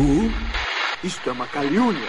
Who? 0.00 0.32
Isto 1.04 1.28
é 1.28 1.32
uma 1.32 1.46
calúnia. 1.46 2.08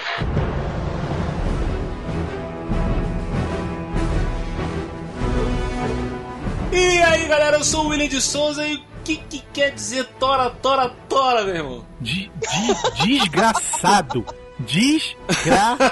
E 6.72 7.04
aí 7.04 7.28
galera, 7.28 7.58
eu 7.58 7.66
sou 7.66 7.86
o 7.86 7.88
William 7.90 8.08
de 8.08 8.22
Souza 8.22 8.66
e 8.66 8.76
o 8.76 8.82
que, 9.04 9.18
que 9.18 9.44
quer 9.52 9.72
dizer 9.72 10.06
tora, 10.18 10.50
tora, 10.50 10.90
tora, 11.10 11.44
meu 11.44 11.56
irmão? 11.56 11.86
De, 12.00 12.32
de, 12.32 13.04
desgraçado. 13.04 14.26
Desgraçado. 14.60 15.84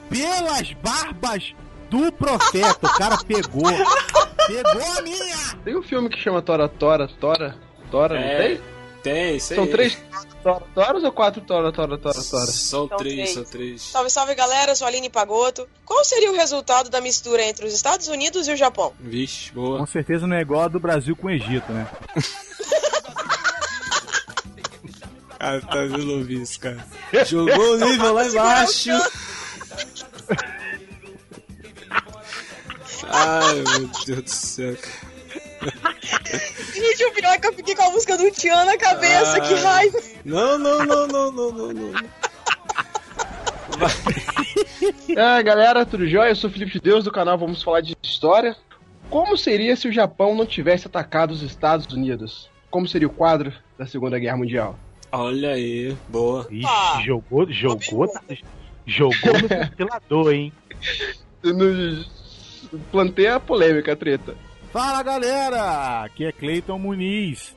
Pelas 0.08 0.72
barbas 0.82 1.54
do 1.90 2.10
profeta, 2.12 2.86
o 2.86 2.96
cara 2.96 3.18
pegou. 3.18 3.70
Pegou 4.46 4.96
a 4.96 5.02
minha! 5.02 5.36
Tem 5.62 5.76
um 5.76 5.82
filme 5.82 6.08
que 6.08 6.18
chama 6.18 6.40
Tora, 6.40 6.66
Tora, 6.66 7.08
Tora, 7.20 7.56
Tora, 7.90 8.18
É, 8.18 8.32
não 8.32 8.42
tem? 8.42 8.75
Tem, 9.06 9.36
isso 9.36 9.52
aí. 9.52 9.56
São 9.56 9.66
três 9.68 9.96
Tora, 10.42 10.62
Toras 10.74 11.04
ou 11.04 11.12
quatro 11.12 11.40
Tora, 11.40 11.70
Tora, 11.72 11.96
Tora, 11.96 12.14
Tora? 12.14 12.46
São 12.46 12.88
São 12.88 12.88
três, 12.88 13.14
três. 13.14 13.30
são 13.30 13.44
três. 13.44 13.82
Salve, 13.82 14.10
salve 14.10 14.34
galera, 14.34 14.72
eu 14.72 14.76
sou 14.76 14.84
a 14.84 14.88
Aline 14.88 15.08
Pagoto. 15.08 15.68
Qual 15.84 16.04
seria 16.04 16.32
o 16.32 16.34
resultado 16.34 16.90
da 16.90 17.00
mistura 17.00 17.44
entre 17.44 17.64
os 17.66 17.72
Estados 17.72 18.08
Unidos 18.08 18.48
e 18.48 18.52
o 18.52 18.56
Japão? 18.56 18.92
Vixe, 18.98 19.52
Com 19.52 19.60
boa. 19.60 19.86
certeza 19.86 20.26
não 20.26 20.36
é 20.36 20.40
igual 20.40 20.62
a 20.62 20.68
do 20.68 20.80
Brasil 20.80 21.14
com 21.14 21.28
o 21.28 21.30
Egito, 21.30 21.72
né? 21.72 21.86
Cara, 25.38 25.60
tá 25.70 25.82
vendo 25.82 26.32
isso, 26.32 26.58
cara? 26.58 26.84
Jogou 27.26 27.74
o 27.74 27.76
nível 27.76 28.12
lá 28.12 28.26
embaixo. 28.26 28.90
Ai, 33.08 33.54
meu 33.78 33.88
Deus 34.04 34.22
do 34.22 34.30
céu. 34.30 34.76
Gente, 36.74 37.04
o 37.06 37.12
pior 37.12 37.32
é 37.32 37.38
que 37.38 37.46
eu 37.48 37.52
fiquei 37.54 37.74
com 37.74 37.82
a 37.82 37.90
música 37.90 38.16
do 38.18 38.30
Tian 38.30 38.64
na 38.64 38.76
cabeça, 38.76 39.36
Ah. 39.36 39.40
que 39.40 39.54
raiva. 39.54 39.98
Não, 40.24 40.58
não, 40.58 40.84
não, 40.84 41.06
não, 41.06 41.32
não, 41.32 41.52
não, 41.52 41.72
não. 41.72 41.92
Ah, 45.18 45.40
galera, 45.42 45.84
tudo 45.86 46.06
jóia? 46.06 46.30
Eu 46.30 46.36
sou 46.36 46.48
o 46.48 46.52
Felipe 46.52 46.72
de 46.72 46.80
Deus 46.80 47.04
do 47.04 47.12
canal 47.12 47.36
Vamos 47.38 47.62
Falar 47.62 47.80
de 47.80 47.96
História. 48.02 48.56
Como 49.10 49.36
seria 49.36 49.76
se 49.76 49.88
o 49.88 49.92
Japão 49.92 50.34
não 50.34 50.46
tivesse 50.46 50.86
atacado 50.86 51.32
os 51.32 51.42
Estados 51.42 51.86
Unidos? 51.92 52.48
Como 52.70 52.86
seria 52.88 53.06
o 53.08 53.12
quadro 53.12 53.52
da 53.78 53.86
Segunda 53.86 54.18
Guerra 54.18 54.36
Mundial? 54.36 54.78
Olha 55.12 55.50
aí, 55.52 55.96
boa. 56.08 56.46
Ixi, 56.50 56.66
Ah, 56.68 57.00
jogou, 57.04 57.50
jogou, 57.50 58.08
jogou 58.84 59.32
no 59.40 59.48
ventilador, 59.48 60.32
hein? 60.32 60.52
No... 61.42 62.04
Plantei 62.90 63.28
a 63.28 63.38
polêmica, 63.38 63.92
a 63.92 63.96
treta. 63.96 64.34
Fala 64.76 65.02
galera, 65.02 66.04
aqui 66.04 66.26
é 66.26 66.30
Cleiton 66.30 66.78
Muniz. 66.78 67.56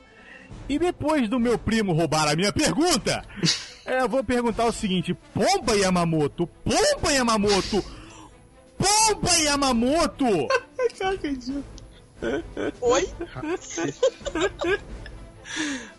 E 0.66 0.78
depois 0.78 1.28
do 1.28 1.38
meu 1.38 1.58
primo 1.58 1.92
roubar 1.92 2.26
a 2.26 2.34
minha 2.34 2.50
pergunta, 2.50 3.22
eu 3.84 4.08
vou 4.08 4.24
perguntar 4.24 4.64
o 4.64 4.72
seguinte: 4.72 5.12
Pomba 5.34 5.76
Yamamoto, 5.76 6.46
Pomba 6.46 7.12
Yamamoto, 7.12 7.84
Pomba 8.78 9.36
Yamamoto! 9.36 10.24
Oi? 12.80 13.08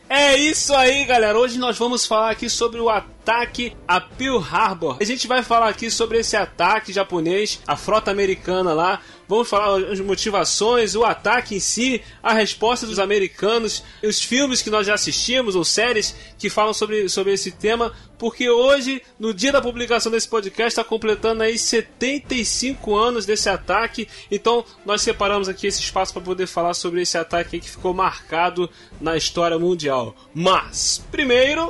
É 0.10 0.36
isso 0.38 0.74
aí, 0.74 1.06
galera. 1.06 1.38
Hoje 1.38 1.60
nós 1.60 1.78
vamos 1.78 2.04
falar 2.04 2.32
aqui 2.32 2.50
sobre 2.50 2.80
o 2.80 2.90
ataque 3.22 3.74
a 3.88 4.02
Pearl 4.02 4.40
Harbor. 4.40 4.98
A 5.00 5.04
gente 5.04 5.28
vai 5.28 5.44
falar 5.44 5.70
aqui 5.70 5.92
sobre 5.92 6.18
esse 6.18 6.36
ataque 6.36 6.92
japonês, 6.92 7.62
a 7.68 7.78
frota 7.78 8.10
americana 8.10 8.74
lá. 8.74 9.00
Vamos 9.28 9.48
falar 9.48 9.78
as 9.92 10.00
motivações, 10.00 10.96
o 10.96 11.06
ataque 11.06 11.56
em 11.56 11.60
si, 11.60 12.02
a 12.22 12.34
resposta 12.34 12.86
dos 12.86 13.00
americanos, 13.00 13.82
os 14.04 14.22
filmes 14.22 14.62
que 14.62 14.70
nós 14.70 14.86
já 14.86 14.96
assistimos 14.96 15.56
ou 15.56 15.64
séries 15.64 16.14
que 16.38 16.50
falam 16.50 16.74
sobre, 16.74 17.08
sobre 17.08 17.32
esse 17.32 17.52
tema, 17.52 17.94
porque 18.18 18.50
hoje, 18.50 19.02
no 19.18 19.34
dia 19.34 19.52
da 19.52 19.62
publicação 19.62 20.12
desse 20.12 20.28
podcast, 20.28 20.68
está 20.68 20.84
completando 20.84 21.44
aí 21.44 21.58
75 21.58 22.94
anos 22.94 23.26
desse 23.26 23.48
ataque. 23.48 24.08
Então, 24.30 24.66
nós 24.86 25.02
separamos 25.02 25.48
aqui 25.48 25.68
esse 25.68 25.80
espaço 25.80 26.12
para 26.12 26.22
poder 26.22 26.48
falar 26.48 26.74
sobre 26.74 27.02
esse 27.02 27.18
ataque 27.18 27.60
que 27.60 27.70
ficou 27.70 27.94
marcado 27.94 28.70
na 29.00 29.16
história 29.16 29.58
mundial. 29.58 30.14
Mas, 30.34 31.02
primeiro. 31.10 31.70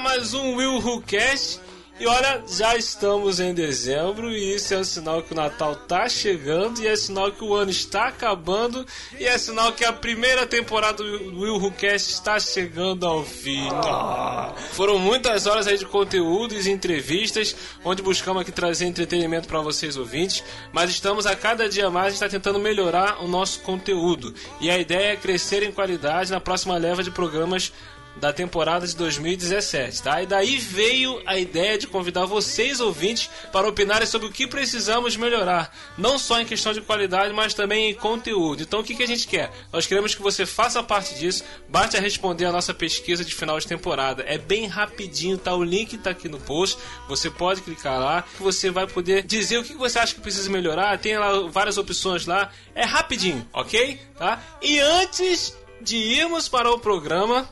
Mais 0.00 0.34
um 0.34 0.56
Will 0.56 0.78
Who 0.78 1.02
Cast. 1.02 1.60
E 1.98 2.08
olha, 2.08 2.42
já 2.48 2.74
estamos 2.74 3.38
em 3.38 3.54
dezembro 3.54 4.32
e 4.32 4.56
isso 4.56 4.74
é 4.74 4.78
um 4.78 4.84
sinal 4.84 5.22
que 5.22 5.32
o 5.32 5.36
Natal 5.36 5.76
tá 5.76 6.08
chegando 6.08 6.82
e 6.82 6.88
é 6.88 6.96
sinal 6.96 7.30
que 7.30 7.44
o 7.44 7.54
ano 7.54 7.70
está 7.70 8.08
acabando 8.08 8.84
e 9.16 9.24
é 9.24 9.38
sinal 9.38 9.70
que 9.72 9.84
a 9.84 9.92
primeira 9.92 10.44
temporada 10.44 11.04
do 11.04 11.40
Will 11.40 11.54
Who 11.54 11.70
Cast 11.70 12.12
está 12.12 12.40
chegando 12.40 13.06
ao 13.06 13.22
fim. 13.24 13.68
Ah. 13.70 14.52
Foram 14.72 14.98
muitas 14.98 15.46
horas 15.46 15.68
aí 15.68 15.78
de 15.78 15.86
conteúdos 15.86 16.66
e 16.66 16.70
entrevistas 16.72 17.54
onde 17.84 18.02
buscamos 18.02 18.42
aqui 18.42 18.50
trazer 18.50 18.86
entretenimento 18.86 19.46
para 19.46 19.60
vocês 19.60 19.96
ouvintes, 19.96 20.42
mas 20.72 20.90
estamos 20.90 21.26
a 21.26 21.36
cada 21.36 21.68
dia 21.68 21.88
mais 21.90 22.14
está 22.14 22.28
tentando 22.28 22.58
melhorar 22.58 23.22
o 23.22 23.28
nosso 23.28 23.60
conteúdo 23.60 24.34
e 24.60 24.68
a 24.68 24.76
ideia 24.76 25.12
é 25.12 25.16
crescer 25.16 25.62
em 25.62 25.70
qualidade 25.70 26.32
na 26.32 26.40
próxima 26.40 26.76
leva 26.76 27.04
de 27.04 27.10
programas 27.12 27.72
da 28.16 28.32
temporada 28.32 28.86
de 28.86 28.94
2017, 28.96 30.02
tá? 30.02 30.22
E 30.22 30.26
daí 30.26 30.56
veio 30.56 31.20
a 31.26 31.38
ideia 31.38 31.76
de 31.76 31.86
convidar 31.86 32.24
vocês 32.24 32.80
ouvintes 32.80 33.28
para 33.52 33.68
opinarem 33.68 34.06
sobre 34.06 34.28
o 34.28 34.32
que 34.32 34.46
precisamos 34.46 35.16
melhorar, 35.16 35.74
não 35.98 36.18
só 36.18 36.40
em 36.40 36.46
questão 36.46 36.72
de 36.72 36.80
qualidade, 36.80 37.32
mas 37.32 37.54
também 37.54 37.90
em 37.90 37.94
conteúdo. 37.94 38.62
Então 38.62 38.80
o 38.80 38.84
que, 38.84 38.94
que 38.94 39.02
a 39.02 39.06
gente 39.06 39.26
quer? 39.26 39.50
Nós 39.72 39.86
queremos 39.86 40.14
que 40.14 40.22
você 40.22 40.46
faça 40.46 40.82
parte 40.82 41.14
disso, 41.14 41.44
bate 41.68 41.96
a 41.96 42.00
responder 42.00 42.46
a 42.46 42.52
nossa 42.52 42.72
pesquisa 42.72 43.24
de 43.24 43.34
final 43.34 43.58
de 43.58 43.66
temporada. 43.66 44.24
É 44.26 44.38
bem 44.38 44.66
rapidinho, 44.66 45.36
tá? 45.36 45.54
O 45.54 45.64
link 45.64 45.98
tá 45.98 46.10
aqui 46.10 46.28
no 46.28 46.38
post. 46.38 46.78
Você 47.08 47.30
pode 47.30 47.62
clicar 47.62 47.98
lá, 47.98 48.24
você 48.38 48.70
vai 48.70 48.86
poder 48.86 49.22
dizer 49.22 49.58
o 49.58 49.64
que 49.64 49.74
você 49.74 49.98
acha 49.98 50.14
que 50.14 50.20
precisa 50.20 50.50
melhorar. 50.50 50.98
Tem 50.98 51.18
lá 51.18 51.48
várias 51.48 51.78
opções 51.78 52.26
lá. 52.26 52.50
É 52.74 52.84
rapidinho, 52.84 53.46
ok? 53.52 54.00
Tá? 54.16 54.42
E 54.62 54.78
antes 54.78 55.56
de 55.80 55.96
irmos 55.96 56.48
para 56.48 56.70
o 56.72 56.78
programa, 56.78 57.48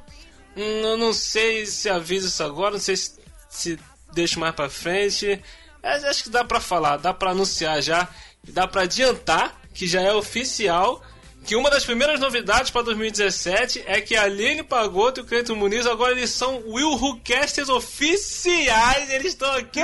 Eu 0.56 0.96
não 0.96 1.12
sei 1.12 1.64
se 1.66 1.88
aviso 1.88 2.28
isso 2.28 2.42
agora, 2.42 2.72
não 2.72 2.80
sei 2.80 2.96
se, 2.96 3.18
se 3.48 3.78
deixo 4.12 4.38
mais 4.38 4.54
pra 4.54 4.68
frente. 4.68 5.42
É, 5.82 5.92
Acho 6.08 6.24
que 6.24 6.30
dá 6.30 6.44
pra 6.44 6.60
falar, 6.60 6.96
dá 6.98 7.14
pra 7.14 7.30
anunciar 7.30 7.82
já, 7.82 8.08
dá 8.44 8.68
pra 8.68 8.82
adiantar 8.82 9.60
que 9.74 9.86
já 9.86 10.00
é 10.02 10.12
oficial 10.12 11.02
que 11.44 11.56
uma 11.56 11.70
das 11.70 11.84
primeiras 11.84 12.20
novidades 12.20 12.70
para 12.70 12.82
2017 12.82 13.82
é 13.86 14.00
que 14.00 14.14
a 14.14 14.22
Aline 14.22 14.62
Pagoto 14.62 15.20
e 15.20 15.22
o 15.22 15.26
Cleiton 15.26 15.56
Muniz 15.56 15.86
agora 15.86 16.12
eles 16.12 16.30
são 16.30 16.62
Will 16.66 16.92
Who 16.92 17.20
Casters 17.24 17.68
oficiais, 17.68 19.10
eles 19.10 19.32
estão 19.32 19.50
aqui 19.52 19.80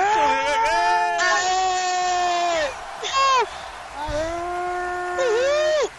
Uhul! 4.99 5.91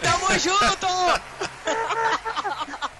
Tamo 0.00 0.38
junto! 0.38 0.86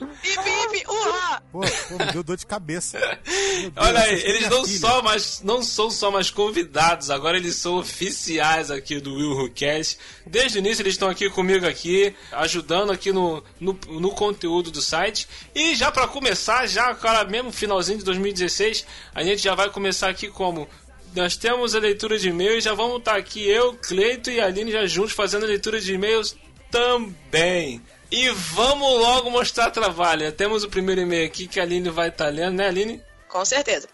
Hip, 0.00 0.38
hip, 0.74 0.84
urra! 0.88 1.42
Pô, 1.50 1.60
pô, 1.60 2.04
me 2.04 2.12
deu 2.12 2.22
dor 2.22 2.36
de 2.36 2.44
cabeça. 2.46 2.98
Deus, 2.98 3.72
Olha 3.76 4.00
aí, 4.00 4.14
eles 4.14 4.38
minha 4.40 4.50
não 4.50 4.64
filha. 4.64 4.78
só 4.78 5.02
mais, 5.02 5.42
não 5.42 5.62
são 5.62 5.90
só 5.90 6.10
mais 6.10 6.30
convidados, 6.30 7.10
agora 7.10 7.36
eles 7.36 7.56
são 7.56 7.78
oficiais 7.78 8.70
aqui 8.70 9.00
do 9.00 9.14
Will 9.14 9.32
Who 9.32 9.50
Cast. 9.50 9.98
Desde 10.26 10.58
o 10.58 10.60
início 10.60 10.82
eles 10.82 10.94
estão 10.94 11.08
aqui 11.08 11.30
comigo 11.30 11.66
aqui, 11.66 12.14
ajudando 12.32 12.92
aqui 12.92 13.10
no, 13.12 13.42
no, 13.58 13.78
no 13.88 14.10
conteúdo 14.10 14.70
do 14.70 14.82
site. 14.82 15.26
E 15.54 15.74
já 15.74 15.90
pra 15.90 16.06
começar, 16.06 16.66
já 16.66 16.94
cara, 16.94 17.24
mesmo 17.24 17.50
finalzinho 17.50 17.98
de 17.98 18.04
2016, 18.04 18.84
a 19.14 19.22
gente 19.22 19.42
já 19.42 19.54
vai 19.54 19.70
começar 19.70 20.08
aqui 20.08 20.28
como 20.28 20.68
nós 21.14 21.36
temos 21.36 21.74
a 21.74 21.78
leitura 21.78 22.18
de 22.18 22.28
e-mails, 22.28 22.64
já 22.64 22.74
vamos 22.74 22.98
estar 22.98 23.16
aqui 23.16 23.48
eu, 23.48 23.72
Cleito 23.74 24.30
e 24.30 24.38
a 24.38 24.46
Aline 24.46 24.70
já 24.70 24.84
juntos 24.86 25.12
fazendo 25.12 25.44
a 25.44 25.48
leitura 25.48 25.80
de 25.80 25.94
e-mails 25.94 26.36
também. 26.70 27.80
E 28.10 28.28
vamos 28.30 28.88
logo 29.00 29.30
mostrar 29.30 29.70
trabalho. 29.70 30.30
Temos 30.32 30.62
o 30.62 30.68
primeiro 30.68 31.00
e-mail 31.00 31.26
aqui 31.26 31.48
que 31.48 31.58
a 31.58 31.62
Aline 31.62 31.90
vai 31.90 32.08
estar 32.08 32.28
lendo, 32.28 32.56
né, 32.56 32.68
Aline? 32.68 33.02
Com 33.28 33.44
certeza. 33.44 33.88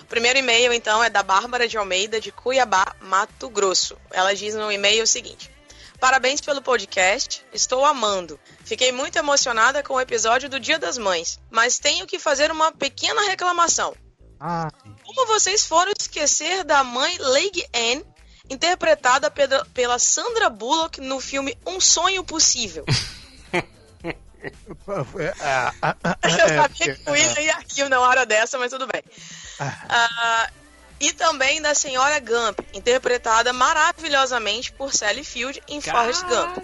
O 0.00 0.04
primeiro 0.04 0.38
e-mail, 0.38 0.72
então, 0.72 1.02
é 1.02 1.08
da 1.08 1.22
Bárbara 1.22 1.66
de 1.66 1.78
Almeida, 1.78 2.20
de 2.20 2.30
Cuiabá, 2.30 2.94
Mato 3.00 3.48
Grosso. 3.48 3.96
Ela 4.10 4.34
diz 4.34 4.54
no 4.54 4.70
e-mail 4.70 5.02
o 5.02 5.06
seguinte: 5.06 5.50
Parabéns 5.98 6.40
pelo 6.42 6.60
podcast, 6.60 7.42
estou 7.52 7.84
amando. 7.84 8.38
Fiquei 8.64 8.92
muito 8.92 9.16
emocionada 9.16 9.82
com 9.82 9.94
o 9.94 10.00
episódio 10.00 10.50
do 10.50 10.60
Dia 10.60 10.78
das 10.78 10.98
Mães, 10.98 11.40
mas 11.50 11.78
tenho 11.78 12.06
que 12.06 12.18
fazer 12.18 12.50
uma 12.50 12.70
pequena 12.70 13.22
reclamação. 13.22 13.94
Ah, 14.38 14.68
Como 15.02 15.26
vocês 15.26 15.64
foram 15.64 15.92
esquecer 15.98 16.64
da 16.64 16.84
mãe 16.84 17.16
Lady 17.18 17.66
Anne, 17.74 18.04
interpretada 18.50 19.30
pela, 19.30 19.64
pela 19.72 19.98
Sandra 19.98 20.50
Bullock 20.50 21.00
no 21.00 21.18
filme 21.18 21.56
Um 21.66 21.80
Sonho 21.80 22.22
Possível? 22.22 22.84
Ah, 25.40 25.72
ah, 25.82 25.96
ah, 26.04 26.18
Eu 26.22 26.46
é, 26.46 26.62
sabia 26.62 26.96
que 26.96 27.10
o 27.10 27.12
William 27.12 27.40
ia 27.40 27.58
rir 27.74 27.88
na 27.88 28.00
hora 28.00 28.26
dessa, 28.26 28.58
mas 28.58 28.70
tudo 28.70 28.86
bem. 28.86 29.02
Ah, 29.60 30.50
e 31.00 31.12
também 31.12 31.60
da 31.60 31.74
Senhora 31.74 32.18
Gump, 32.20 32.60
interpretada 32.72 33.52
maravilhosamente 33.52 34.72
por 34.72 34.92
Sally 34.92 35.24
Field 35.24 35.62
em 35.68 35.80
Forrest 35.80 36.22
Gump. 36.24 36.58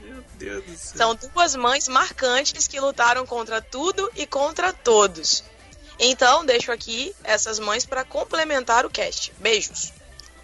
Meu 0.00 0.22
Deus 0.38 0.64
do 0.64 0.76
céu. 0.76 0.96
São 0.96 1.14
duas 1.14 1.54
mães 1.54 1.88
marcantes 1.88 2.66
que 2.66 2.80
lutaram 2.80 3.24
contra 3.26 3.62
tudo 3.62 4.10
e 4.16 4.26
contra 4.26 4.72
todos. 4.72 5.44
Então, 5.98 6.44
deixo 6.44 6.72
aqui 6.72 7.14
essas 7.22 7.58
mães 7.58 7.86
para 7.86 8.04
complementar 8.04 8.84
o 8.84 8.90
cast. 8.90 9.32
Beijos. 9.38 9.92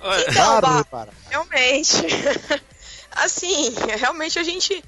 Olha, 0.00 0.24
Então, 0.28 0.84
Claro, 0.88 1.12
realmente, 1.28 1.92
assim, 3.12 3.74
realmente 3.98 4.38
a 4.38 4.42
gente 4.42 4.82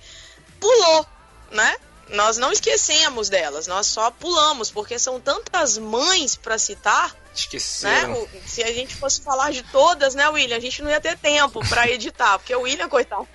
pulou, 0.60 1.06
né? 1.52 1.76
Nós 2.08 2.36
não 2.36 2.52
esquecemos 2.52 3.28
delas, 3.28 3.66
nós 3.66 3.86
só 3.86 4.10
pulamos, 4.10 4.70
porque 4.70 4.98
são 4.98 5.18
tantas 5.20 5.78
mães 5.78 6.36
para 6.36 6.58
citar, 6.58 7.10
né? 7.10 7.16
esqueceram. 7.34 8.12
O- 8.14 8.28
Se 8.46 8.62
a 8.62 8.72
gente 8.72 8.94
fosse 8.94 9.22
falar 9.22 9.50
de 9.52 9.62
todas, 9.70 10.14
né, 10.14 10.28
William? 10.28 10.56
A 10.56 10.60
gente 10.60 10.82
não 10.82 10.90
ia 10.90 11.00
ter 11.00 11.16
tempo 11.16 11.66
para 11.68 11.88
editar, 11.88 12.38
porque 12.38 12.54
o 12.54 12.62
William, 12.62 12.88
coitado, 12.88 13.26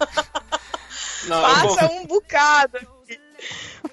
Não, 1.24 1.40
passa 1.40 1.86
um 1.92 2.06
bocado. 2.06 2.78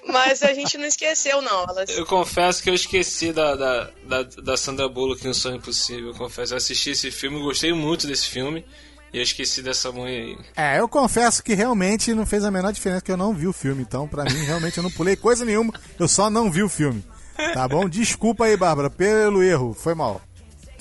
Mas 0.06 0.42
a 0.42 0.52
gente 0.54 0.76
não 0.78 0.86
esqueceu, 0.86 1.40
não. 1.42 1.64
Elas... 1.64 1.90
eu 1.90 2.04
confesso 2.06 2.62
que 2.62 2.70
eu 2.70 2.74
esqueci 2.74 3.32
da, 3.32 3.54
da, 3.54 3.90
da, 4.04 4.22
da 4.22 4.56
Sandra 4.56 4.88
Bullock 4.88 5.24
no 5.26 5.34
Sonho 5.34 5.56
Impossível. 5.56 6.08
Eu 6.08 6.14
confesso, 6.14 6.54
eu 6.54 6.56
assisti 6.56 6.90
esse 6.90 7.10
filme, 7.10 7.40
gostei 7.40 7.72
muito 7.72 8.06
desse 8.06 8.28
filme. 8.28 8.64
E 9.12 9.18
eu 9.18 9.22
esqueci 9.22 9.60
dessa 9.62 9.92
mãe 9.92 10.16
aí. 10.16 10.38
É, 10.56 10.80
eu 10.80 10.88
confesso 10.88 11.42
que 11.42 11.54
realmente 11.54 12.14
não 12.14 12.24
fez 12.24 12.44
a 12.44 12.50
menor 12.50 12.72
diferença, 12.72 13.02
que 13.02 13.12
eu 13.12 13.16
não 13.16 13.34
vi 13.34 13.46
o 13.46 13.52
filme. 13.52 13.82
Então, 13.82 14.08
pra 14.08 14.24
mim, 14.24 14.42
realmente, 14.44 14.78
eu 14.78 14.82
não 14.82 14.90
pulei 14.90 15.16
coisa 15.16 15.44
nenhuma. 15.44 15.72
Eu 15.98 16.08
só 16.08 16.30
não 16.30 16.50
vi 16.50 16.62
o 16.62 16.68
filme. 16.68 17.04
Tá 17.52 17.68
bom? 17.68 17.88
Desculpa 17.88 18.44
aí, 18.44 18.56
Bárbara, 18.56 18.88
pelo 18.88 19.42
erro. 19.42 19.74
Foi 19.74 19.94
mal. 19.94 20.20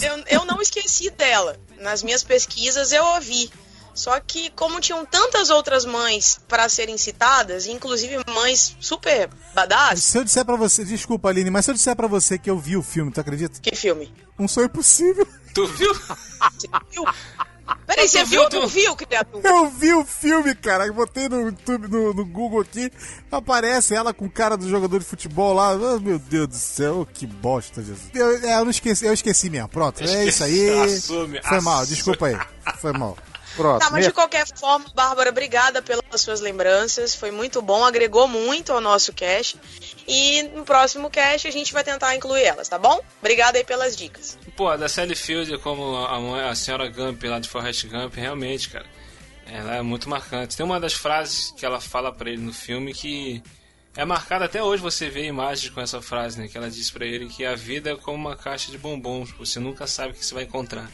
eu, 0.02 0.24
eu 0.28 0.46
não 0.46 0.62
esqueci 0.62 1.10
dela. 1.10 1.58
Nas 1.80 2.04
minhas 2.04 2.24
pesquisas 2.24 2.92
eu 2.92 3.04
ouvi. 3.04 3.50
Só 3.94 4.18
que, 4.22 4.50
como 4.52 4.80
tinham 4.80 5.06
tantas 5.06 5.50
outras 5.50 5.84
mães 5.86 6.40
para 6.48 6.70
serem 6.70 6.98
citadas, 6.98 7.66
inclusive 7.68 8.24
mães 8.34 8.76
super 8.80 9.30
badass, 9.54 10.02
Se 10.06 10.18
eu 10.18 10.24
disser 10.24 10.46
pra 10.46 10.56
você, 10.56 10.86
desculpa, 10.86 11.28
Aline, 11.28 11.50
mas 11.50 11.66
se 11.66 11.72
eu 11.72 11.76
disser 11.76 11.96
pra 11.96 12.08
você 12.08 12.38
que 12.38 12.50
eu 12.50 12.58
vi 12.58 12.78
o 12.78 12.82
filme, 12.82 13.12
tu 13.12 13.20
acredita? 13.20 13.60
que 13.60 13.76
filme? 13.76 14.14
Um 14.40 14.48
sonho 14.48 14.70
possível. 14.70 15.28
Tu 15.54 15.68
viu? 15.68 15.94
Você 15.94 16.68
viu? 16.90 17.04
Peraí, 17.86 18.08
você 18.08 18.24
viu, 18.24 18.42
ou 18.44 18.50
não 18.50 18.68
viu, 18.68 18.96
criatura? 18.96 19.48
Eu 19.48 19.70
vi 19.70 19.94
o 19.94 20.06
filme, 20.06 20.56
cara. 20.56 20.86
Eu 20.88 20.94
botei 20.94 21.28
no 21.28 21.42
YouTube, 21.42 21.88
no, 21.88 22.14
no 22.14 22.26
Google 22.26 22.62
aqui. 22.62 22.92
Aparece 23.32 23.94
ela 23.96 24.14
com 24.14 24.26
o 24.26 24.32
cara 24.32 24.58
do 24.58 24.70
jogador 24.70 25.00
de 25.00 25.06
futebol 25.06 25.54
lá. 25.54 25.74
Oh, 25.74 26.00
meu 26.00 26.20
Deus 26.20 26.48
do 26.48 26.56
céu, 26.56 27.08
que 27.14 27.26
bosta, 27.26 27.82
Jesus. 27.82 28.10
Eu, 28.14 28.38
é, 28.38 28.60
eu 28.60 28.64
não 28.64 28.72
esqueci, 28.72 29.06
eu 29.06 29.14
esqueci 29.14 29.50
mesmo. 29.50 29.70
Pronto, 29.70 30.04
é 30.04 30.26
isso 30.26 30.44
aí. 30.44 30.70
Assume, 30.82 31.42
Foi 31.42 31.62
mal, 31.62 31.80
assume. 31.80 31.96
desculpa 31.96 32.28
aí. 32.28 32.38
Foi 32.80 32.94
mal. 32.94 33.18
Pronto. 33.56 33.82
Tá, 33.82 33.90
mas 33.90 34.06
de 34.06 34.14
qualquer 34.14 34.46
forma, 34.48 34.86
Bárbara, 34.96 35.30
obrigada 35.30 35.82
pelas 35.82 36.22
suas 36.22 36.40
lembranças. 36.40 37.14
Foi 37.14 37.32
muito 37.32 37.62
bom, 37.62 37.84
agregou 37.84 38.28
muito 38.28 38.72
ao 38.72 38.80
nosso 38.80 39.12
cast. 39.14 39.60
E 40.08 40.44
no 40.56 40.64
próximo 40.64 41.10
cast 41.10 41.48
a 41.48 41.52
gente 41.52 41.74
vai 41.74 41.84
tentar 41.84 42.16
incluir 42.16 42.44
elas, 42.44 42.70
tá 42.70 42.78
bom? 42.78 43.00
Obrigada 43.20 43.58
aí 43.58 43.64
pelas 43.64 43.96
dicas. 43.96 44.38
Pô, 44.56 44.68
a 44.68 44.78
da 44.78 44.90
Sally 44.90 45.16
Field 45.16 45.58
como 45.60 45.96
a, 45.96 46.20
mãe, 46.20 46.42
a 46.48 46.56
senhora 46.56 46.90
Gump 46.90 47.24
lá 47.24 47.40
de 47.40 47.50
Forrest 47.50 47.88
Gump, 47.88 48.16
realmente, 48.16 48.70
cara. 48.70 48.86
Ela 49.46 49.78
é 49.78 49.82
muito 49.82 50.10
marcante. 50.10 50.56
Tem 50.56 50.66
uma 50.66 50.80
das 50.80 50.94
frases 50.94 51.52
que 51.52 51.66
ela 51.66 51.82
fala 51.82 52.12
pra 52.14 52.30
ele 52.30 52.42
no 52.42 52.54
filme 52.54 52.94
que 52.94 53.42
é 53.96 54.06
marcada 54.06 54.46
até 54.46 54.64
hoje. 54.64 54.82
Você 54.82 55.10
vê 55.10 55.26
imagens 55.26 55.70
com 55.74 55.82
essa 55.82 56.02
frase, 56.02 56.40
né? 56.40 56.48
Que 56.48 56.58
ela 56.58 56.70
diz 56.70 56.90
pra 56.90 57.06
ele 57.06 57.28
que 57.28 57.46
a 57.46 57.56
vida 57.56 57.92
é 57.92 57.96
como 57.96 58.18
uma 58.18 58.36
caixa 58.36 58.72
de 58.72 58.78
bombons. 58.78 59.32
Você 59.32 59.60
nunca 59.60 59.88
sabe 59.88 60.12
o 60.12 60.14
que 60.14 60.26
você 60.26 60.34
vai 60.34 60.44
encontrar. 60.44 60.90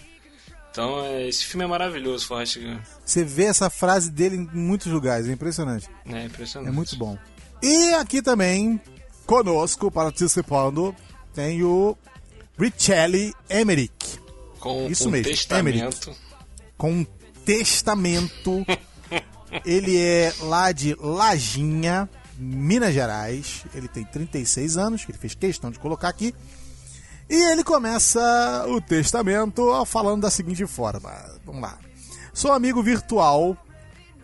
Então, 0.72 1.04
é, 1.04 1.28
esse 1.28 1.44
filme 1.46 1.66
é 1.66 1.68
maravilhoso, 1.68 2.28
Forrest 2.28 2.60
Gump. 2.60 2.82
Você 3.04 3.24
vê 3.24 3.46
essa 3.46 3.70
frase 3.70 4.12
dele 4.12 4.36
em 4.36 4.50
muitos 4.54 4.92
lugares, 4.92 5.28
é 5.28 5.32
impressionante. 5.32 5.90
É 6.06 6.26
impressionante. 6.26 6.70
É 6.70 6.72
muito 6.72 6.96
bom. 6.96 7.18
E 7.64 7.94
aqui 7.96 8.22
também, 8.22 8.80
conosco, 9.26 9.92
participando, 9.92 10.96
tem 11.34 11.64
o 11.64 11.98
Richelli 12.58 13.34
Emmerich. 13.50 14.20
Com 14.60 14.88
Isso 14.90 15.08
um 15.08 15.12
mesmo, 15.12 15.32
testamento. 15.32 16.16
com 16.78 16.92
um 16.92 17.06
testamento. 17.46 18.66
Ele 19.66 19.98
é 19.98 20.34
lá 20.42 20.72
de 20.72 20.96
Lajinha, 21.00 22.10
Minas 22.38 22.94
Gerais. 22.94 23.64
Ele 23.74 23.88
tem 23.88 24.04
36 24.04 24.78
anos, 24.78 25.06
que 25.06 25.12
ele 25.12 25.18
fez 25.18 25.34
questão 25.36 25.72
de 25.72 25.80
colocar 25.80 26.10
aqui. 26.10 26.36
E 27.30 27.52
ele 27.52 27.64
começa 27.64 28.66
o 28.68 28.80
testamento 28.82 29.86
falando 29.86 30.22
da 30.24 30.30
seguinte 30.30 30.66
forma: 30.68 31.12
Vamos 31.46 31.62
lá. 31.62 31.78
Sou 32.34 32.52
amigo 32.52 32.84
virtual, 32.84 33.58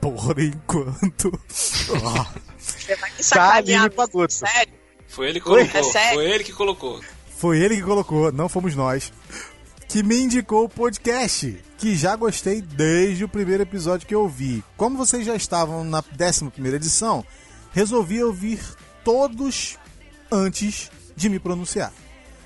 por 0.01 0.37
enquanto. 0.39 1.31
Você 1.47 2.95
vai 2.97 3.09
me 3.11 3.17
Tá, 3.17 3.23
sacanear, 3.23 3.91
Pagotto. 3.91 4.33
sério? 4.33 4.73
Foi 5.07 5.29
ele 5.29 5.39
que 5.39 5.45
colocou. 5.45 5.79
É 5.79 5.83
sério? 5.83 6.13
Foi 6.15 6.25
ele 6.31 6.43
que 6.43 6.53
colocou. 6.53 7.01
Foi 7.43 7.59
ele 7.59 7.75
que 7.75 7.81
colocou, 7.81 8.31
não 8.31 8.47
fomos 8.47 8.73
nós. 8.73 9.11
Que 9.89 10.01
me 10.01 10.17
indicou 10.17 10.63
o 10.63 10.69
podcast, 10.69 11.61
que 11.77 11.93
já 11.93 12.15
gostei 12.15 12.61
desde 12.61 13.25
o 13.25 13.27
primeiro 13.27 13.63
episódio 13.63 14.07
que 14.07 14.15
eu 14.15 14.21
ouvi. 14.21 14.63
Como 14.77 14.97
vocês 14.97 15.25
já 15.25 15.35
estavam 15.35 15.83
na 15.83 16.01
11 16.17 16.73
edição, 16.73 17.21
resolvi 17.73 18.23
ouvir 18.23 18.61
todos 19.03 19.77
antes 20.31 20.89
de 21.17 21.27
me 21.27 21.37
pronunciar. 21.37 21.91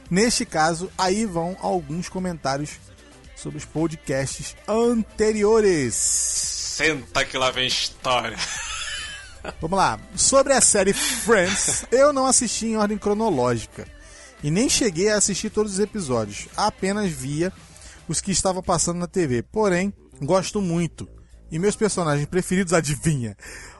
Neste 0.09 0.47
caso, 0.47 0.89
aí 0.97 1.27
vão 1.27 1.55
alguns 1.61 2.09
comentários 2.09 2.79
sobre 3.35 3.59
os 3.59 3.65
podcasts 3.65 4.55
anteriores. 4.67 5.93
Senta 5.93 7.23
que 7.23 7.37
lá 7.37 7.51
vem 7.51 7.67
história. 7.67 8.35
Vamos 9.61 9.77
lá. 9.77 9.99
Sobre 10.15 10.53
a 10.53 10.59
série 10.59 10.91
Friends, 10.91 11.85
eu 11.91 12.11
não 12.11 12.25
assisti 12.25 12.65
em 12.65 12.77
ordem 12.77 12.97
cronológica. 12.97 13.95
E 14.43 14.51
nem 14.51 14.69
cheguei 14.69 15.09
a 15.09 15.17
assistir 15.17 15.49
todos 15.49 15.73
os 15.73 15.79
episódios. 15.79 16.47
Apenas 16.55 17.11
via 17.11 17.51
os 18.07 18.21
que 18.21 18.31
estavam 18.31 18.61
passando 18.61 18.99
na 18.99 19.07
TV. 19.07 19.41
Porém, 19.43 19.93
gosto 20.21 20.61
muito. 20.61 21.07
E 21.51 21.57
meus 21.57 21.75
personagens 21.75 22.27
preferidos, 22.27 22.73
adivinha? 22.73 23.35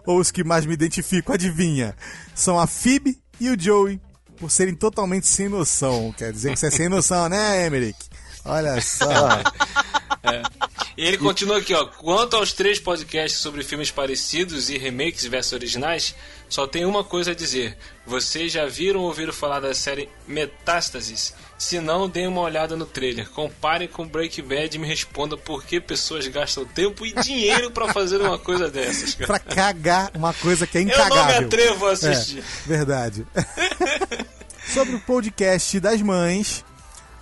Ou 0.06 0.20
os 0.20 0.32
que 0.32 0.44
mais 0.44 0.66
me 0.66 0.74
identifico, 0.74 1.34
adivinha? 1.34 1.96
São 2.34 2.60
a 2.60 2.66
Phoebe 2.66 3.20
e 3.40 3.50
o 3.50 3.60
Joey. 3.60 4.02
Por 4.38 4.52
serem 4.52 4.76
totalmente 4.76 5.26
sem 5.26 5.50
noção. 5.50 6.14
Quer 6.16 6.32
dizer 6.32 6.54
que 6.54 6.60
você 6.60 6.68
é 6.68 6.72
sem 6.72 6.90
noção, 6.90 7.28
né, 7.28 7.66
Emmerich? 7.66 7.98
Olha 8.46 8.80
só. 8.82 9.08
E 10.98 11.06
ele 11.06 11.18
continua 11.20 11.60
aqui, 11.60 11.76
ó. 11.76 11.86
Quanto 11.86 12.36
aos 12.36 12.54
três 12.54 12.80
podcasts 12.80 13.40
sobre 13.40 13.64
filmes 13.64 13.92
parecidos 13.92 14.68
e 14.72 14.80
remakes 14.80 15.26
versus 15.26 15.54
originais, 15.54 16.16
só 16.50 16.66
tem 16.66 16.86
uma 16.86 17.04
coisa 17.04 17.32
a 17.32 17.36
dizer. 17.36 17.78
Vocês 18.08 18.54
já 18.54 18.66
viram 18.66 19.02
ou 19.02 19.08
ouviram 19.08 19.34
falar 19.34 19.60
da 19.60 19.74
série 19.74 20.08
Metástases? 20.26 21.34
Se 21.58 21.80
não, 21.82 22.08
deem 22.08 22.28
uma 22.28 22.40
olhada 22.42 22.78
no 22.78 22.86
trailer. 22.86 23.30
Comparem 23.30 23.88
com 23.88 24.08
Breaking 24.08 24.44
Bad 24.44 24.76
e 24.76 24.80
me 24.80 24.88
respondam 24.88 25.38
por 25.38 25.64
que 25.66 25.82
pessoas 25.82 26.26
gastam 26.28 26.64
tempo 26.66 27.06
e 27.06 27.12
dinheiro 27.22 27.70
pra 27.70 27.92
fazer 27.94 28.22
uma 28.22 28.40
coisa 28.40 28.70
dessas, 28.70 29.14
cara. 29.14 29.28
pra 29.28 29.40
cagar 29.56 30.12
uma 30.16 30.34
coisa 30.34 30.66
que 30.66 30.78
é 30.78 30.82
Eu 30.82 30.86
incagável. 30.86 31.16
não 31.18 31.26
me 31.28 31.34
atrevo 31.46 31.86
a 31.88 31.92
assistir. 31.92 32.40
É, 32.40 32.68
verdade. 32.68 33.28
Sobre 34.74 34.96
o 34.96 35.00
podcast 35.02 35.80
das 35.80 36.02
mães, 36.02 36.64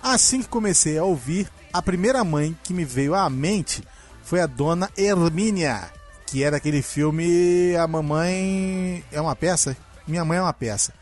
assim 0.02 0.40
que 0.42 0.48
comecei 0.48 0.98
a 0.98 1.04
ouvir, 1.04 1.48
a 1.72 1.82
primeira 1.82 2.22
mãe 2.22 2.56
que 2.62 2.72
me 2.72 2.84
veio 2.84 3.14
à 3.14 3.28
mente 3.28 3.82
foi 4.22 4.40
a 4.40 4.46
dona 4.46 4.90
Hermínia, 4.96 5.90
que 6.26 6.42
era 6.44 6.56
aquele 6.58 6.82
filme 6.82 7.74
A 7.76 7.86
Mamãe 7.86 9.04
é 9.12 9.20
uma 9.20 9.34
peça? 9.36 9.76
Minha 10.06 10.24
Mãe 10.24 10.38
é 10.38 10.42
uma 10.42 10.52
peça, 10.52 10.92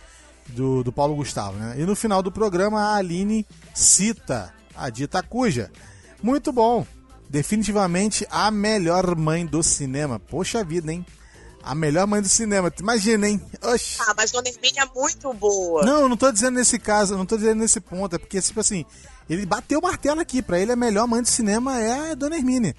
do, 0.49 0.83
do 0.83 0.93
Paulo 0.93 1.17
Gustavo, 1.17 1.57
né? 1.57 1.75
E 1.79 1.85
no 1.85 1.95
final 1.95 2.23
do 2.23 2.33
programa 2.33 2.81
a 2.81 2.97
Aline 2.97 3.47
cita 3.75 4.53
a 4.75 4.91
dita 4.91 5.23
cuja. 5.23 5.71
Muito 6.23 6.53
bom. 6.53 6.87
Definitivamente 7.29 8.27
a 8.31 8.51
melhor 8.51 9.17
mãe 9.17 9.45
do 9.47 9.63
cinema. 9.63 10.19
Poxa 10.19 10.63
vida, 10.63 10.93
hein? 10.93 11.05
A 11.63 11.75
melhor 11.75 12.07
mãe 12.07 12.21
do 12.21 12.29
cinema. 12.29 12.73
Imagina, 12.79 13.29
hein? 13.29 13.41
Oxi. 13.63 13.99
Ah, 14.01 14.15
mas 14.17 14.31
Dona 14.31 14.49
Hermínia 14.49 14.83
é 14.83 14.99
muito 14.99 15.33
boa. 15.33 15.85
Não, 15.85 16.09
não 16.09 16.17
tô 16.17 16.31
dizendo 16.31 16.57
nesse 16.57 16.79
caso, 16.79 17.17
não 17.17 17.25
tô 17.25 17.37
dizendo 17.37 17.61
nesse 17.61 17.81
ponto, 17.81 18.15
é 18.15 18.19
porque, 18.19 18.41
tipo 18.41 18.61
assim, 18.61 18.85
ele 19.29 19.47
bateu 19.47 19.79
o 19.79 19.83
martelo 19.83 20.21
aqui, 20.21 20.43
pra 20.43 20.59
ele 20.59 20.73
a 20.73 20.77
melhor 20.77 21.07
mãe 21.07 21.23
do 21.23 21.29
cinema 21.29 21.81
é 21.81 22.11
a 22.11 22.15
Dona 22.15 22.37
Hermínia. 22.37 22.77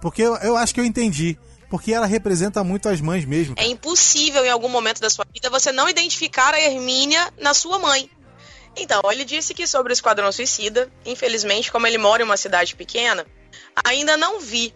Porque 0.00 0.22
eu, 0.22 0.34
eu 0.36 0.56
acho 0.56 0.74
que 0.74 0.80
eu 0.80 0.84
entendi. 0.84 1.38
Porque 1.74 1.92
ela 1.92 2.06
representa 2.06 2.62
muito 2.62 2.88
as 2.88 3.00
mães 3.00 3.24
mesmo. 3.24 3.56
É 3.58 3.66
impossível 3.66 4.44
em 4.44 4.48
algum 4.48 4.68
momento 4.68 5.00
da 5.00 5.10
sua 5.10 5.26
vida 5.34 5.50
você 5.50 5.72
não 5.72 5.88
identificar 5.88 6.54
a 6.54 6.60
Hermínia 6.60 7.34
na 7.36 7.52
sua 7.52 7.80
mãe. 7.80 8.08
Então, 8.76 9.00
ele 9.10 9.24
disse 9.24 9.52
que 9.52 9.66
sobre 9.66 9.92
o 9.92 9.92
Esquadrão 9.92 10.30
Suicida, 10.30 10.88
infelizmente, 11.04 11.72
como 11.72 11.84
ele 11.84 11.98
mora 11.98 12.22
em 12.22 12.24
uma 12.26 12.36
cidade 12.36 12.76
pequena, 12.76 13.26
ainda 13.84 14.16
não 14.16 14.38
vi. 14.38 14.72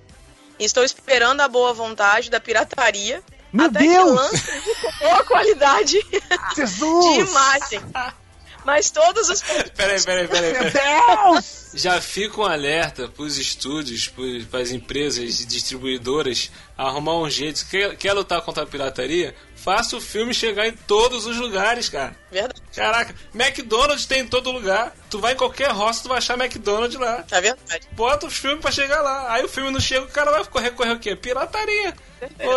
Estou 0.58 0.82
esperando 0.82 1.40
a 1.40 1.46
boa 1.46 1.72
vontade 1.72 2.30
da 2.30 2.40
pirataria 2.40 3.22
Meu 3.52 3.66
Até 3.66 3.78
que 3.78 3.86
Deus! 3.86 4.10
lança 4.16 4.52
com 4.82 5.06
boa 5.06 5.22
qualidade 5.22 6.02
de 6.10 6.56
Jesus! 6.56 7.28
imagem. 7.30 7.80
Mas 8.68 8.90
todos 8.90 9.30
os 9.30 9.40
Peraí, 9.74 10.02
peraí, 10.04 10.28
peraí. 10.28 10.52
Meu 10.52 10.70
peraí. 10.70 11.32
Deus! 11.32 11.70
Já 11.72 12.02
fica 12.02 12.42
um 12.42 12.44
alerta 12.44 13.08
pros 13.08 13.38
estúdios, 13.38 14.12
para 14.50 14.60
as 14.60 14.72
empresas 14.72 15.40
e 15.40 15.46
distribuidoras 15.46 16.50
arrumar 16.76 17.16
um 17.16 17.30
jeito. 17.30 17.64
Quer, 17.70 17.96
quer 17.96 18.12
lutar 18.12 18.42
contra 18.42 18.64
a 18.64 18.66
pirataria? 18.66 19.34
Faça 19.62 19.96
o 19.96 20.00
filme 20.00 20.32
chegar 20.32 20.66
em 20.68 20.72
todos 20.72 21.26
os 21.26 21.36
lugares, 21.36 21.88
cara. 21.88 22.16
Verdade, 22.30 22.62
Caraca, 22.74 23.14
McDonald's 23.34 24.06
tem 24.06 24.20
em 24.20 24.26
todo 24.26 24.52
lugar. 24.52 24.94
Tu 25.10 25.18
vai 25.18 25.32
em 25.32 25.36
qualquer 25.36 25.70
roça, 25.72 26.02
tu 26.02 26.08
vai 26.08 26.18
achar 26.18 26.38
McDonald's 26.38 26.98
lá. 26.98 27.24
é 27.30 27.40
verdade. 27.40 27.88
Bota 27.92 28.26
os 28.26 28.36
filmes 28.36 28.60
pra 28.60 28.70
chegar 28.70 29.02
lá. 29.02 29.32
Aí 29.32 29.44
o 29.44 29.48
filme 29.48 29.70
não 29.70 29.80
chega, 29.80 30.04
o 30.04 30.08
cara 30.08 30.30
vai 30.30 30.44
correr, 30.44 30.70
correr 30.70 30.92
o 30.92 30.98
quê? 30.98 31.16
Pirataria. 31.16 31.94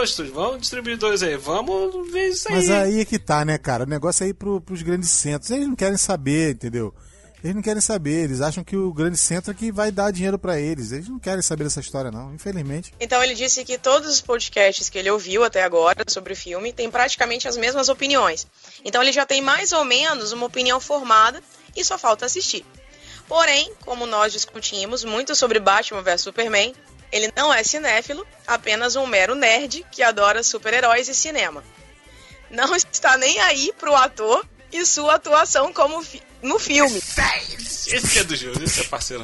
Estúdio, 0.03 0.33
vamos 0.33 0.61
distribuidores 0.61 1.21
aí, 1.23 1.37
vamos 1.37 2.11
ver 2.11 2.29
isso 2.29 2.47
aí. 2.49 2.55
Mas 2.55 2.69
aí 2.69 2.99
é 3.01 3.05
que 3.05 3.19
tá, 3.19 3.43
né, 3.45 3.57
cara? 3.57 3.83
O 3.83 3.87
negócio 3.87 4.23
é 4.23 4.27
ir 4.27 4.33
pro, 4.33 4.61
pros 4.61 4.81
grandes 4.81 5.09
centros. 5.09 5.51
Eles 5.51 5.67
não 5.67 5.75
querem 5.75 5.97
saber, 5.97 6.53
entendeu? 6.53 6.93
Eles 7.43 7.55
não 7.55 7.61
querem 7.61 7.81
saber. 7.81 8.23
Eles 8.23 8.41
acham 8.41 8.63
que 8.63 8.75
o 8.75 8.93
grande 8.93 9.17
centro 9.17 9.51
é 9.51 9.53
que 9.53 9.71
vai 9.71 9.91
dar 9.91 10.11
dinheiro 10.11 10.37
pra 10.37 10.59
eles. 10.59 10.91
Eles 10.91 11.09
não 11.09 11.19
querem 11.19 11.41
saber 11.41 11.63
dessa 11.63 11.79
história, 11.79 12.11
não, 12.11 12.33
infelizmente. 12.33 12.93
Então 12.99 13.23
ele 13.23 13.33
disse 13.33 13.65
que 13.65 13.77
todos 13.77 14.09
os 14.09 14.21
podcasts 14.21 14.89
que 14.89 14.97
ele 14.97 15.09
ouviu 15.09 15.43
até 15.43 15.63
agora 15.63 16.03
sobre 16.07 16.33
o 16.33 16.35
filme 16.35 16.71
têm 16.71 16.89
praticamente 16.89 17.47
as 17.47 17.57
mesmas 17.57 17.89
opiniões. 17.89 18.45
Então 18.85 19.01
ele 19.01 19.11
já 19.11 19.25
tem 19.25 19.41
mais 19.41 19.71
ou 19.71 19.83
menos 19.83 20.31
uma 20.31 20.45
opinião 20.45 20.79
formada 20.79 21.41
e 21.75 21.83
só 21.83 21.97
falta 21.97 22.25
assistir. 22.25 22.65
Porém, 23.27 23.73
como 23.85 24.05
nós 24.05 24.33
discutimos 24.33 25.03
muito 25.03 25.35
sobre 25.35 25.59
Batman 25.59 26.01
vs 26.01 26.21
Superman, 26.21 26.75
ele 27.11 27.31
não 27.35 27.53
é 27.53 27.63
cinéfilo, 27.63 28.25
apenas 28.45 28.95
um 28.95 29.05
mero 29.05 29.35
nerd 29.35 29.85
que 29.91 30.03
adora 30.03 30.43
super-heróis 30.43 31.07
e 31.07 31.15
cinema. 31.15 31.63
Não 32.49 32.73
está 32.75 33.17
nem 33.17 33.39
aí 33.39 33.73
pro 33.79 33.95
ator 33.95 34.45
e 34.71 34.85
sua 34.85 35.15
atuação 35.15 35.73
como 35.73 36.03
no 36.41 36.59
filme. 36.59 37.01
Esse 37.87 38.19
é 38.19 38.23
do 38.23 38.35
jogo, 38.35 38.63
esse 38.63 38.81
é 38.81 38.83
parceiro. 38.85 39.23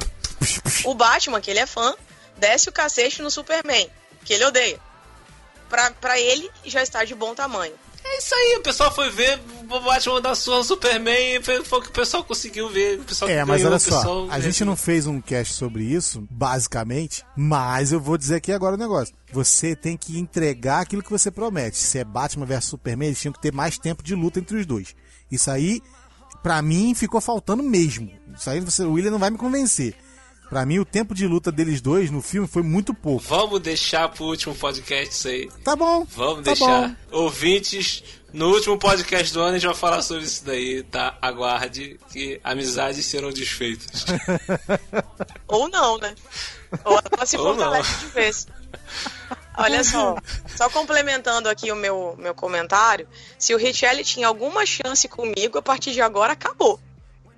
O 0.84 0.94
Batman, 0.94 1.40
que 1.40 1.50
ele 1.50 1.60
é 1.60 1.66
fã, 1.66 1.94
desce 2.36 2.68
o 2.68 2.72
cacete 2.72 3.22
no 3.22 3.30
Superman, 3.30 3.88
que 4.24 4.32
ele 4.34 4.44
odeia. 4.44 4.78
Pra, 5.68 5.90
pra 5.90 6.18
ele, 6.18 6.50
já 6.64 6.82
está 6.82 7.04
de 7.04 7.14
bom 7.14 7.34
tamanho. 7.34 7.74
É 8.04 8.18
isso 8.18 8.34
aí, 8.34 8.56
o 8.58 8.62
pessoal 8.62 8.94
foi 8.94 9.10
ver 9.10 9.38
o 9.68 9.80
Batman 9.80 10.22
da 10.22 10.34
sua 10.34 10.64
Superman 10.64 11.36
e 11.36 11.42
foi 11.42 11.62
foi 11.62 11.78
o 11.78 11.82
que 11.82 11.88
o 11.88 11.92
pessoal 11.92 12.24
conseguiu 12.24 12.70
ver. 12.70 12.98
O 13.00 13.04
pessoal 13.04 13.30
É, 13.30 13.44
mas 13.44 13.58
ganhou, 13.58 13.72
olha 13.72 13.76
o 13.76 13.84
pessoal- 13.84 14.02
só, 14.28 14.32
a 14.32 14.40
gente 14.40 14.64
não 14.64 14.74
fez 14.76 15.06
um 15.06 15.20
cast 15.20 15.52
sobre 15.52 15.82
isso, 15.84 16.26
basicamente, 16.30 17.22
mas 17.36 17.92
eu 17.92 18.00
vou 18.00 18.16
dizer 18.16 18.36
aqui 18.36 18.50
agora 18.50 18.76
o 18.76 18.78
negócio. 18.78 19.14
Você 19.30 19.76
tem 19.76 19.94
que 19.94 20.18
entregar 20.18 20.80
aquilo 20.80 21.02
que 21.02 21.10
você 21.10 21.30
promete. 21.30 21.76
Se 21.76 21.98
é 21.98 22.04
Batman 22.04 22.46
vs 22.46 22.64
Superman, 22.64 23.08
eles 23.08 23.20
tinham 23.20 23.32
que 23.32 23.42
ter 23.42 23.52
mais 23.52 23.76
tempo 23.78 24.02
de 24.02 24.14
luta 24.14 24.38
entre 24.38 24.56
os 24.56 24.64
dois. 24.64 24.94
Isso 25.30 25.50
aí, 25.50 25.82
pra 26.42 26.60
mim, 26.62 26.94
ficou 26.94 27.20
faltando 27.20 27.62
mesmo. 27.62 28.10
Isso 28.36 28.48
aí 28.50 28.60
você, 28.60 28.82
o 28.84 28.92
William 28.92 29.10
não 29.10 29.18
vai 29.18 29.30
me 29.30 29.38
convencer. 29.38 29.94
Pra 30.48 30.64
mim, 30.64 30.78
o 30.78 30.84
tempo 30.84 31.14
de 31.14 31.26
luta 31.26 31.52
deles 31.52 31.80
dois 31.82 32.10
no 32.10 32.22
filme 32.22 32.48
foi 32.48 32.62
muito 32.62 32.94
pouco. 32.94 33.22
Vamos 33.28 33.60
deixar 33.60 34.08
pro 34.08 34.24
último 34.24 34.54
podcast 34.54 35.14
isso 35.14 35.28
aí. 35.28 35.50
Tá 35.62 35.76
bom. 35.76 36.06
Vamos 36.16 36.36
tá 36.36 36.52
deixar. 36.52 36.88
bom. 37.10 37.18
Ouvintes, 37.24 38.02
no 38.32 38.48
último 38.48 38.78
podcast 38.78 39.30
do 39.32 39.40
ano 39.40 39.50
a 39.50 39.58
gente 39.58 39.66
vai 39.66 39.74
falar 39.74 40.00
sobre 40.00 40.24
isso 40.24 40.42
daí, 40.46 40.82
tá? 40.84 41.18
Aguarde 41.20 42.00
que 42.10 42.40
amizades 42.42 43.04
serão 43.04 43.30
desfeitas. 43.30 44.06
Ou 45.46 45.68
não, 45.68 45.98
né? 45.98 46.14
Ou 46.82 46.98
ela 47.12 47.26
se 47.26 47.36
Ou 47.36 47.44
não. 47.44 47.54
fortalece 47.54 47.98
de 48.00 48.06
vez. 48.06 48.46
Olha 49.56 49.82
só, 49.82 50.16
só 50.56 50.70
complementando 50.70 51.48
aqui 51.48 51.72
o 51.72 51.76
meu, 51.76 52.14
meu 52.16 52.32
comentário, 52.32 53.08
se 53.36 53.52
o 53.54 53.58
Richelli 53.58 54.04
tinha 54.04 54.28
alguma 54.28 54.64
chance 54.64 55.08
comigo, 55.08 55.58
a 55.58 55.62
partir 55.62 55.92
de 55.92 56.00
agora 56.00 56.32
acabou. 56.32 56.78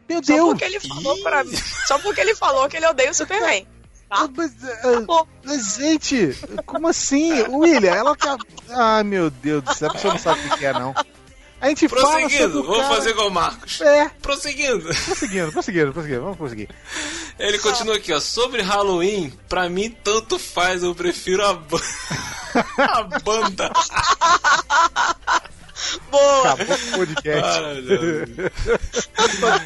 Meu 0.06 0.22
Só 0.22 0.34
Deus! 0.34 0.48
porque 0.50 0.64
ele 0.64 0.80
falou 0.80 1.22
para 1.22 1.44
mim. 1.44 1.56
Só 1.86 1.98
porque 2.00 2.20
ele 2.20 2.34
falou 2.34 2.68
que 2.68 2.76
ele 2.76 2.86
odeia 2.86 3.10
o 3.10 3.14
Superman. 3.14 3.66
Tá? 4.08 4.28
Mas, 4.36 4.52
ah, 4.84 5.24
mas, 5.44 5.76
gente, 5.76 6.36
como 6.66 6.88
assim? 6.88 7.42
William, 7.48 7.94
ela 7.94 8.16
tá. 8.16 8.36
Ah, 8.68 9.04
meu 9.04 9.30
Deus 9.30 9.62
do 9.62 9.72
céu, 9.72 9.88
a 9.88 9.92
pessoa 9.92 10.12
não 10.12 10.20
sabe 10.20 10.40
o 10.48 10.58
que 10.58 10.66
é, 10.66 10.72
não. 10.72 10.92
A 11.60 11.68
gente 11.68 11.88
fala 11.88 12.02
sobre 12.02 12.20
Prosseguindo, 12.22 12.60
o 12.60 12.62
vamos 12.62 12.78
cara... 12.82 12.94
fazer 12.94 13.10
igual 13.10 13.28
o 13.28 13.30
Marcos. 13.30 13.80
É, 13.82 14.08
Prosseguindo. 14.22 14.82
prosseguindo, 15.04 15.52
prosseguindo, 15.52 15.92
prosseguindo, 15.92 16.22
vamos 16.22 16.38
prosseguir. 16.38 16.68
Ele 17.38 17.58
continua 17.58 17.96
aqui, 17.96 18.12
ó. 18.12 18.20
Sobre 18.20 18.62
Halloween, 18.62 19.30
pra 19.48 19.68
mim 19.68 19.90
tanto 20.02 20.38
faz, 20.38 20.82
eu 20.82 20.94
prefiro 20.94 21.44
a, 21.46 21.52
ba- 21.54 21.80
a 22.78 23.02
banda. 23.20 23.70
Boa! 26.10 26.52
Acabou 26.52 26.76
o 26.76 26.90
podcast. 26.96 27.60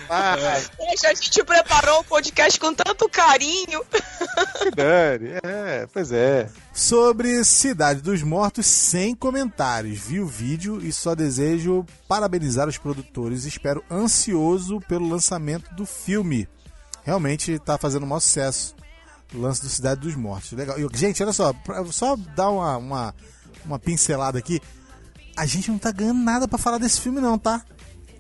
Ah, 0.09 0.37
Poxa, 0.77 1.09
a 1.11 1.15
gente 1.15 1.45
preparou 1.45 2.01
o 2.01 2.05
podcast 2.05 2.59
com 2.61 2.75
tanto 2.75 3.09
carinho. 3.09 3.85
que 4.63 4.71
dane. 4.71 5.31
É, 5.43 5.87
pois 5.93 6.13
é. 6.13 6.49
Sobre 6.73 7.45
Cidade 7.45 8.01
dos 8.01 8.23
Mortos, 8.23 8.67
sem 8.67 9.15
comentários. 9.15 9.99
Vi 10.01 10.21
o 10.21 10.27
vídeo 10.27 10.81
e 10.85 10.93
só 10.93 11.15
desejo 11.15 11.85
parabenizar 12.09 12.69
os 12.69 12.79
produtores. 12.79 13.45
Espero 13.45 13.85
ansioso 13.91 14.81
pelo 14.89 15.09
lançamento 15.09 15.73
do 15.75 15.87
filme. 15.87 16.49
Realmente 17.05 17.59
tá 17.59 17.77
fazendo 17.79 18.05
um 18.05 18.09
maior 18.09 18.21
sucesso. 18.21 18.75
O 19.35 19.39
lance 19.41 19.61
do 19.63 19.69
Cidade 19.69 20.01
dos 20.01 20.15
Mortos. 20.15 20.53
Legal. 20.53 20.77
Gente, 20.95 21.23
olha 21.23 21.33
só, 21.33 21.53
pra- 21.53 21.85
só 21.87 22.17
dar 22.37 22.51
uma, 22.51 22.77
uma, 22.77 23.15
uma 23.65 23.79
pincelada 23.79 24.39
aqui. 24.39 24.61
A 25.37 25.47
gente 25.47 25.71
não 25.71 25.79
tá 25.79 25.91
ganhando 25.91 26.21
nada 26.23 26.47
pra 26.47 26.59
falar 26.59 26.79
desse 26.79 27.01
filme, 27.01 27.21
não, 27.21 27.39
tá? 27.39 27.65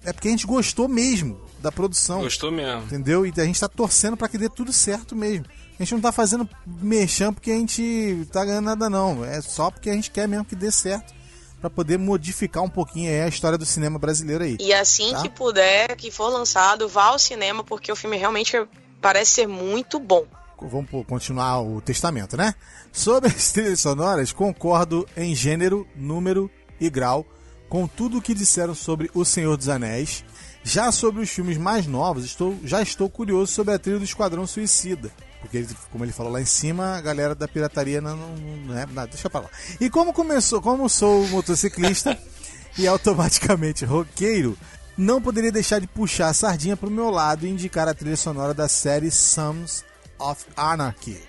É 0.04 0.12
porque 0.12 0.28
a 0.28 0.30
gente 0.30 0.46
gostou 0.46 0.88
mesmo 0.88 1.40
da 1.60 1.72
produção. 1.72 2.20
Gostou 2.20 2.50
mesmo. 2.50 2.82
Entendeu? 2.82 3.24
E 3.24 3.32
a 3.36 3.44
gente 3.44 3.58
tá 3.58 3.68
torcendo 3.68 4.16
pra 4.16 4.28
que 4.28 4.36
dê 4.36 4.48
tudo 4.48 4.72
certo 4.72 5.16
mesmo. 5.16 5.46
A 5.78 5.82
gente 5.82 5.94
não 5.94 6.00
tá 6.00 6.12
fazendo 6.12 6.48
merchan 6.66 7.32
porque 7.32 7.50
a 7.50 7.56
gente 7.56 8.26
tá 8.30 8.44
ganhando 8.44 8.66
nada, 8.66 8.90
não. 8.90 9.24
É 9.24 9.40
só 9.40 9.70
porque 9.70 9.88
a 9.90 9.94
gente 9.94 10.10
quer 10.10 10.28
mesmo 10.28 10.44
que 10.44 10.54
dê 10.54 10.70
certo. 10.70 11.14
Pra 11.60 11.70
poder 11.70 11.98
modificar 11.98 12.62
um 12.62 12.68
pouquinho 12.68 13.10
aí 13.10 13.22
a 13.22 13.28
história 13.28 13.56
do 13.56 13.64
cinema 13.64 13.98
brasileiro 13.98 14.44
aí. 14.44 14.58
E 14.60 14.74
assim 14.74 15.12
Tá. 15.12 15.22
que 15.22 15.30
puder, 15.30 15.96
que 15.96 16.10
for 16.10 16.28
lançado, 16.28 16.86
vá 16.88 17.04
ao 17.06 17.18
cinema, 17.18 17.64
porque 17.64 17.90
o 17.90 17.96
filme 17.96 18.18
realmente 18.18 18.52
parece 19.00 19.30
ser 19.30 19.46
muito 19.48 19.98
bom. 19.98 20.26
Vamos 20.60 20.88
continuar 21.08 21.60
o 21.62 21.80
testamento, 21.80 22.36
né? 22.36 22.54
Sobre 22.92 23.30
as 23.30 23.50
trilhas 23.50 23.80
sonoras, 23.80 24.32
concordo 24.32 25.08
em 25.16 25.34
gênero, 25.34 25.86
número 25.96 26.50
e 26.80 26.88
grau 26.90 27.26
com 27.68 27.86
tudo 27.86 28.18
o 28.18 28.22
que 28.22 28.34
disseram 28.34 28.74
sobre 28.74 29.10
O 29.14 29.24
Senhor 29.24 29.56
dos 29.56 29.68
Anéis. 29.68 30.24
Já 30.62 30.90
sobre 30.90 31.20
os 31.22 31.28
filmes 31.30 31.58
mais 31.58 31.86
novos, 31.86 32.24
estou, 32.24 32.56
já 32.64 32.80
estou 32.80 33.10
curioso 33.10 33.52
sobre 33.52 33.74
a 33.74 33.78
trilha 33.78 33.98
do 33.98 34.04
Esquadrão 34.04 34.46
Suicida. 34.46 35.10
Porque, 35.40 35.58
ele- 35.58 35.68
como 35.92 36.04
ele 36.04 36.12
falou 36.12 36.32
lá 36.32 36.40
em 36.40 36.46
cima, 36.46 36.96
a 36.96 37.00
galera 37.02 37.34
da 37.34 37.46
pirataria 37.46 38.00
não, 38.00 38.16
não, 38.16 38.36
não 38.66 38.78
é 38.78 38.86
nada. 38.86 39.08
Deixa 39.08 39.28
pra 39.28 39.40
lá. 39.40 39.50
E 39.78 39.90
como 39.90 40.10
começou, 40.12 40.62
como 40.62 40.88
sou 40.88 41.26
motociclista 41.28 42.18
e 42.78 42.86
automaticamente 42.86 43.84
roqueiro, 43.84 44.56
não 44.96 45.20
poderia 45.20 45.52
deixar 45.52 45.80
de 45.80 45.86
puxar 45.86 46.28
a 46.28 46.32
sardinha 46.32 46.78
pro 46.78 46.90
meu 46.90 47.10
lado 47.10 47.46
e 47.46 47.50
indicar 47.50 47.86
a 47.88 47.92
trilha 47.92 48.16
sonora 48.16 48.54
da 48.54 48.68
série 48.68 49.10
Sons 49.10 49.84
of 50.18 50.46
Anarchy, 50.56 51.20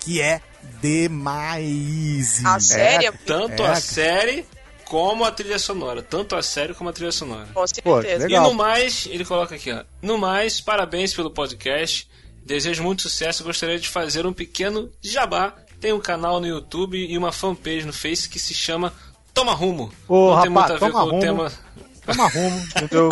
que 0.00 0.20
é 0.20 0.40
demais. 0.80 2.44
A 2.44 2.58
série, 2.58 3.12
Tanto 3.24 3.62
É, 3.62 3.66
a 3.70 3.76
série 3.76 4.44
como 4.94 5.24
a 5.24 5.32
trilha 5.32 5.58
sonora. 5.58 6.02
Tanto 6.04 6.36
a 6.36 6.42
série 6.42 6.72
como 6.72 6.88
a 6.88 6.92
trilha 6.92 7.10
sonora. 7.10 7.46
com 7.52 7.64
Pô, 7.82 8.00
certeza. 8.00 8.26
legal. 8.28 8.44
E 8.44 8.48
no 8.48 8.54
mais, 8.54 9.08
ele 9.10 9.24
coloca 9.24 9.56
aqui, 9.56 9.72
ó. 9.72 9.82
No 10.00 10.16
mais, 10.16 10.60
parabéns 10.60 11.12
pelo 11.12 11.32
podcast. 11.32 12.08
Desejo 12.46 12.80
muito 12.84 13.02
sucesso. 13.02 13.42
Gostaria 13.42 13.76
de 13.76 13.88
fazer 13.88 14.24
um 14.24 14.32
pequeno 14.32 14.92
jabá. 15.02 15.52
Tem 15.80 15.92
um 15.92 15.98
canal 15.98 16.38
no 16.40 16.46
YouTube 16.46 16.96
e 16.96 17.18
uma 17.18 17.32
fanpage 17.32 17.84
no 17.84 17.92
Face 17.92 18.28
que 18.28 18.38
se 18.38 18.54
chama 18.54 18.92
Toma 19.34 19.52
Rumo. 19.52 19.92
Ô, 20.06 20.32
Não 20.36 20.42
tem 20.42 20.50
muito 20.50 20.62
rapaz, 20.62 20.70
a 20.70 20.86
ver 20.86 20.92
toma 20.92 20.92
com 20.92 21.06
o 21.06 21.10
rumo. 21.10 21.20
tema. 21.20 21.52
Toma 22.06 22.28
rumo, 22.28 22.56
entendeu? 22.76 23.08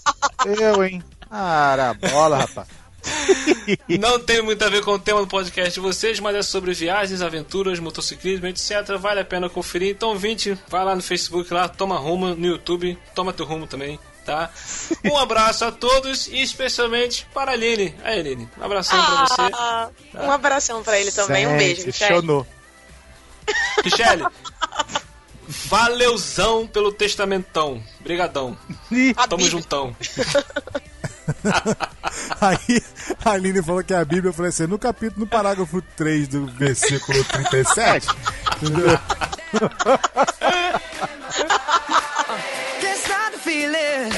Eu, 0.74 0.84
hein? 0.84 1.02
Ara 1.30 1.92
bola, 1.92 2.38
rapaz. 2.38 2.66
Não 3.88 4.18
tem 4.18 4.42
muito 4.42 4.64
a 4.64 4.68
ver 4.68 4.82
com 4.82 4.92
o 4.92 4.98
tema 4.98 5.20
do 5.20 5.26
podcast 5.26 5.74
de 5.74 5.80
vocês, 5.80 6.20
mas 6.20 6.36
é 6.36 6.42
sobre 6.42 6.72
viagens, 6.72 7.22
aventuras, 7.22 7.78
motociclismo, 7.78 8.46
etc. 8.46 8.96
Vale 8.98 9.20
a 9.20 9.24
pena 9.24 9.48
conferir. 9.48 9.90
Então, 9.90 10.16
vinte, 10.16 10.58
vai 10.68 10.84
lá 10.84 10.94
no 10.94 11.02
Facebook, 11.02 11.52
lá, 11.52 11.68
toma 11.68 11.98
rumo, 11.98 12.34
no 12.34 12.46
YouTube, 12.46 12.98
toma 13.14 13.32
teu 13.32 13.46
rumo 13.46 13.66
também, 13.66 13.98
tá? 14.24 14.50
Um 15.04 15.16
abraço 15.16 15.64
a 15.64 15.72
todos 15.72 16.26
e 16.26 16.42
especialmente 16.42 17.26
para 17.32 17.52
a 17.52 17.54
Aline. 17.54 17.94
Aí, 18.02 18.20
Aline, 18.20 18.48
um 18.58 18.64
abração 18.64 19.02
pra 19.02 19.26
você. 19.26 19.42
Ah, 19.54 19.88
um 20.14 20.30
abração 20.30 20.82
pra 20.82 20.98
ele 20.98 21.12
também, 21.12 21.46
um 21.46 21.56
beijo. 21.56 21.86
Michele. 21.86 22.14
chonou. 22.14 22.46
Michele, 23.84 24.24
valeuzão 25.46 26.66
pelo 26.66 26.92
testamentão. 26.92 27.82
Brigadão. 28.00 28.56
A 29.16 29.28
Tamo 29.28 29.48
juntão. 29.48 29.96
Aí 32.40 32.82
a 33.24 33.30
Aline 33.30 33.62
falou 33.62 33.82
que 33.82 33.94
a 33.94 34.04
Bíblia 34.04 34.32
falou 34.32 34.48
assim, 34.48 34.66
no 34.66 34.78
capítulo, 34.78 35.20
no 35.20 35.26
parágrafo 35.26 35.82
3 35.96 36.28
do 36.28 36.46
versículo 36.46 37.22
37. 37.24 38.08
entendeu? 38.62 38.98
Can't 42.80 42.98
stop 42.98 43.32
the 43.32 43.38
feeling. 43.38 44.12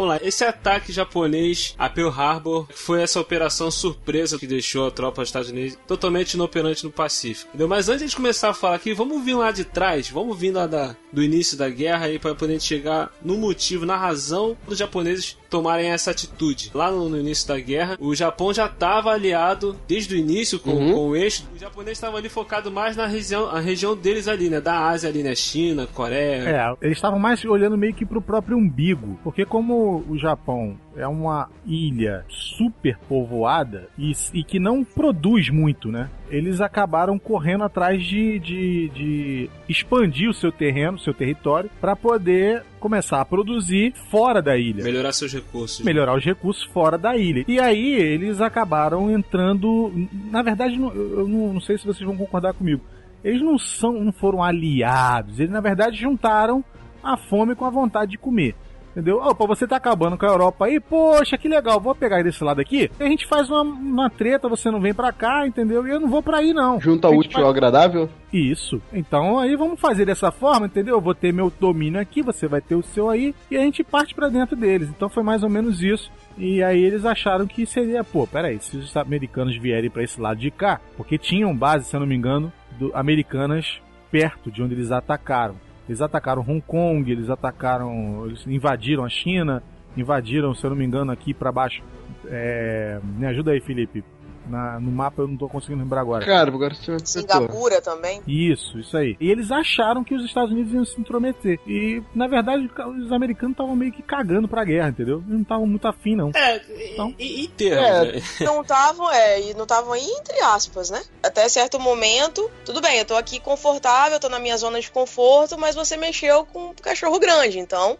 Vamos 0.00 0.14
lá, 0.14 0.26
esse 0.26 0.42
ataque 0.42 0.94
japonês 0.94 1.74
a 1.78 1.86
Pearl 1.86 2.08
Harbor 2.08 2.66
foi 2.74 3.02
essa 3.02 3.20
operação 3.20 3.70
surpresa 3.70 4.38
que 4.38 4.46
deixou 4.46 4.86
a 4.86 4.90
tropa 4.90 5.20
dos 5.20 5.28
Estados 5.28 5.50
Unidos 5.50 5.76
totalmente 5.86 6.32
inoperante 6.32 6.84
no 6.84 6.90
Pacífico. 6.90 7.48
Entendeu? 7.48 7.68
Mas 7.68 7.90
antes 7.90 8.08
de 8.08 8.16
começar 8.16 8.48
a 8.48 8.54
falar 8.54 8.76
aqui, 8.76 8.94
vamos 8.94 9.22
vir 9.22 9.34
lá 9.34 9.52
de 9.52 9.62
trás, 9.62 10.08
vamos 10.08 10.38
vir 10.38 10.52
lá 10.52 10.66
da, 10.66 10.96
do 11.12 11.22
início 11.22 11.54
da 11.54 11.68
guerra 11.68 12.06
aí 12.06 12.18
para 12.18 12.34
poder 12.34 12.58
chegar 12.62 13.12
no 13.22 13.36
motivo, 13.36 13.84
na 13.84 13.94
razão 13.94 14.56
dos 14.66 14.78
japoneses 14.78 15.36
tomarem 15.50 15.90
essa 15.90 16.12
atitude. 16.12 16.70
Lá 16.72 16.90
no, 16.90 17.08
no 17.08 17.18
início 17.18 17.48
da 17.48 17.58
guerra, 17.58 17.96
o 18.00 18.14
Japão 18.14 18.52
já 18.54 18.66
estava 18.66 19.10
aliado 19.10 19.76
desde 19.86 20.14
o 20.14 20.18
início 20.18 20.58
com, 20.58 20.70
com 20.70 21.08
o 21.08 21.16
eixo. 21.16 21.44
Os 21.52 21.60
japoneses 21.60 21.98
estavam 21.98 22.16
ali 22.16 22.28
focados 22.28 22.72
mais 22.72 22.96
na 22.96 23.06
região, 23.06 23.48
a 23.48 23.60
região 23.60 23.96
deles 23.96 24.28
ali, 24.28 24.48
né? 24.48 24.60
Da 24.60 24.88
Ásia 24.88 25.10
ali, 25.10 25.22
né? 25.22 25.34
China, 25.34 25.86
Coreia. 25.86 26.48
É, 26.48 26.86
eles 26.86 26.96
estavam 26.96 27.18
mais 27.18 27.44
olhando 27.44 27.76
meio 27.76 27.92
que 27.92 28.06
pro 28.06 28.22
próprio 28.22 28.56
umbigo. 28.56 29.18
Porque 29.24 29.44
como 29.44 30.04
o 30.08 30.16
Japão 30.16 30.78
é 30.96 31.06
uma 31.06 31.48
ilha 31.64 32.24
super 32.28 32.98
povoada 33.08 33.88
e, 33.96 34.12
e 34.34 34.42
que 34.42 34.58
não 34.58 34.82
produz 34.84 35.48
muito, 35.48 35.88
né? 35.90 36.10
Eles 36.28 36.60
acabaram 36.60 37.18
correndo 37.18 37.64
atrás 37.64 38.02
de, 38.04 38.38
de, 38.38 38.88
de 38.90 39.50
expandir 39.68 40.28
o 40.28 40.34
seu 40.34 40.50
terreno, 40.50 40.98
seu 40.98 41.14
território, 41.14 41.70
para 41.80 41.94
poder 41.96 42.64
começar 42.78 43.20
a 43.20 43.24
produzir 43.24 43.92
fora 44.10 44.40
da 44.42 44.56
ilha. 44.56 44.82
Melhorar 44.82 45.12
seus 45.12 45.32
recursos. 45.32 45.84
Melhorar 45.84 46.16
os 46.16 46.24
recursos 46.24 46.64
fora 46.64 46.98
da 46.98 47.16
ilha. 47.16 47.44
E 47.46 47.58
aí 47.60 47.92
eles 47.94 48.40
acabaram 48.40 49.10
entrando. 49.10 49.92
Na 50.30 50.42
verdade, 50.42 50.76
não- 50.78 50.92
eu 50.92 51.26
não, 51.28 51.52
não 51.54 51.60
sei 51.60 51.78
se 51.78 51.86
vocês 51.86 52.04
vão 52.06 52.16
concordar 52.16 52.52
comigo. 52.54 52.82
Eles 53.22 53.42
não 53.42 53.58
são, 53.58 53.92
não 54.04 54.12
foram 54.12 54.42
aliados. 54.42 55.38
Eles 55.38 55.52
na 55.52 55.60
verdade 55.60 55.96
juntaram 55.96 56.64
a 57.02 57.16
fome 57.16 57.54
com 57.54 57.64
a 57.64 57.70
vontade 57.70 58.12
de 58.12 58.18
comer. 58.18 58.54
Entendeu? 58.90 59.18
Opa, 59.18 59.46
você 59.46 59.66
tá 59.68 59.76
acabando 59.76 60.18
com 60.18 60.26
a 60.26 60.30
Europa 60.30 60.64
aí, 60.66 60.80
poxa, 60.80 61.38
que 61.38 61.48
legal, 61.48 61.80
vou 61.80 61.94
pegar 61.94 62.22
desse 62.22 62.42
lado 62.42 62.60
aqui. 62.60 62.90
A 62.98 63.04
gente 63.04 63.24
faz 63.26 63.48
uma, 63.48 63.62
uma 63.62 64.10
treta, 64.10 64.48
você 64.48 64.70
não 64.70 64.80
vem 64.80 64.92
pra 64.92 65.12
cá, 65.12 65.46
entendeu? 65.46 65.86
E 65.86 65.90
eu 65.90 66.00
não 66.00 66.08
vou 66.08 66.22
pra 66.22 66.38
aí, 66.38 66.52
não. 66.52 66.80
Junta 66.80 67.08
útil 67.08 67.30
faz- 67.32 67.44
ao 67.44 67.50
agradável? 67.50 68.08
isso. 68.32 68.80
Então 68.92 69.38
aí 69.40 69.56
vamos 69.56 69.80
fazer 69.80 70.04
dessa 70.04 70.30
forma, 70.30 70.66
entendeu? 70.66 70.96
Eu 70.96 71.00
vou 71.00 71.14
ter 71.14 71.32
meu 71.32 71.52
domínio 71.60 72.00
aqui, 72.00 72.22
você 72.22 72.46
vai 72.46 72.60
ter 72.60 72.74
o 72.76 72.82
seu 72.82 73.08
aí, 73.10 73.34
e 73.50 73.56
a 73.56 73.60
gente 73.60 73.82
parte 73.82 74.14
pra 74.14 74.28
dentro 74.28 74.54
deles. 74.56 74.88
Então 74.88 75.08
foi 75.08 75.22
mais 75.22 75.42
ou 75.42 75.48
menos 75.50 75.82
isso. 75.82 76.10
E 76.38 76.62
aí 76.62 76.80
eles 76.82 77.04
acharam 77.04 77.46
que 77.46 77.66
seria, 77.66 78.02
pô, 78.04 78.26
peraí, 78.26 78.58
se 78.60 78.76
os 78.76 78.96
americanos 78.96 79.56
vierem 79.56 79.90
pra 79.90 80.02
esse 80.02 80.20
lado 80.20 80.38
de 80.38 80.50
cá, 80.50 80.80
porque 80.96 81.18
tinham 81.18 81.56
base, 81.56 81.84
se 81.86 81.94
eu 81.96 82.00
não 82.00 82.06
me 82.06 82.14
engano, 82.16 82.52
do, 82.78 82.90
americanas 82.96 83.80
perto 84.10 84.50
de 84.50 84.62
onde 84.62 84.74
eles 84.74 84.90
atacaram. 84.90 85.54
Eles 85.88 86.00
atacaram 86.00 86.42
Hong 86.42 86.60
Kong, 86.60 87.10
eles 87.10 87.30
atacaram, 87.30 88.26
eles 88.26 88.46
invadiram 88.46 89.04
a 89.04 89.08
China, 89.08 89.62
invadiram, 89.96 90.54
se 90.54 90.64
eu 90.64 90.70
não 90.70 90.76
me 90.76 90.84
engano, 90.84 91.10
aqui 91.10 91.34
pra 91.34 91.50
baixo. 91.50 91.82
É, 92.26 93.00
me 93.02 93.26
ajuda 93.26 93.52
aí, 93.52 93.60
Felipe. 93.60 94.04
Na- 94.50 94.80
no 94.80 94.90
mapa 94.90 95.22
eu 95.22 95.28
não 95.28 95.36
tô 95.36 95.48
conseguindo 95.48 95.82
lembrar 95.82 96.00
agora. 96.00 96.24
Cara, 96.26 96.50
agora 96.50 96.74
você. 96.74 96.96
Singapura 97.04 97.80
também. 97.80 98.20
Isso, 98.26 98.78
isso 98.78 98.96
aí. 98.96 99.16
E 99.20 99.30
eles 99.30 99.50
acharam 99.50 100.02
que 100.04 100.14
os 100.14 100.24
Estados 100.24 100.50
Unidos 100.50 100.72
iam 100.72 100.84
se 100.84 101.00
intrometer. 101.00 101.58
E, 101.66 102.02
na 102.14 102.26
verdade, 102.26 102.68
os 103.00 103.12
americanos 103.12 103.52
estavam 103.54 103.76
meio 103.76 103.92
que 103.92 104.02
cagando 104.02 104.48
pra 104.48 104.64
guerra, 104.64 104.88
entendeu? 104.88 105.22
Não 105.26 105.42
estavam 105.42 105.66
muito 105.66 105.86
afim, 105.86 106.16
não. 106.16 106.30
É, 106.34 106.60
Então- 106.92 107.14
em, 107.18 107.44
em 107.44 107.48
termos. 107.48 107.84
É. 107.86 108.12
né? 108.12 108.22
Não 108.40 108.62
estavam, 108.62 109.10
é, 109.10 109.40
e 109.40 109.54
não 109.54 109.62
estavam 109.62 109.92
aí 109.92 110.04
entre 110.04 110.40
aspas, 110.40 110.90
né? 110.90 111.00
Até 111.22 111.48
certo 111.48 111.78
momento, 111.78 112.50
tudo 112.64 112.80
bem, 112.80 112.98
eu 112.98 113.04
tô 113.04 113.14
aqui 113.16 113.38
confortável, 113.38 114.18
tô 114.18 114.28
na 114.28 114.38
minha 114.38 114.56
zona 114.56 114.80
de 114.80 114.90
conforto, 114.90 115.56
mas 115.58 115.74
você 115.74 115.96
mexeu 115.96 116.44
com 116.46 116.70
um 116.70 116.74
cachorro 116.74 117.18
grande, 117.18 117.58
então 117.58 117.96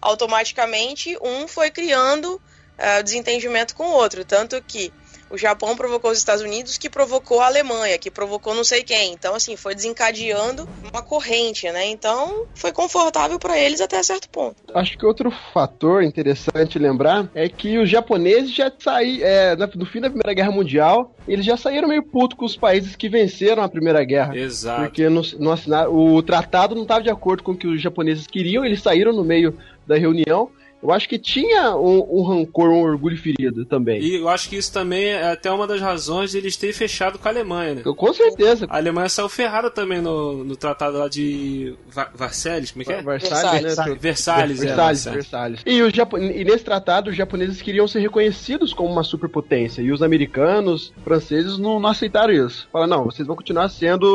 automaticamente 0.00 1.16
um 1.22 1.46
foi 1.46 1.70
criando 1.70 2.40
eh, 2.78 3.02
desentendimento 3.02 3.74
com 3.74 3.84
o 3.88 3.92
outro, 3.92 4.24
tanto 4.24 4.60
que 4.62 4.92
o 5.30 5.38
Japão 5.38 5.76
provocou 5.76 6.10
os 6.10 6.18
Estados 6.18 6.42
Unidos, 6.42 6.76
que 6.76 6.90
provocou 6.90 7.40
a 7.40 7.46
Alemanha, 7.46 7.96
que 7.98 8.10
provocou 8.10 8.54
não 8.54 8.64
sei 8.64 8.82
quem. 8.82 9.12
Então, 9.12 9.34
assim, 9.34 9.56
foi 9.56 9.74
desencadeando 9.74 10.68
uma 10.92 11.02
corrente, 11.02 11.70
né? 11.70 11.86
Então, 11.86 12.46
foi 12.54 12.72
confortável 12.72 13.38
para 13.38 13.58
eles 13.58 13.80
até 13.80 14.02
certo 14.02 14.28
ponto. 14.28 14.56
Acho 14.74 14.98
que 14.98 15.06
outro 15.06 15.30
fator 15.52 16.02
interessante 16.02 16.78
lembrar 16.78 17.28
é 17.34 17.48
que 17.48 17.78
os 17.78 17.88
japoneses 17.88 18.54
já 18.54 18.70
saíram, 18.78 19.26
é, 19.26 19.56
no 19.56 19.86
fim 19.86 20.00
da 20.00 20.08
Primeira 20.10 20.34
Guerra 20.34 20.50
Mundial, 20.50 21.14
eles 21.28 21.44
já 21.44 21.56
saíram 21.56 21.88
meio 21.88 22.02
puto 22.02 22.36
com 22.36 22.44
os 22.44 22.56
países 22.56 22.96
que 22.96 23.08
venceram 23.08 23.62
a 23.62 23.68
Primeira 23.68 24.02
Guerra. 24.04 24.36
Exato. 24.36 24.82
Porque 24.82 25.08
não, 25.08 25.22
não 25.38 25.52
assinaram- 25.52 25.94
o 25.94 26.22
tratado 26.22 26.74
não 26.74 26.82
estava 26.82 27.02
de 27.02 27.10
acordo 27.10 27.42
com 27.42 27.52
o 27.52 27.56
que 27.56 27.66
os 27.66 27.80
japoneses 27.80 28.26
queriam, 28.26 28.64
eles 28.64 28.82
saíram 28.82 29.12
no 29.12 29.24
meio 29.24 29.56
da 29.86 29.96
reunião. 29.96 30.50
Eu 30.82 30.90
acho 30.92 31.08
que 31.08 31.18
tinha 31.18 31.76
um, 31.76 32.20
um 32.20 32.22
rancor, 32.22 32.70
um 32.70 32.82
orgulho 32.82 33.16
ferido 33.16 33.64
também. 33.66 34.00
E 34.00 34.16
eu 34.16 34.28
acho 34.28 34.48
que 34.48 34.56
isso 34.56 34.72
também 34.72 35.06
é 35.08 35.30
até 35.30 35.50
uma 35.50 35.66
das 35.66 35.80
razões 35.80 36.30
de 36.30 36.38
eles 36.38 36.56
terem 36.56 36.74
fechado 36.74 37.18
com 37.18 37.28
a 37.28 37.30
Alemanha, 37.30 37.74
né? 37.74 37.82
Eu- 37.84 37.94
Com 37.94 38.12
certeza. 38.14 38.66
A 38.68 38.76
Alemanha 38.78 39.08
saiu 39.08 39.28
ferrada 39.28 39.70
também 39.70 40.00
no, 40.00 40.42
no 40.44 40.56
tratado 40.56 40.96
lá 40.98 41.08
de 41.08 41.74
Va 41.88 42.06
como 42.06 42.24
é 42.24 42.84
que 42.84 42.92
é? 42.92 43.02
Versalhes, 43.02 43.76
né? 43.76 43.96
Versalhes. 43.98 44.00
Versalhes, 44.00 44.00
é, 44.00 44.00
Versalhes, 44.00 44.60
Versalhes. 44.60 45.04
Versalhes. 45.04 45.60
E, 45.66 45.82
os 45.82 45.92
japo- 45.92 46.18
e 46.18 46.44
nesse 46.44 46.64
tratado, 46.64 47.10
os 47.10 47.16
japoneses 47.16 47.60
queriam 47.60 47.86
ser 47.86 48.00
reconhecidos 48.00 48.72
como 48.72 48.90
uma 48.90 49.02
superpotência. 49.04 49.82
E 49.82 49.92
os 49.92 50.02
americanos, 50.02 50.92
franceses, 51.04 51.58
não, 51.58 51.78
não 51.78 51.90
aceitaram 51.90 52.32
isso. 52.32 52.68
Falaram, 52.72 52.90
não, 52.98 53.04
vocês 53.04 53.26
vão 53.26 53.36
continuar 53.36 53.68
sendo 53.68 54.06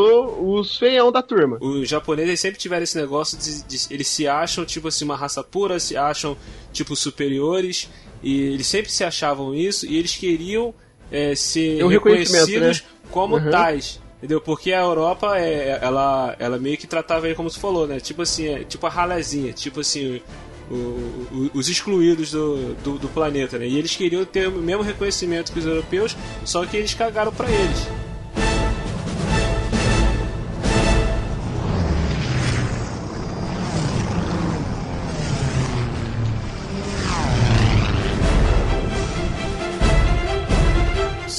os 0.41 0.77
feião 0.77 1.11
da 1.11 1.21
turma. 1.21 1.57
Os 1.61 1.87
japoneses 1.87 2.39
sempre 2.39 2.59
tiveram 2.59 2.83
esse 2.83 2.97
negócio 2.97 3.37
de, 3.37 3.63
de- 3.63 3.93
eles 3.93 4.07
se 4.07 4.27
acham 4.27 4.65
tipo 4.65 4.87
assim 4.87 5.05
uma 5.05 5.15
raça 5.15 5.43
pura, 5.43 5.79
se 5.79 5.95
acham 5.95 6.35
tipo 6.73 6.95
superiores 6.95 7.89
e 8.23 8.41
eles 8.41 8.67
sempre 8.67 8.91
se 8.91 9.03
achavam 9.03 9.53
isso 9.53 9.85
e 9.85 9.97
eles 9.97 10.15
queriam 10.15 10.73
é, 11.11 11.35
ser 11.35 11.79
É 11.81 11.87
reconhecidos 11.87 12.81
né? 12.81 12.87
como 13.11 13.35
Uhum. 13.37 13.49
tais. 13.51 13.99
Entendeu? 14.17 14.41
Porque 14.41 14.71
a 14.73 14.81
Europa, 14.81 15.37
é, 15.37 15.77
ela, 15.81 16.35
ela 16.39 16.57
meio 16.57 16.77
que 16.77 16.87
tratava 16.87 17.27
ele 17.27 17.35
como 17.35 17.49
você 17.49 17.59
falou, 17.59 17.85
né? 17.85 17.99
Tipo 17.99 18.23
assim, 18.23 18.47
é, 18.47 18.63
tipo 18.63 18.85
a 18.87 18.89
ralezinha, 18.89 19.53
tipo 19.53 19.81
assim, 19.81 20.19
o- 20.71 20.73
o- 20.73 21.51
os 21.53 21.69
excluídos 21.69 22.31
do, 22.31 22.73
do, 22.75 22.97
do 22.97 23.07
planeta, 23.09 23.59
né? 23.59 23.67
E 23.67 23.77
eles 23.77 23.95
queriam 23.95 24.25
ter 24.25 24.47
o 24.47 24.51
mesmo 24.53 24.81
reconhecimento 24.81 25.51
que 25.51 25.59
os 25.59 25.65
europeus, 25.65 26.15
só 26.43 26.65
que 26.65 26.75
eles 26.77 26.93
cagaram 26.95 27.31
pra 27.31 27.47
eles. 27.51 27.87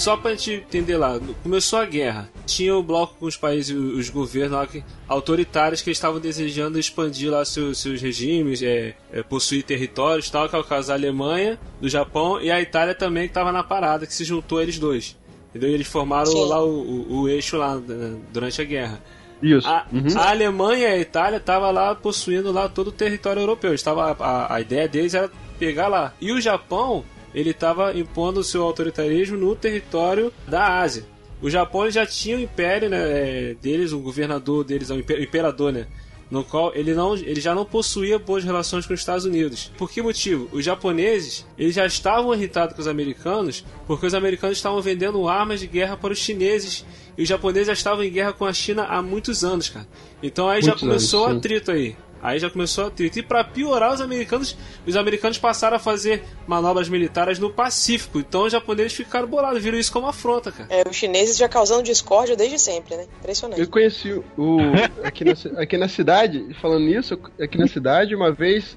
Só 0.07 0.17
pra 0.17 0.31
gente 0.37 0.53
entender 0.53 0.97
lá, 0.97 1.19
começou 1.43 1.81
a 1.81 1.85
guerra. 1.85 2.31
Tinha 2.47 2.77
o 2.77 2.81
bloco 2.81 3.17
com 3.19 3.27
os 3.27 3.37
países, 3.37 3.77
os 3.77 4.09
governos 4.09 4.53
lá 4.53 4.65
que, 4.65 4.85
autoritários 5.09 5.83
que 5.83 5.91
estavam 5.91 6.21
desejando 6.21 6.79
expandir 6.79 7.29
lá 7.29 7.45
seus, 7.45 7.79
seus 7.79 8.01
regimes, 8.01 8.63
é, 8.63 8.95
é, 9.13 9.25
possuir 9.25 9.65
territórios 9.65 10.31
tal, 10.31 10.49
que 10.49 10.55
é 10.55 10.59
o 10.61 10.63
caso 10.63 10.87
da 10.87 10.95
Alemanha, 10.95 11.59
do 11.81 11.89
Japão 11.89 12.41
e 12.41 12.53
a 12.53 12.61
Itália 12.61 12.95
também 12.95 13.25
que 13.25 13.31
estava 13.33 13.51
na 13.51 13.65
parada, 13.65 14.07
que 14.07 14.15
se 14.15 14.23
juntou 14.23 14.59
a 14.59 14.63
eles 14.63 14.79
dois. 14.79 15.17
Entendeu? 15.51 15.71
E 15.71 15.75
eles 15.75 15.89
formaram 15.89 16.31
Sim. 16.31 16.49
lá 16.51 16.65
o, 16.65 16.69
o, 16.69 17.21
o 17.23 17.29
eixo 17.29 17.57
lá 17.57 17.75
né, 17.75 18.17
durante 18.33 18.63
a 18.63 18.65
guerra. 18.65 19.03
Isso. 19.43 19.67
A, 19.69 19.87
Uhum. 19.93 20.07
a 20.17 20.31
Alemanha 20.31 20.89
e 20.89 20.93
a 20.93 20.99
Itália 20.99 21.39
estavam 21.39 21.73
lá 21.73 21.97
possuindo 21.97 22.53
lá 22.53 22.69
todo 22.69 22.89
o 22.89 22.93
território 22.93 23.43
europeu. 23.43 23.71
Eles 23.71 23.83
tava, 23.83 24.17
a, 24.21 24.55
a 24.55 24.61
ideia 24.61 24.87
deles 24.87 25.15
era 25.15 25.29
pegar 25.59 25.89
lá. 25.89 26.15
E 26.21 26.31
o 26.31 26.41
Japão, 26.41 27.05
ele 27.37 27.51
estava 27.51 27.97
impondo 27.97 28.41
o 28.41 28.45
seu 28.45 28.63
autoritarismo 28.63 29.37
no 29.37 29.55
território 29.55 30.33
da 30.49 30.81
Ásia. 30.81 31.05
O 31.43 31.51
Japão 31.51 31.89
já 31.91 32.07
tinha 32.07 32.35
o 32.37 32.41
império 32.41 32.89
né, 32.89 32.99
é, 32.99 33.57
deles, 33.61 33.93
o 33.93 33.99
governador 33.99 34.65
deles, 34.65 34.89
o 34.89 34.95
imper- 34.95 35.23
imperador, 35.23 35.71
né? 35.71 35.87
No 36.31 36.43
qual 36.43 36.75
ele, 36.75 36.93
não, 36.95 37.15
ele 37.15 37.41
já 37.41 37.55
não 37.55 37.65
possuía 37.65 38.19
boas 38.19 38.43
relações 38.43 38.85
com 38.87 38.93
os 38.95 38.99
Estados 38.99 39.25
Unidos. 39.27 39.71
Por 39.79 39.89
que 39.89 40.03
motivo? 40.03 40.49
Os 40.51 40.65
japoneses 40.65 41.47
eles 41.57 41.75
já 41.75 41.87
estavam 41.87 42.35
irritados 42.35 42.75
com 42.75 42.81
os 42.81 42.89
americanos 42.89 43.65
porque 43.87 44.07
os 44.07 44.15
americanos 44.15 44.57
estavam 44.57 44.81
vendendo 44.83 45.29
armas 45.29 45.61
de 45.61 45.67
guerra 45.69 45.97
para 45.97 46.13
os 46.13 46.19
chineses 46.19 46.85
e 47.17 47.23
os 47.23 47.29
japoneses 47.29 47.69
já 47.69 47.75
estavam 47.75 48.03
em 48.03 48.11
guerra 48.11 48.33
com 48.33 48.45
a 48.45 48.53
China 48.53 48.85
há 48.85 49.01
muitos 49.01 49.45
anos, 49.45 49.69
cara. 49.69 49.87
Então 50.21 50.49
aí 50.49 50.63
já 50.63 50.69
Muitos 50.69 50.81
começou 50.83 51.25
anos, 51.27 51.37
o 51.37 51.39
atrito 51.39 51.71
aí. 51.71 51.95
Aí 52.23 52.39
já 52.39 52.51
começou 52.51 52.85
o 52.85 52.87
atrito. 52.89 53.19
E 53.19 53.23
para 53.23 53.45
piorar, 53.45 53.93
os 53.93 54.01
americanos, 54.01 54.57
os 54.87 54.97
americanos 54.97 55.39
passaram 55.39 55.77
a 55.77 55.79
fazer 55.79 56.25
manobras 56.47 56.89
militares 56.89 57.39
no 57.39 57.51
Pacífico. 57.51 58.19
Então 58.19 58.45
os 58.45 58.53
japoneses 58.53 58.95
ficaram 58.95 59.27
bolados, 59.27 59.63
viram 59.63 59.79
isso 59.79 59.93
como 59.93 60.07
afronta, 60.07 60.51
cara. 60.51 60.69
É, 60.71 60.89
os 60.89 60.97
chineses 60.97 61.37
já 61.37 61.49
causando 61.49 61.83
discórdia 61.83 62.37
desde 62.37 62.59
sempre, 62.59 62.97
né? 62.97 63.07
Impressionante. 63.21 63.61
Eu 63.61 63.69
conheci 63.69 64.13
o. 64.37 64.59
Aqui 65.03 65.25
na, 65.25 65.61
aqui 65.61 65.77
na 65.77 65.89
cidade, 65.89 66.55
falando 66.61 66.85
nisso, 66.85 67.19
aqui 67.41 67.59
na 67.59 67.67
cidade, 67.67 68.15
uma 68.15 68.33
vez 68.33 68.77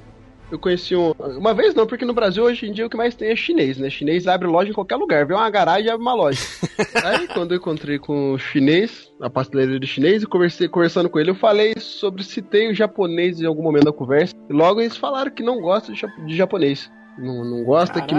Eu 0.51 0.57
conheci 0.57 0.95
um. 0.95 1.11
Uma 1.37 1.53
vez 1.53 1.75
não, 1.75 1.85
porque 1.85 2.05
no 2.05 2.13
Brasil 2.13 2.43
hoje 2.43 2.67
em 2.67 2.71
dia 2.73 2.85
o 2.85 2.89
que 2.89 2.97
mais 2.97 3.13
tem 3.13 3.29
é 3.29 3.35
chinês, 3.35 3.77
né? 3.77 3.89
Chinês 3.89 4.27
abre 4.27 4.47
loja 4.47 4.71
em 4.71 4.73
qualquer 4.73 4.95
lugar. 4.95 5.25
Vê 5.25 5.33
uma 5.33 5.49
garagem 5.49 5.85
e 5.85 5.89
abre 5.91 6.01
uma 6.01 6.13
loja. 6.15 6.39
Aí 7.05 7.27
quando 7.27 7.51
eu 7.53 7.57
encontrei 7.57 7.99
com 7.99 8.33
o 8.33 8.39
chinês, 8.39 9.11
a 9.21 9.29
pasteleira 9.29 9.79
de 9.79 9.85
chinês, 9.85 10.23
e 10.23 10.25
conversei, 10.25 10.67
conversando 10.67 11.07
com 11.09 11.19
ele, 11.19 11.29
eu 11.29 11.35
falei 11.35 11.75
sobre 11.77 12.23
citei 12.23 12.67
o 12.69 12.73
japonês 12.73 13.39
em 13.39 13.45
algum 13.45 13.61
momento 13.61 13.85
da 13.85 13.93
conversa. 13.93 14.33
E 14.49 14.53
logo 14.53 14.81
eles 14.81 14.97
falaram 14.97 15.29
que 15.29 15.43
não 15.43 15.61
gostam 15.61 15.93
de, 15.93 16.01
jap- 16.01 16.25
de 16.25 16.35
japonês. 16.35 16.89
Não, 17.17 17.43
não 17.45 17.63
gosta 17.63 18.01
que. 18.01 18.15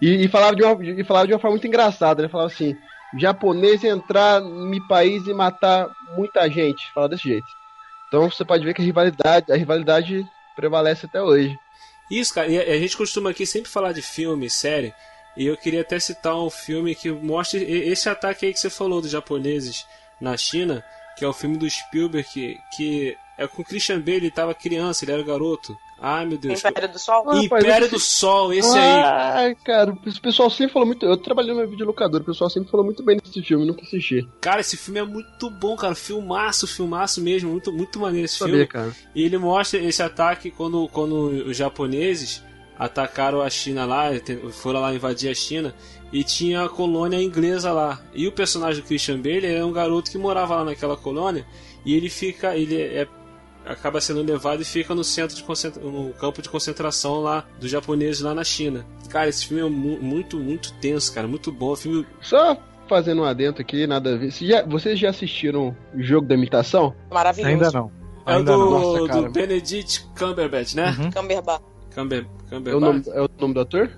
E, 0.00 0.24
e 0.24 0.28
falava 0.28 0.54
de 0.54 0.62
uma, 0.62 0.84
e 0.84 1.02
falava 1.02 1.26
de 1.26 1.32
uma 1.32 1.40
forma 1.40 1.54
muito 1.54 1.66
engraçada, 1.66 2.22
né? 2.22 2.28
Falava 2.28 2.50
assim: 2.52 2.76
japonês 3.18 3.82
entrar 3.82 4.40
no 4.40 4.66
meu 4.66 4.86
país 4.86 5.26
e 5.26 5.34
matar 5.34 5.88
muita 6.16 6.48
gente. 6.48 6.92
Fala 6.94 7.08
desse 7.08 7.24
jeito. 7.28 7.46
Então 8.06 8.30
você 8.30 8.44
pode 8.44 8.64
ver 8.64 8.72
que 8.74 8.82
a 8.82 8.84
rivalidade, 8.84 9.50
a 9.50 9.56
rivalidade 9.56 10.24
prevalece 10.54 11.06
até 11.06 11.20
hoje. 11.22 11.58
Isso, 12.12 12.34
cara, 12.34 12.46
e 12.50 12.58
a 12.58 12.78
gente 12.78 12.94
costuma 12.94 13.30
aqui 13.30 13.46
sempre 13.46 13.70
falar 13.70 13.92
de 13.92 14.02
filme, 14.02 14.50
série, 14.50 14.92
e 15.34 15.46
eu 15.46 15.56
queria 15.56 15.80
até 15.80 15.98
citar 15.98 16.38
um 16.38 16.50
filme 16.50 16.94
que 16.94 17.10
mostra 17.10 17.58
esse 17.58 18.06
ataque 18.06 18.44
aí 18.44 18.52
que 18.52 18.60
você 18.60 18.68
falou 18.68 19.00
dos 19.00 19.10
japoneses 19.10 19.86
na 20.20 20.36
China, 20.36 20.84
que 21.16 21.24
é 21.24 21.28
o 21.28 21.32
filme 21.32 21.56
do 21.56 21.68
Spielberg, 21.68 22.28
que, 22.28 22.58
que 22.76 23.16
é 23.38 23.46
com 23.46 23.62
o 23.62 23.64
Christian 23.64 23.98
Bale, 23.98 24.16
ele 24.16 24.30
tava 24.30 24.54
criança, 24.54 25.06
ele 25.06 25.12
era 25.12 25.22
garoto. 25.22 25.74
Ai, 26.04 26.26
meu 26.26 26.36
Deus. 26.36 26.64
Império 26.64 26.88
do 26.92 26.98
Sol. 26.98 27.14
Ah, 27.28 27.34
rapaz, 27.40 27.44
Império 27.64 27.84
esse- 27.84 27.94
do 27.94 28.00
Sol, 28.00 28.52
esse 28.52 28.76
aí. 28.76 29.02
Ai, 29.02 29.54
cara, 29.64 29.92
o 29.92 30.20
pessoal 30.20 30.50
sempre 30.50 30.72
falou 30.72 30.86
muito. 30.86 31.06
Eu 31.06 31.16
trabalhei 31.16 31.54
no 31.54 31.64
videolocador, 31.68 32.20
o 32.20 32.24
pessoal 32.24 32.50
sempre 32.50 32.68
falou 32.70 32.84
muito 32.84 33.04
bem 33.04 33.18
desse 33.18 33.40
filme, 33.42 33.64
nunca 33.64 33.82
assisti. 33.82 34.26
Cara, 34.40 34.60
esse 34.60 34.76
filme 34.76 34.98
é 34.98 35.04
muito 35.04 35.48
bom, 35.48 35.76
cara. 35.76 35.94
Filmaço, 35.94 36.66
filmaço 36.66 37.20
mesmo. 37.22 37.50
Muito, 37.52 37.72
muito 37.72 38.00
maneiro 38.00 38.24
esse 38.24 38.36
Sabia, 38.38 38.54
filme. 38.54 38.66
cara. 38.66 38.92
E 39.14 39.22
ele 39.22 39.38
mostra 39.38 39.78
esse 39.78 40.02
ataque 40.02 40.50
quando, 40.50 40.88
quando 40.88 41.14
os 41.46 41.56
japoneses 41.56 42.42
atacaram 42.78 43.40
a 43.40 43.48
China 43.48 43.84
lá, 43.86 44.06
foram 44.50 44.80
lá 44.80 44.92
invadir 44.92 45.30
a 45.30 45.34
China, 45.34 45.72
e 46.12 46.24
tinha 46.24 46.64
a 46.64 46.68
colônia 46.68 47.22
inglesa 47.22 47.70
lá. 47.70 48.00
E 48.12 48.26
o 48.26 48.32
personagem 48.32 48.82
do 48.82 48.86
Christian 48.88 49.18
Bale 49.20 49.46
é 49.46 49.64
um 49.64 49.70
garoto 49.72 50.10
que 50.10 50.18
morava 50.18 50.56
lá 50.56 50.64
naquela 50.64 50.96
colônia, 50.96 51.46
e 51.86 51.94
ele 51.94 52.08
fica, 52.10 52.56
ele 52.56 52.74
é 52.80 53.06
acaba 53.66 54.00
sendo 54.00 54.22
levado 54.22 54.62
e 54.62 54.64
fica 54.64 54.94
no 54.94 55.04
centro 55.04 55.36
de 55.36 55.42
concentra... 55.42 55.82
no 55.82 56.12
campo 56.14 56.42
de 56.42 56.48
concentração 56.48 57.20
lá 57.20 57.44
dos 57.60 57.70
japoneses 57.70 58.20
lá 58.22 58.34
na 58.34 58.44
China. 58.44 58.84
Cara, 59.08 59.28
esse 59.28 59.46
filme 59.46 59.62
é 59.62 59.68
mu- 59.68 60.00
muito, 60.00 60.38
muito 60.38 60.72
tenso, 60.74 61.12
cara, 61.14 61.26
muito 61.28 61.50
bom. 61.52 61.72
O 61.72 61.76
filme 61.76 62.06
Só 62.20 62.56
fazendo 62.88 63.22
um 63.22 63.24
adendo 63.24 63.60
aqui, 63.60 63.86
nada 63.86 64.14
a 64.14 64.16
ver. 64.18 64.30
Você 64.32 64.46
já- 64.46 64.62
vocês 64.64 64.98
já 64.98 65.10
assistiram 65.10 65.76
o 65.94 66.02
jogo 66.02 66.26
da 66.26 66.34
imitação? 66.34 66.94
Maravilhoso. 67.10 67.52
Ainda 67.54 67.70
não. 67.70 67.90
é 68.26 68.30
o 68.34 68.38
Ainda 68.38 68.52
do, 68.52 68.58
não. 68.58 68.70
Nossa, 68.70 69.06
cara. 69.08 69.22
do 69.22 69.30
Benedict 69.30 70.06
Cumberbatch, 70.18 70.74
né? 70.74 70.96
Uhum. 70.98 71.10
Cumberbatch. 71.10 71.62
Cumber, 71.94 72.24
É 72.24 72.24
o, 72.24 72.50
Cumberbatch. 72.50 72.80
nome, 73.06 73.18
é 73.18 73.22
o 73.22 73.28
nome 73.40 73.54
do 73.54 73.60
ator? 73.60 73.90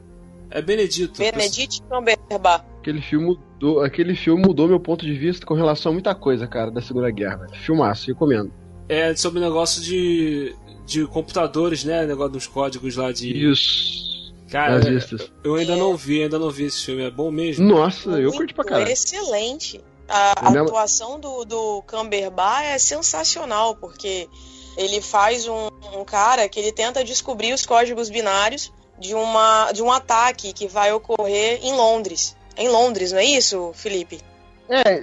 É 0.50 0.62
Benedito. 0.62 1.18
Benedict 1.18 1.82
Cumberbatch. 1.88 2.64
Aquele 2.80 3.00
filme 3.00 3.26
mudou, 3.26 3.82
aquele 3.82 4.14
filme 4.14 4.42
mudou 4.46 4.68
meu 4.68 4.78
ponto 4.78 5.04
de 5.06 5.14
vista 5.14 5.44
com 5.46 5.54
relação 5.54 5.90
a 5.90 5.92
muita 5.94 6.14
coisa, 6.14 6.46
cara, 6.46 6.70
da 6.70 6.80
Segunda 6.82 7.10
Guerra. 7.10 7.38
velho. 7.38 7.54
Filmaço, 7.54 8.06
recomendo. 8.08 8.52
É 8.88 9.14
sobre 9.16 9.40
negócio 9.40 9.80
de, 9.82 10.54
de 10.86 11.06
computadores, 11.06 11.84
né? 11.84 12.04
Negócio 12.06 12.32
dos 12.32 12.46
códigos 12.46 12.96
lá 12.96 13.12
de. 13.12 13.50
Isso. 13.50 14.04
Cara, 14.50 14.78
Nazistas. 14.78 15.32
eu 15.42 15.56
ainda 15.56 15.74
não 15.74 15.96
vi, 15.96 16.22
ainda 16.22 16.38
não 16.38 16.50
vi 16.50 16.64
esse 16.64 16.84
filme. 16.84 17.02
É 17.02 17.10
bom 17.10 17.30
mesmo? 17.30 17.66
Nossa, 17.66 18.10
eu 18.10 18.28
Muito 18.28 18.36
curti 18.36 18.54
pra 18.54 18.64
caralho. 18.64 18.90
Excelente. 18.90 19.80
A, 20.08 20.34
é- 20.54 20.58
atuação 20.58 21.18
do, 21.18 21.44
do 21.44 21.82
Cumberbatch 21.88 22.66
é 22.66 22.78
sensacional, 22.78 23.74
porque 23.74 24.28
ele 24.76 25.00
faz 25.00 25.48
um, 25.48 25.68
um 25.98 26.04
cara 26.04 26.48
que 26.48 26.60
ele 26.60 26.72
tenta 26.72 27.02
descobrir 27.02 27.52
os 27.52 27.64
códigos 27.64 28.10
binários 28.10 28.72
de, 28.98 29.14
uma, 29.14 29.72
de 29.72 29.82
um 29.82 29.90
ataque 29.90 30.52
que 30.52 30.68
vai 30.68 30.92
ocorrer 30.92 31.60
em 31.62 31.74
Londres. 31.74 32.36
Em 32.56 32.68
Londres, 32.68 33.12
não 33.12 33.18
é 33.18 33.24
isso, 33.24 33.72
Felipe? 33.74 34.20
É, 34.68 35.02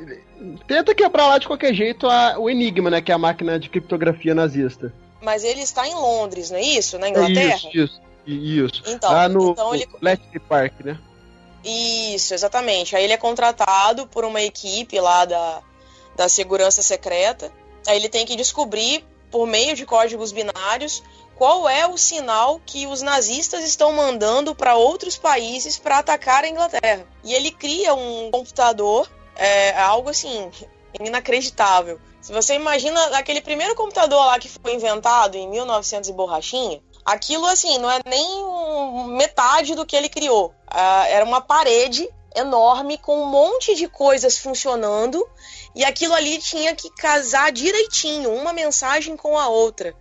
tenta 0.68 0.96
quebrar 0.96 1.28
lá 1.28 1.38
de 1.38 1.48
qualquer 1.48 1.74
jeito 1.74 2.08
a- 2.08 2.38
o 2.40 2.50
Enigma, 2.50 2.90
né? 2.90 3.02
Que 3.02 3.12
é 3.12 3.16
a 3.16 3.20
máquina 3.20 3.60
de 3.60 3.70
criptografia 3.70 4.34
nazista. 4.34 4.94
Mas 5.22 5.44
ele 5.44 5.62
está 5.62 5.88
em 5.88 5.94
Londres, 5.94 6.50
não 6.50 6.58
é 6.58 6.62
isso? 6.64 6.98
Na 6.98 7.08
Inglaterra? 7.10 7.56
Isso, 7.56 7.70
isso. 7.78 8.02
Isso. 8.26 8.84
Então, 8.88 9.12
lá 9.12 9.28
no, 9.28 9.52
então 9.52 9.74
ele, 9.74 9.88
Park, 10.48 10.74
né? 10.84 10.98
Isso, 11.64 12.34
exatamente. 12.34 12.96
Aí 12.96 13.04
ele 13.04 13.14
é 13.14 13.18
contratado 13.18 14.08
por 14.08 14.26
uma 14.26 14.42
equipe 14.42 15.00
lá 15.00 15.26
da, 15.26 15.62
da 16.16 16.28
segurança 16.30 16.82
secreta. 16.82 17.52
Aí 17.88 17.98
ele 17.98 18.10
tem 18.10 18.26
que 18.26 18.36
descobrir, 18.36 19.04
por 19.30 19.48
meio 19.48 19.76
de 19.76 19.86
códigos 19.86 20.32
binários, 20.32 21.04
qual 21.36 21.68
é 21.68 21.88
o 21.88 21.98
sinal 21.98 22.62
que 22.66 22.86
os 22.88 23.02
nazistas 23.02 23.64
estão 23.64 23.92
mandando 23.94 24.54
para 24.54 24.76
outros 24.76 25.18
países 25.18 25.78
para 25.80 25.98
atacar 26.00 26.44
a 26.44 26.50
Inglaterra. 26.50 27.06
E 27.24 27.34
ele 27.34 27.52
cria 27.52 27.94
um 27.94 28.30
computador, 28.32 29.10
é 29.36 29.80
algo 29.80 30.10
assim, 30.10 30.50
inacreditável. 31.00 32.00
Se 32.22 32.32
você 32.32 32.54
imagina 32.54 33.04
aquele 33.18 33.42
primeiro 33.42 33.76
computador 33.76 34.26
lá 34.26 34.38
que 34.38 34.48
foi 34.48 34.76
inventado 34.76 35.36
em 35.36 35.50
1900 35.50 36.10
e 36.10 36.14
borrachinha, 36.14 36.82
aquilo 37.04 37.46
assim 37.48 37.80
não 37.80 37.90
é 37.90 38.00
nem 38.06 39.16
metade 39.16 39.74
do 39.74 39.86
que 39.86 39.96
ele 39.96 40.10
criou. 40.10 40.54
Ah, 40.68 41.08
era 41.08 41.26
uma 41.26 41.42
parede 41.42 42.08
enorme 42.36 42.98
com 42.98 43.24
um 43.24 43.26
monte 43.26 43.76
de 43.76 43.88
coisas 43.88 44.38
funcionando 44.38 45.28
e 45.76 45.84
aquilo 45.84 46.14
ali 46.14 46.38
tinha 46.38 46.76
que 46.76 46.90
casar 46.92 47.52
direitinho, 47.52 48.34
uma 48.34 48.54
mensagem 48.54 49.18
com 49.18 49.38
a 49.38 49.48
outra. 49.50 49.96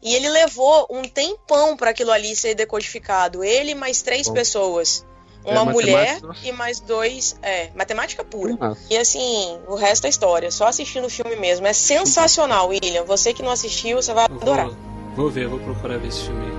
E 0.00 0.14
ele 0.14 0.28
levou 0.28 0.86
um 0.90 1.02
tempão 1.02 1.76
para 1.76 1.90
aquilo 1.90 2.12
ali 2.12 2.36
ser 2.36 2.54
decodificado. 2.54 3.42
Ele 3.42 3.74
mais 3.74 4.00
três 4.00 4.28
Bom. 4.28 4.34
pessoas. 4.34 5.04
É, 5.48 5.52
Uma 5.52 5.64
mulher 5.64 5.94
matemática, 6.14 6.26
nossa. 6.26 6.46
e 6.46 6.52
mais 6.52 6.80
dois. 6.80 7.36
É, 7.42 7.70
matemática 7.74 8.24
pura. 8.24 8.52
Filmaço. 8.56 8.80
E 8.90 8.96
assim, 8.96 9.58
o 9.66 9.74
resto 9.74 10.06
é 10.06 10.10
história. 10.10 10.50
Só 10.50 10.66
assistindo 10.66 11.06
o 11.06 11.10
filme 11.10 11.36
mesmo. 11.36 11.66
É 11.66 11.72
sensacional, 11.72 12.68
William. 12.68 13.04
Você 13.04 13.32
que 13.32 13.42
não 13.42 13.50
assistiu, 13.50 14.00
você 14.00 14.12
vai 14.12 14.24
adorar. 14.24 14.66
Vou, 14.66 14.76
vou 15.16 15.30
ver, 15.30 15.48
vou 15.48 15.58
procurar 15.58 15.98
ver 15.98 16.08
esse 16.08 16.22
filme 16.24 16.57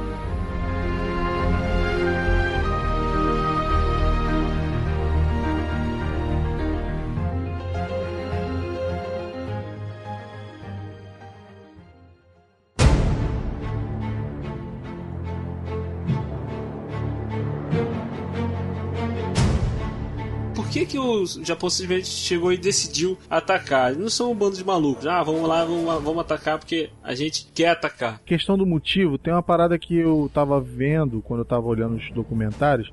o 20.99 21.25
Japão 21.43 21.69
simplesmente 21.69 22.07
chegou 22.07 22.51
e 22.51 22.57
decidiu 22.57 23.17
atacar? 23.29 23.91
Eles 23.91 24.01
não 24.01 24.09
são 24.09 24.31
um 24.31 24.35
bando 24.35 24.55
de 24.55 24.63
malucos. 24.63 25.07
Ah, 25.07 25.23
vamos 25.23 25.47
lá, 25.47 25.65
vamos, 25.65 26.03
vamos 26.03 26.19
atacar 26.19 26.57
porque 26.57 26.89
a 27.03 27.15
gente 27.15 27.47
quer 27.53 27.69
atacar. 27.69 28.19
Questão 28.25 28.57
do 28.57 28.65
motivo, 28.65 29.17
tem 29.17 29.33
uma 29.33 29.43
parada 29.43 29.77
que 29.77 29.95
eu 29.95 30.29
tava 30.33 30.59
vendo 30.59 31.21
quando 31.21 31.41
eu 31.41 31.45
tava 31.45 31.67
olhando 31.67 31.95
os 31.95 32.11
documentários, 32.11 32.91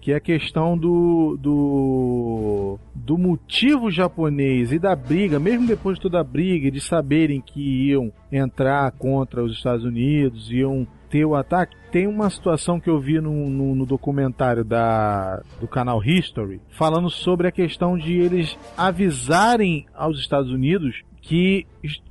que 0.00 0.12
é 0.12 0.16
a 0.16 0.20
questão 0.20 0.78
do, 0.78 1.36
do, 1.40 2.78
do 2.94 3.18
motivo 3.18 3.90
japonês 3.90 4.70
e 4.70 4.78
da 4.78 4.94
briga, 4.94 5.40
mesmo 5.40 5.66
depois 5.66 5.96
de 5.96 6.02
toda 6.02 6.20
a 6.20 6.24
briga, 6.24 6.70
de 6.70 6.80
saberem 6.80 7.40
que 7.40 7.88
iam 7.88 8.12
entrar 8.30 8.92
contra 8.92 9.42
os 9.42 9.52
Estados 9.52 9.84
Unidos, 9.84 10.50
iam 10.52 10.86
ter 11.10 11.24
o 11.24 11.34
ataque. 11.34 11.76
Tem 11.90 12.06
uma 12.06 12.28
situação 12.30 12.78
que 12.80 12.90
eu 12.90 13.00
vi 13.00 13.20
no, 13.20 13.48
no, 13.48 13.74
no 13.74 13.86
documentário 13.86 14.64
da, 14.64 15.42
do 15.60 15.66
canal 15.66 16.02
History, 16.04 16.60
falando 16.70 17.08
sobre 17.10 17.48
a 17.48 17.52
questão 17.52 17.96
de 17.96 18.14
eles 18.14 18.58
avisarem 18.76 19.86
aos 19.94 20.18
Estados 20.18 20.50
Unidos 20.50 21.02
que 21.22 21.66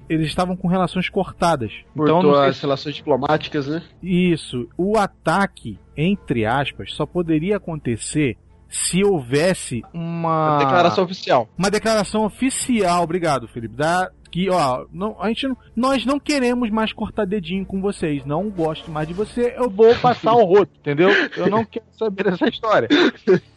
eles 0.09 0.27
estavam 0.27 0.57
com 0.57 0.67
relações 0.67 1.07
cortadas. 1.07 1.71
Cortou 1.95 2.35
sei 2.35 2.49
as 2.49 2.59
relações 2.59 2.95
diplomáticas, 2.95 3.67
né? 3.67 3.81
isso. 4.03 4.67
O 4.77 4.97
ataque, 4.97 5.79
entre 5.95 6.45
aspas, 6.45 6.93
só 6.93 7.05
poderia 7.05 7.57
acontecer 7.57 8.37
se 8.67 9.03
houvesse 9.05 9.83
uma 9.93 10.57
A 10.57 10.59
declaração 10.59 11.03
oficial. 11.05 11.47
uma 11.57 11.69
declaração 11.69 12.25
oficial, 12.25 13.03
obrigado, 13.03 13.47
Felipe, 13.47 13.75
da 13.75 14.11
que, 14.35 14.49
ó, 14.49 14.85
não, 14.91 15.15
a 15.21 15.29
gente 15.29 15.47
não, 15.47 15.57
nós 15.73 16.05
não 16.05 16.19
queremos 16.19 16.69
mais 16.69 16.91
cortar 16.91 17.23
dedinho 17.25 17.65
com 17.65 17.79
vocês, 17.79 18.25
não 18.25 18.49
gosto 18.49 18.91
mais 18.91 19.07
de 19.07 19.13
você, 19.13 19.55
eu 19.57 19.69
vou 19.69 19.95
passar 19.95 20.33
o 20.33 20.43
roto, 20.43 20.73
entendeu? 20.77 21.07
Eu 21.37 21.49
não 21.49 21.63
quero 21.63 21.85
saber 21.97 22.25
dessa 22.25 22.49
história. 22.49 22.89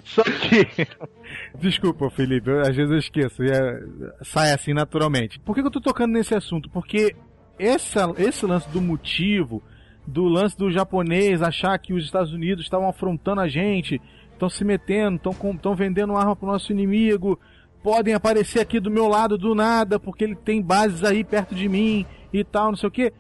Só 0.04 0.22
que 0.22 0.86
Desculpa, 1.60 2.08
Felipe, 2.10 2.48
eu- 2.48 2.60
às 2.60 2.76
vezes 2.76 2.92
eu 2.92 2.98
esqueço, 2.98 3.42
é- 3.42 3.82
sai 4.22 4.52
assim 4.52 4.72
naturalmente. 4.72 5.40
Por 5.40 5.52
que, 5.52 5.62
que 5.62 5.66
eu 5.66 5.72
tô 5.72 5.80
tocando 5.80 6.12
nesse 6.12 6.32
assunto? 6.32 6.70
Porque 6.70 7.12
essa, 7.58 8.12
esse 8.16 8.46
lance 8.46 8.68
do 8.70 8.80
motivo, 8.80 9.60
do 10.06 10.26
lance 10.28 10.56
do 10.56 10.70
japonês 10.70 11.42
achar 11.42 11.76
que 11.80 11.92
os 11.92 12.04
Estados 12.04 12.32
Unidos 12.32 12.62
estavam 12.64 12.88
afrontando 12.88 13.40
a 13.40 13.48
gente, 13.48 14.00
estão 14.32 14.48
se 14.48 14.64
metendo, 14.64 15.16
estão 15.16 15.74
vendendo 15.74 16.14
arma 16.16 16.36
pro 16.36 16.46
nosso 16.46 16.70
inimigo, 16.70 17.36
podem 17.82 18.14
aparecer 18.14 18.60
aqui 18.60 18.78
do 18.80 18.90
meu 18.90 19.08
lado 19.08 19.38
do 19.38 19.54
nada, 19.54 19.98
porque 19.98 20.24
ele 20.24 20.34
tem 20.36 20.60
bases 20.62 21.04
aí 21.04 21.22
perto 21.24 21.54
de 21.54 21.68
mim 21.68 22.04
e 22.32 22.42
tal, 22.44 22.70
não 22.70 22.76
sei 22.76 22.88
o 22.88 22.92
que. 22.92 23.12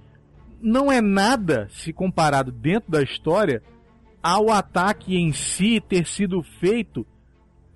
não 0.60 0.90
é 0.90 1.00
nada 1.00 1.68
se 1.70 1.92
comparado 1.92 2.50
dentro 2.50 2.90
da 2.90 3.02
história 3.02 3.62
ao 4.22 4.50
ataque 4.50 5.16
em 5.16 5.32
si 5.32 5.80
ter 5.80 6.06
sido 6.06 6.42
feito 6.42 7.06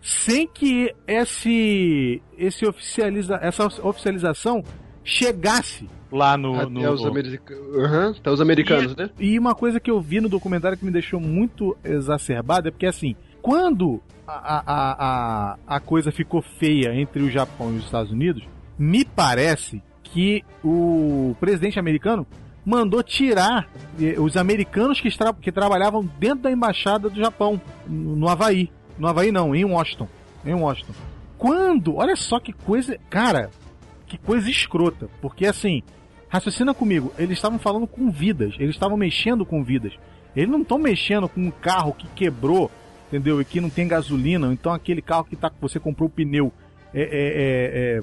sem 0.00 0.46
que 0.48 0.92
esse, 1.06 2.20
esse 2.36 2.66
oficializa, 2.66 3.38
essa 3.40 3.64
oficialização 3.86 4.64
chegasse 5.04 5.88
lá 6.10 6.36
no. 6.36 6.54
Até, 6.56 6.66
no- 6.68 6.90
os, 6.92 7.04
america... 7.06 7.54
Uhum, 7.54 8.10
até 8.10 8.30
os 8.30 8.40
americanos, 8.40 8.96
né? 8.96 9.10
E 9.18 9.38
uma 9.38 9.54
coisa 9.54 9.78
que 9.78 9.90
eu 9.90 10.00
vi 10.00 10.20
no 10.20 10.28
documentário 10.28 10.76
que 10.76 10.84
me 10.84 10.90
deixou 10.90 11.20
muito 11.20 11.76
exacerbado 11.84 12.66
é 12.68 12.70
porque 12.72 12.86
assim, 12.86 13.14
quando 13.42 14.00
a, 14.26 14.32
a, 14.32 15.52
a, 15.52 15.76
a 15.76 15.80
coisa 15.80 16.10
ficou 16.12 16.40
feia 16.40 16.94
entre 16.94 17.22
o 17.22 17.30
Japão 17.30 17.72
e 17.74 17.78
os 17.78 17.84
Estados 17.84 18.12
Unidos, 18.12 18.42
me 18.78 19.04
parece 19.04 19.82
que 20.04 20.44
o 20.64 21.34
presidente 21.40 21.78
americano 21.78 22.26
mandou 22.64 23.02
tirar 23.02 23.68
eh, 24.00 24.14
os 24.20 24.36
americanos 24.36 25.00
que, 25.00 25.08
estra- 25.08 25.32
que 25.34 25.50
trabalhavam 25.50 26.08
dentro 26.18 26.44
da 26.44 26.52
embaixada 26.52 27.10
do 27.10 27.18
Japão, 27.20 27.60
no 27.86 28.28
Havaí. 28.28 28.70
No 28.98 29.08
Havaí 29.08 29.32
não, 29.32 29.54
em 29.54 29.64
Washington. 29.64 30.06
Em 30.44 30.54
Washington. 30.54 30.92
Quando, 31.36 31.96
olha 31.96 32.14
só 32.14 32.38
que 32.38 32.52
coisa, 32.52 32.96
cara, 33.10 33.50
que 34.06 34.16
coisa 34.16 34.48
escrota, 34.48 35.08
porque 35.20 35.44
assim, 35.46 35.82
raciocina 36.28 36.72
comigo, 36.72 37.12
eles 37.18 37.38
estavam 37.38 37.58
falando 37.58 37.86
com 37.86 38.10
vidas, 38.10 38.54
eles 38.60 38.76
estavam 38.76 38.96
mexendo 38.96 39.44
com 39.44 39.64
vidas. 39.64 39.92
Eles 40.36 40.48
não 40.50 40.62
estão 40.62 40.78
mexendo 40.78 41.28
com 41.28 41.40
um 41.40 41.50
carro 41.50 41.92
que 41.94 42.06
quebrou, 42.08 42.70
entendeu? 43.12 43.40
E 43.40 43.44
que 43.44 43.60
não 43.60 43.68
tem 43.68 43.86
gasolina, 43.86 44.50
então 44.52 44.72
aquele 44.72 45.02
carro 45.02 45.24
que 45.24 45.36
tá, 45.36 45.52
você 45.60 45.78
comprou 45.78 46.08
o 46.08 46.10
pneu 46.10 46.50
é, 46.94 47.02
é, 47.02 47.04
é, 47.04 47.98
é, 47.98 48.00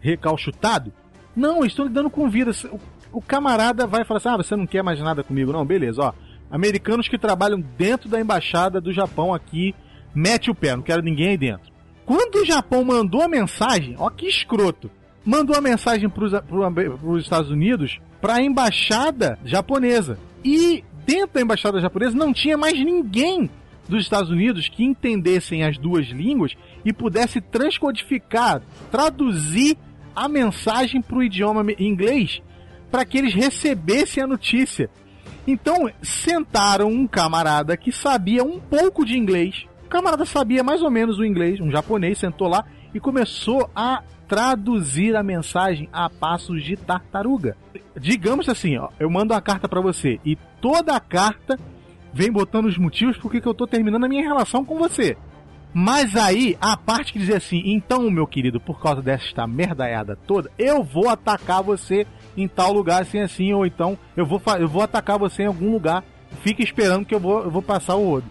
recalchutado. 0.00 0.92
Não, 1.34 1.58
eles 1.58 1.72
estão 1.72 1.86
lidando 1.86 2.08
com 2.08 2.30
vidas. 2.30 2.62
O, 2.64 2.78
o 3.12 3.20
camarada 3.20 3.86
vai 3.86 4.04
falar 4.04 4.18
assim: 4.18 4.28
ah, 4.28 4.36
você 4.36 4.54
não 4.54 4.66
quer 4.66 4.82
mais 4.82 5.00
nada 5.00 5.24
comigo, 5.24 5.52
não? 5.52 5.64
Beleza, 5.64 6.02
ó. 6.02 6.12
Americanos 6.48 7.08
que 7.08 7.18
trabalham 7.18 7.60
dentro 7.76 8.08
da 8.08 8.20
embaixada 8.20 8.80
do 8.80 8.92
Japão 8.92 9.34
aqui, 9.34 9.74
mete 10.14 10.50
o 10.50 10.54
pé, 10.54 10.76
não 10.76 10.82
quero 10.82 11.02
ninguém 11.02 11.28
aí 11.28 11.36
dentro. 11.36 11.72
Quando 12.04 12.36
o 12.36 12.44
Japão 12.44 12.84
mandou 12.84 13.22
a 13.22 13.28
mensagem, 13.28 13.96
ó 13.98 14.10
que 14.10 14.26
escroto, 14.26 14.90
mandou 15.24 15.56
a 15.56 15.60
mensagem 15.60 16.10
para 16.10 16.24
os 17.02 17.22
Estados 17.22 17.50
Unidos 17.50 18.00
para 18.20 18.34
a 18.34 18.42
embaixada 18.42 19.38
japonesa. 19.44 20.18
E 20.44 20.84
dentro 21.06 21.34
da 21.34 21.40
embaixada 21.40 21.80
japonesa 21.80 22.16
não 22.16 22.34
tinha 22.34 22.58
mais 22.58 22.74
ninguém 22.74 23.48
dos 23.92 24.02
Estados 24.02 24.30
Unidos 24.30 24.68
que 24.68 24.84
entendessem 24.84 25.62
as 25.62 25.78
duas 25.78 26.06
línguas 26.08 26.54
e 26.84 26.92
pudesse 26.92 27.40
transcodificar, 27.40 28.62
traduzir 28.90 29.76
a 30.14 30.28
mensagem 30.28 31.00
para 31.00 31.16
o 31.16 31.22
idioma 31.22 31.64
inglês 31.78 32.42
para 32.90 33.04
que 33.06 33.16
eles 33.16 33.34
recebessem 33.34 34.22
a 34.22 34.26
notícia. 34.26 34.90
Então 35.46 35.90
sentaram 36.02 36.88
um 36.88 37.06
camarada 37.06 37.76
que 37.76 37.90
sabia 37.90 38.44
um 38.44 38.60
pouco 38.60 39.04
de 39.04 39.16
inglês. 39.16 39.64
O 39.84 39.88
camarada 39.88 40.24
sabia 40.24 40.62
mais 40.62 40.82
ou 40.82 40.90
menos 40.90 41.18
o 41.18 41.24
inglês, 41.24 41.58
um 41.58 41.70
japonês, 41.70 42.18
sentou 42.18 42.48
lá 42.48 42.64
e 42.94 43.00
começou 43.00 43.68
a 43.74 44.02
traduzir 44.28 45.16
a 45.16 45.22
mensagem 45.22 45.88
a 45.92 46.08
passos 46.08 46.62
de 46.62 46.76
tartaruga. 46.76 47.56
Digamos 47.98 48.48
assim, 48.48 48.76
ó, 48.76 48.88
eu 48.98 49.10
mando 49.10 49.34
uma 49.34 49.40
carta 49.40 49.68
pra 49.68 49.80
você 49.80 50.20
e 50.24 50.36
toda 50.60 50.94
a 50.94 51.00
carta 51.00 51.58
vem 52.12 52.30
botando 52.30 52.66
os 52.66 52.78
motivos 52.78 53.16
por 53.16 53.30
que 53.30 53.46
eu 53.46 53.54
tô 53.54 53.66
terminando 53.66 54.04
a 54.04 54.08
minha 54.08 54.22
relação 54.22 54.64
com 54.64 54.78
você. 54.78 55.16
Mas 55.74 56.14
aí, 56.16 56.56
a 56.60 56.76
parte 56.76 57.14
que 57.14 57.18
dizia 57.18 57.38
assim, 57.38 57.62
então, 57.64 58.10
meu 58.10 58.26
querido, 58.26 58.60
por 58.60 58.80
causa 58.80 59.00
desta 59.00 59.46
merdaiada 59.46 60.18
toda, 60.26 60.50
eu 60.58 60.84
vou 60.84 61.08
atacar 61.08 61.62
você 61.62 62.06
em 62.36 62.46
tal 62.46 62.72
lugar, 62.72 63.00
assim, 63.02 63.20
assim, 63.20 63.52
ou 63.54 63.64
então 63.64 63.98
eu 64.14 64.26
vou, 64.26 64.40
eu 64.58 64.68
vou 64.68 64.82
atacar 64.82 65.18
você 65.18 65.44
em 65.44 65.46
algum 65.46 65.72
lugar, 65.72 66.04
fique 66.42 66.62
esperando 66.62 67.06
que 67.06 67.14
eu 67.14 67.20
vou, 67.20 67.44
eu 67.44 67.50
vou 67.50 67.62
passar 67.62 67.94
o 67.96 68.06
olho. 68.06 68.24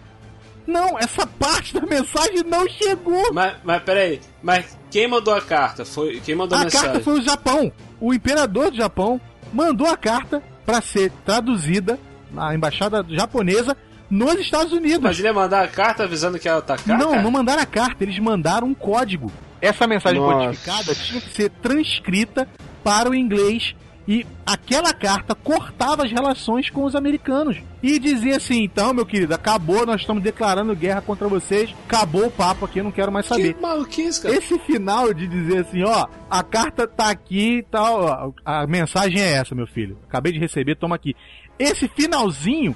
Não, 0.64 0.96
essa 0.96 1.26
parte 1.26 1.74
da 1.74 1.84
mensagem 1.84 2.44
não 2.46 2.68
chegou. 2.68 3.32
Mas, 3.32 3.56
mas 3.64 3.82
peraí, 3.82 4.20
mas 4.40 4.78
quem 4.88 5.08
mandou 5.08 5.34
a 5.34 5.40
carta? 5.40 5.84
Foi 5.84 6.20
quem 6.20 6.36
mandou 6.36 6.56
a, 6.56 6.60
A 6.60 6.64
mensagem? 6.64 6.86
carta 6.86 7.04
foi 7.04 7.18
o 7.18 7.22
Japão. 7.22 7.72
O 8.00 8.14
imperador 8.14 8.70
do 8.70 8.76
Japão 8.76 9.20
mandou 9.52 9.88
a 9.88 9.96
carta 9.96 10.40
para 10.64 10.80
ser 10.80 11.10
traduzida 11.24 11.98
na 12.32 12.54
embaixada 12.54 13.04
japonesa 13.08 13.76
nos 14.10 14.34
Estados 14.34 14.72
Unidos. 14.72 15.00
Mas 15.02 15.18
ele 15.18 15.28
ia 15.28 15.34
mandar 15.34 15.64
a 15.64 15.68
carta 15.68 16.04
avisando 16.04 16.38
que 16.38 16.46
ia 16.46 16.56
atacar? 16.56 16.98
Não, 16.98 17.10
cara? 17.10 17.22
não 17.22 17.30
mandaram 17.30 17.62
a 17.62 17.66
carta, 17.66 18.04
eles 18.04 18.18
mandaram 18.18 18.66
um 18.66 18.74
código. 18.74 19.32
Essa 19.60 19.86
mensagem 19.86 20.20
Nossa. 20.20 20.46
codificada 20.46 20.94
tinha 20.94 21.20
que 21.20 21.30
ser 21.30 21.50
transcrita 21.50 22.48
para 22.82 23.08
o 23.08 23.14
inglês 23.14 23.74
e 24.06 24.26
aquela 24.44 24.92
carta 24.92 25.34
cortava 25.34 26.04
as 26.04 26.10
relações 26.10 26.68
com 26.68 26.84
os 26.84 26.96
americanos 26.96 27.56
e 27.82 27.98
dizia 27.98 28.36
assim: 28.36 28.64
então, 28.64 28.92
meu 28.92 29.06
querido, 29.06 29.34
acabou, 29.34 29.86
nós 29.86 30.00
estamos 30.00 30.22
declarando 30.22 30.74
guerra 30.74 31.00
contra 31.00 31.28
vocês, 31.28 31.74
acabou 31.86 32.26
o 32.26 32.30
papo 32.30 32.64
aqui, 32.64 32.80
eu 32.80 32.84
não 32.84 32.90
quero 32.90 33.12
mais 33.12 33.26
saber. 33.26 33.54
Que 33.54 33.60
maluquice, 33.60 34.20
cara. 34.20 34.34
Esse 34.34 34.58
final 34.60 35.14
de 35.14 35.28
dizer 35.28 35.58
assim, 35.58 35.84
ó, 35.84 36.06
a 36.28 36.42
carta 36.42 36.86
tá 36.86 37.10
aqui 37.10 37.58
e 37.58 37.62
tal, 37.62 38.04
ó, 38.04 38.32
a 38.44 38.66
mensagem 38.66 39.20
é 39.20 39.32
essa, 39.34 39.54
meu 39.54 39.66
filho. 39.66 39.96
Acabei 40.08 40.32
de 40.32 40.40
receber, 40.40 40.74
toma 40.74 40.96
aqui. 40.96 41.14
Esse 41.58 41.88
finalzinho 41.88 42.74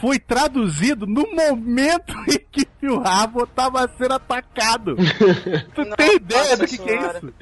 foi 0.00 0.18
traduzido 0.18 1.06
no 1.06 1.24
momento 1.34 2.12
em 2.28 2.38
que 2.50 2.86
o 2.86 2.98
rabo 3.00 3.46
tava 3.46 3.88
sendo 3.98 4.14
atacado. 4.14 4.96
tu 5.74 5.84
tem 5.96 6.08
Nossa 6.08 6.14
ideia 6.16 6.56
do 6.56 6.66
que, 6.66 6.78
que 6.78 6.90
é 6.90 7.10
isso? 7.10 7.34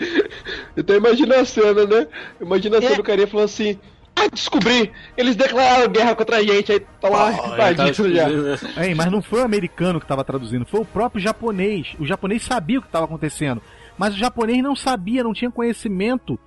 Então 0.76 0.96
imagina 0.96 1.40
a 1.40 1.44
cena, 1.44 1.84
né? 1.86 2.06
Imagina 2.40 2.78
a 2.78 2.80
cena 2.82 2.94
É. 2.94 2.96
do 2.96 3.02
carinha 3.02 3.26
falando 3.26 3.46
assim. 3.46 3.78
Ah, 4.18 4.28
descobri! 4.32 4.90
Eles 5.14 5.36
declararam 5.36 5.92
guerra 5.92 6.14
contra 6.14 6.38
a 6.38 6.42
gente, 6.42 6.72
aí 6.72 6.80
tá 6.80 7.06
lá, 7.10 7.32
já 7.36 7.42
tava 7.42 7.56
tadinho 7.56 7.86
já. 7.86 7.90
explodindo, 8.30 8.42
né? 8.44 8.86
Hein, 8.86 8.94
mas 8.94 9.12
não 9.12 9.20
foi 9.20 9.40
o 9.42 9.44
americano 9.44 10.00
que 10.00 10.06
tava 10.06 10.24
traduzindo, 10.24 10.64
foi 10.64 10.80
o 10.80 10.86
próprio 10.86 11.20
japonês. 11.22 11.88
O 12.00 12.06
japonês 12.06 12.42
sabia 12.42 12.78
o 12.78 12.82
que 12.82 12.88
estava 12.88 13.04
acontecendo, 13.04 13.60
mas 13.98 14.14
o 14.14 14.18
japonês 14.18 14.62
não 14.62 14.74
sabia, 14.74 15.22
não 15.22 15.34
tinha 15.34 15.50
conhecimento 15.50 16.38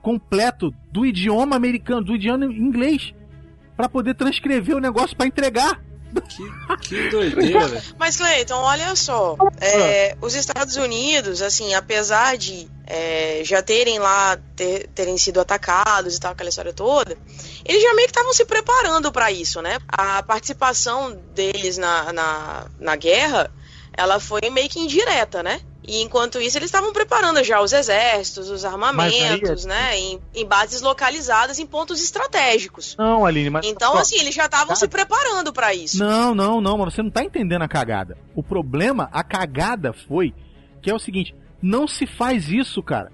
completo 0.00 0.72
do 0.90 1.04
idioma 1.04 1.54
americano, 1.54 2.02
do 2.02 2.14
idioma 2.14 2.46
inglês, 2.46 3.12
Pra 3.78 3.88
poder 3.88 4.14
transcrever 4.14 4.76
o 4.76 4.80
negócio 4.80 5.16
pra 5.16 5.24
entregar. 5.26 5.80
Que, 6.28 6.78
que 6.88 7.08
doideira, 7.10 7.68
velho. 7.68 7.82
Mas, 7.98 8.16
Cleiton, 8.16 8.54
olha 8.56 8.96
só. 8.96 9.36
é, 9.60 10.16
os 10.20 10.34
Estados 10.34 10.76
Unidos, 10.76 11.40
assim, 11.42 11.74
apesar 11.74 12.36
de 12.36 12.68
é, 12.86 13.42
já 13.44 13.62
terem 13.62 13.98
lá, 13.98 14.36
ter- 14.56 14.88
terem 14.94 15.16
sido 15.18 15.38
atacados 15.40 16.16
e 16.16 16.20
tal, 16.20 16.32
aquela 16.32 16.48
história 16.48 16.72
toda, 16.72 17.16
eles 17.64 17.82
já 17.82 17.94
meio 17.94 18.06
que 18.08 18.12
estavam 18.12 18.32
se 18.32 18.44
preparando 18.46 19.12
para 19.12 19.30
isso, 19.30 19.60
né? 19.62 19.78
A 19.86 20.22
participação 20.22 21.12
deles 21.34 21.76
na, 21.78 22.12
na, 22.12 22.66
na 22.80 22.96
guerra, 22.96 23.50
ela 23.96 24.18
foi 24.18 24.40
meio 24.50 24.68
que 24.68 24.80
indireta, 24.80 25.42
né? 25.42 25.60
E 25.90 26.02
enquanto 26.02 26.38
isso, 26.38 26.58
eles 26.58 26.66
estavam 26.68 26.92
preparando 26.92 27.42
já 27.42 27.62
os 27.62 27.72
exércitos, 27.72 28.50
os 28.50 28.62
armamentos, 28.64 29.64
né? 29.64 29.98
Em, 29.98 30.20
em 30.34 30.44
bases 30.46 30.82
localizadas 30.82 31.58
em 31.58 31.66
pontos 31.66 32.02
estratégicos. 32.04 32.94
Não, 32.98 33.24
Aline, 33.24 33.48
mas. 33.48 33.66
Então, 33.66 33.96
assim, 33.96 34.18
eles 34.20 34.34
já 34.34 34.44
estavam 34.44 34.76
se 34.76 34.86
preparando 34.86 35.50
para 35.50 35.74
isso. 35.74 35.98
Não, 35.98 36.34
não, 36.34 36.60
não, 36.60 36.76
mas 36.76 36.92
você 36.94 37.02
não 37.02 37.10
tá 37.10 37.24
entendendo 37.24 37.62
a 37.62 37.68
cagada. 37.68 38.18
O 38.34 38.42
problema, 38.42 39.08
a 39.12 39.24
cagada 39.24 39.94
foi 39.94 40.34
que 40.82 40.90
é 40.90 40.94
o 40.94 40.98
seguinte: 40.98 41.34
não 41.62 41.88
se 41.88 42.06
faz 42.06 42.50
isso, 42.50 42.82
cara. 42.82 43.10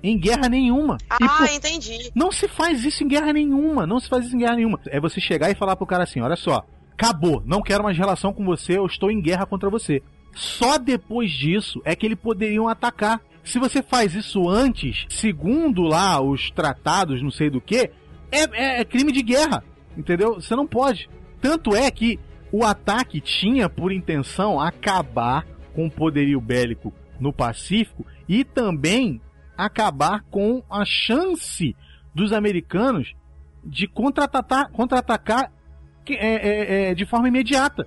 Em 0.00 0.16
guerra 0.16 0.48
nenhuma. 0.48 0.98
Ah, 1.10 1.16
por- 1.38 1.48
entendi. 1.50 2.12
Não 2.14 2.30
se 2.30 2.46
faz 2.46 2.84
isso 2.84 3.02
em 3.02 3.08
guerra 3.08 3.32
nenhuma. 3.32 3.86
Não 3.86 3.98
se 3.98 4.08
faz 4.08 4.26
isso 4.26 4.36
em 4.36 4.38
guerra 4.38 4.54
nenhuma. 4.56 4.78
É 4.86 5.00
você 5.00 5.20
chegar 5.20 5.50
e 5.50 5.54
falar 5.56 5.74
pro 5.76 5.86
cara 5.86 6.04
assim: 6.04 6.20
olha 6.20 6.36
só, 6.36 6.62
acabou, 6.92 7.42
não 7.44 7.60
quero 7.60 7.82
mais 7.82 7.98
relação 7.98 8.32
com 8.32 8.44
você, 8.44 8.78
eu 8.78 8.86
estou 8.86 9.10
em 9.10 9.20
guerra 9.20 9.46
contra 9.46 9.68
você. 9.68 10.00
Só 10.34 10.78
depois 10.78 11.30
disso 11.30 11.80
é 11.84 11.94
que 11.94 12.06
eles 12.06 12.18
poderiam 12.18 12.68
atacar. 12.68 13.20
Se 13.42 13.58
você 13.58 13.82
faz 13.82 14.14
isso 14.14 14.48
antes, 14.48 15.06
segundo 15.08 15.82
lá 15.82 16.20
os 16.20 16.50
tratados, 16.50 17.22
não 17.22 17.30
sei 17.30 17.50
do 17.50 17.60
que, 17.60 17.90
é, 18.32 18.42
é- 18.52 18.80
é 18.80 18.84
crime 18.84 19.12
de 19.12 19.22
guerra. 19.22 19.62
Entendeu? 19.96 20.34
Você 20.34 20.56
não 20.56 20.66
pode. 20.66 21.08
Tanto 21.40 21.76
é 21.76 21.90
que 21.90 22.18
o 22.50 22.64
ataque 22.64 23.20
tinha 23.20 23.68
por 23.68 23.92
intenção 23.92 24.60
acabar 24.60 25.46
com 25.74 25.86
o 25.86 25.90
poderio 25.90 26.40
bélico 26.40 26.92
no 27.20 27.32
Pacífico 27.32 28.04
e 28.28 28.44
também 28.44 29.20
acabar 29.56 30.22
com 30.30 30.62
a 30.68 30.84
chance 30.84 31.76
dos 32.14 32.32
americanos 32.32 33.14
de 33.64 33.86
contra-atacar 33.86 34.70
contra-atacar 34.70 35.52
é, 36.08 36.14
é, 36.14 36.90
é, 36.90 36.94
de 36.94 37.06
forma 37.06 37.28
imediata. 37.28 37.86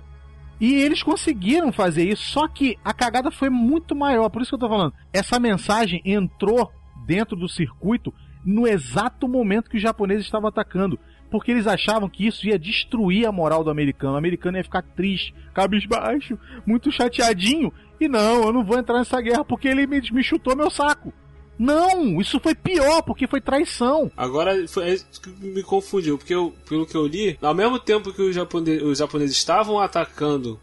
E 0.60 0.74
eles 0.74 1.02
conseguiram 1.02 1.70
fazer 1.70 2.08
isso, 2.08 2.22
só 2.22 2.48
que 2.48 2.76
a 2.84 2.92
cagada 2.92 3.30
foi 3.30 3.48
muito 3.48 3.94
maior. 3.94 4.28
Por 4.28 4.42
isso 4.42 4.50
que 4.50 4.54
eu 4.56 4.60
tô 4.60 4.68
falando. 4.68 4.92
Essa 5.12 5.38
mensagem 5.38 6.02
entrou 6.04 6.70
dentro 7.06 7.36
do 7.36 7.48
circuito 7.48 8.12
no 8.44 8.66
exato 8.66 9.28
momento 9.28 9.70
que 9.70 9.76
os 9.76 9.82
japoneses 9.82 10.24
estavam 10.24 10.48
atacando. 10.48 10.98
Porque 11.30 11.50
eles 11.50 11.66
achavam 11.66 12.08
que 12.08 12.26
isso 12.26 12.46
ia 12.46 12.58
destruir 12.58 13.26
a 13.26 13.32
moral 13.32 13.62
do 13.62 13.70
americano. 13.70 14.14
O 14.14 14.18
americano 14.18 14.56
ia 14.56 14.64
ficar 14.64 14.82
triste, 14.82 15.34
cabisbaixo, 15.52 16.38
muito 16.66 16.90
chateadinho. 16.90 17.72
E 18.00 18.08
não, 18.08 18.44
eu 18.44 18.52
não 18.52 18.64
vou 18.64 18.78
entrar 18.78 18.98
nessa 18.98 19.20
guerra 19.20 19.44
porque 19.44 19.68
ele 19.68 19.86
me, 19.86 20.00
me 20.10 20.24
chutou 20.24 20.56
meu 20.56 20.70
saco. 20.70 21.12
Não, 21.58 22.20
isso 22.20 22.38
foi 22.38 22.54
pior, 22.54 23.02
porque 23.02 23.26
foi 23.26 23.40
traição. 23.40 24.10
Agora, 24.16 24.66
foi, 24.68 24.90
isso 24.92 25.20
que 25.20 25.28
me 25.44 25.62
confundiu, 25.62 26.16
porque 26.16 26.34
eu, 26.34 26.54
pelo 26.68 26.86
que 26.86 26.94
eu 26.96 27.06
li, 27.06 27.36
ao 27.42 27.54
mesmo 27.54 27.78
tempo 27.78 28.12
que 28.12 28.22
os 28.22 28.34
japoneses, 28.34 28.82
os 28.82 28.98
japoneses 28.98 29.36
estavam 29.36 29.78
atacando, 29.80 30.58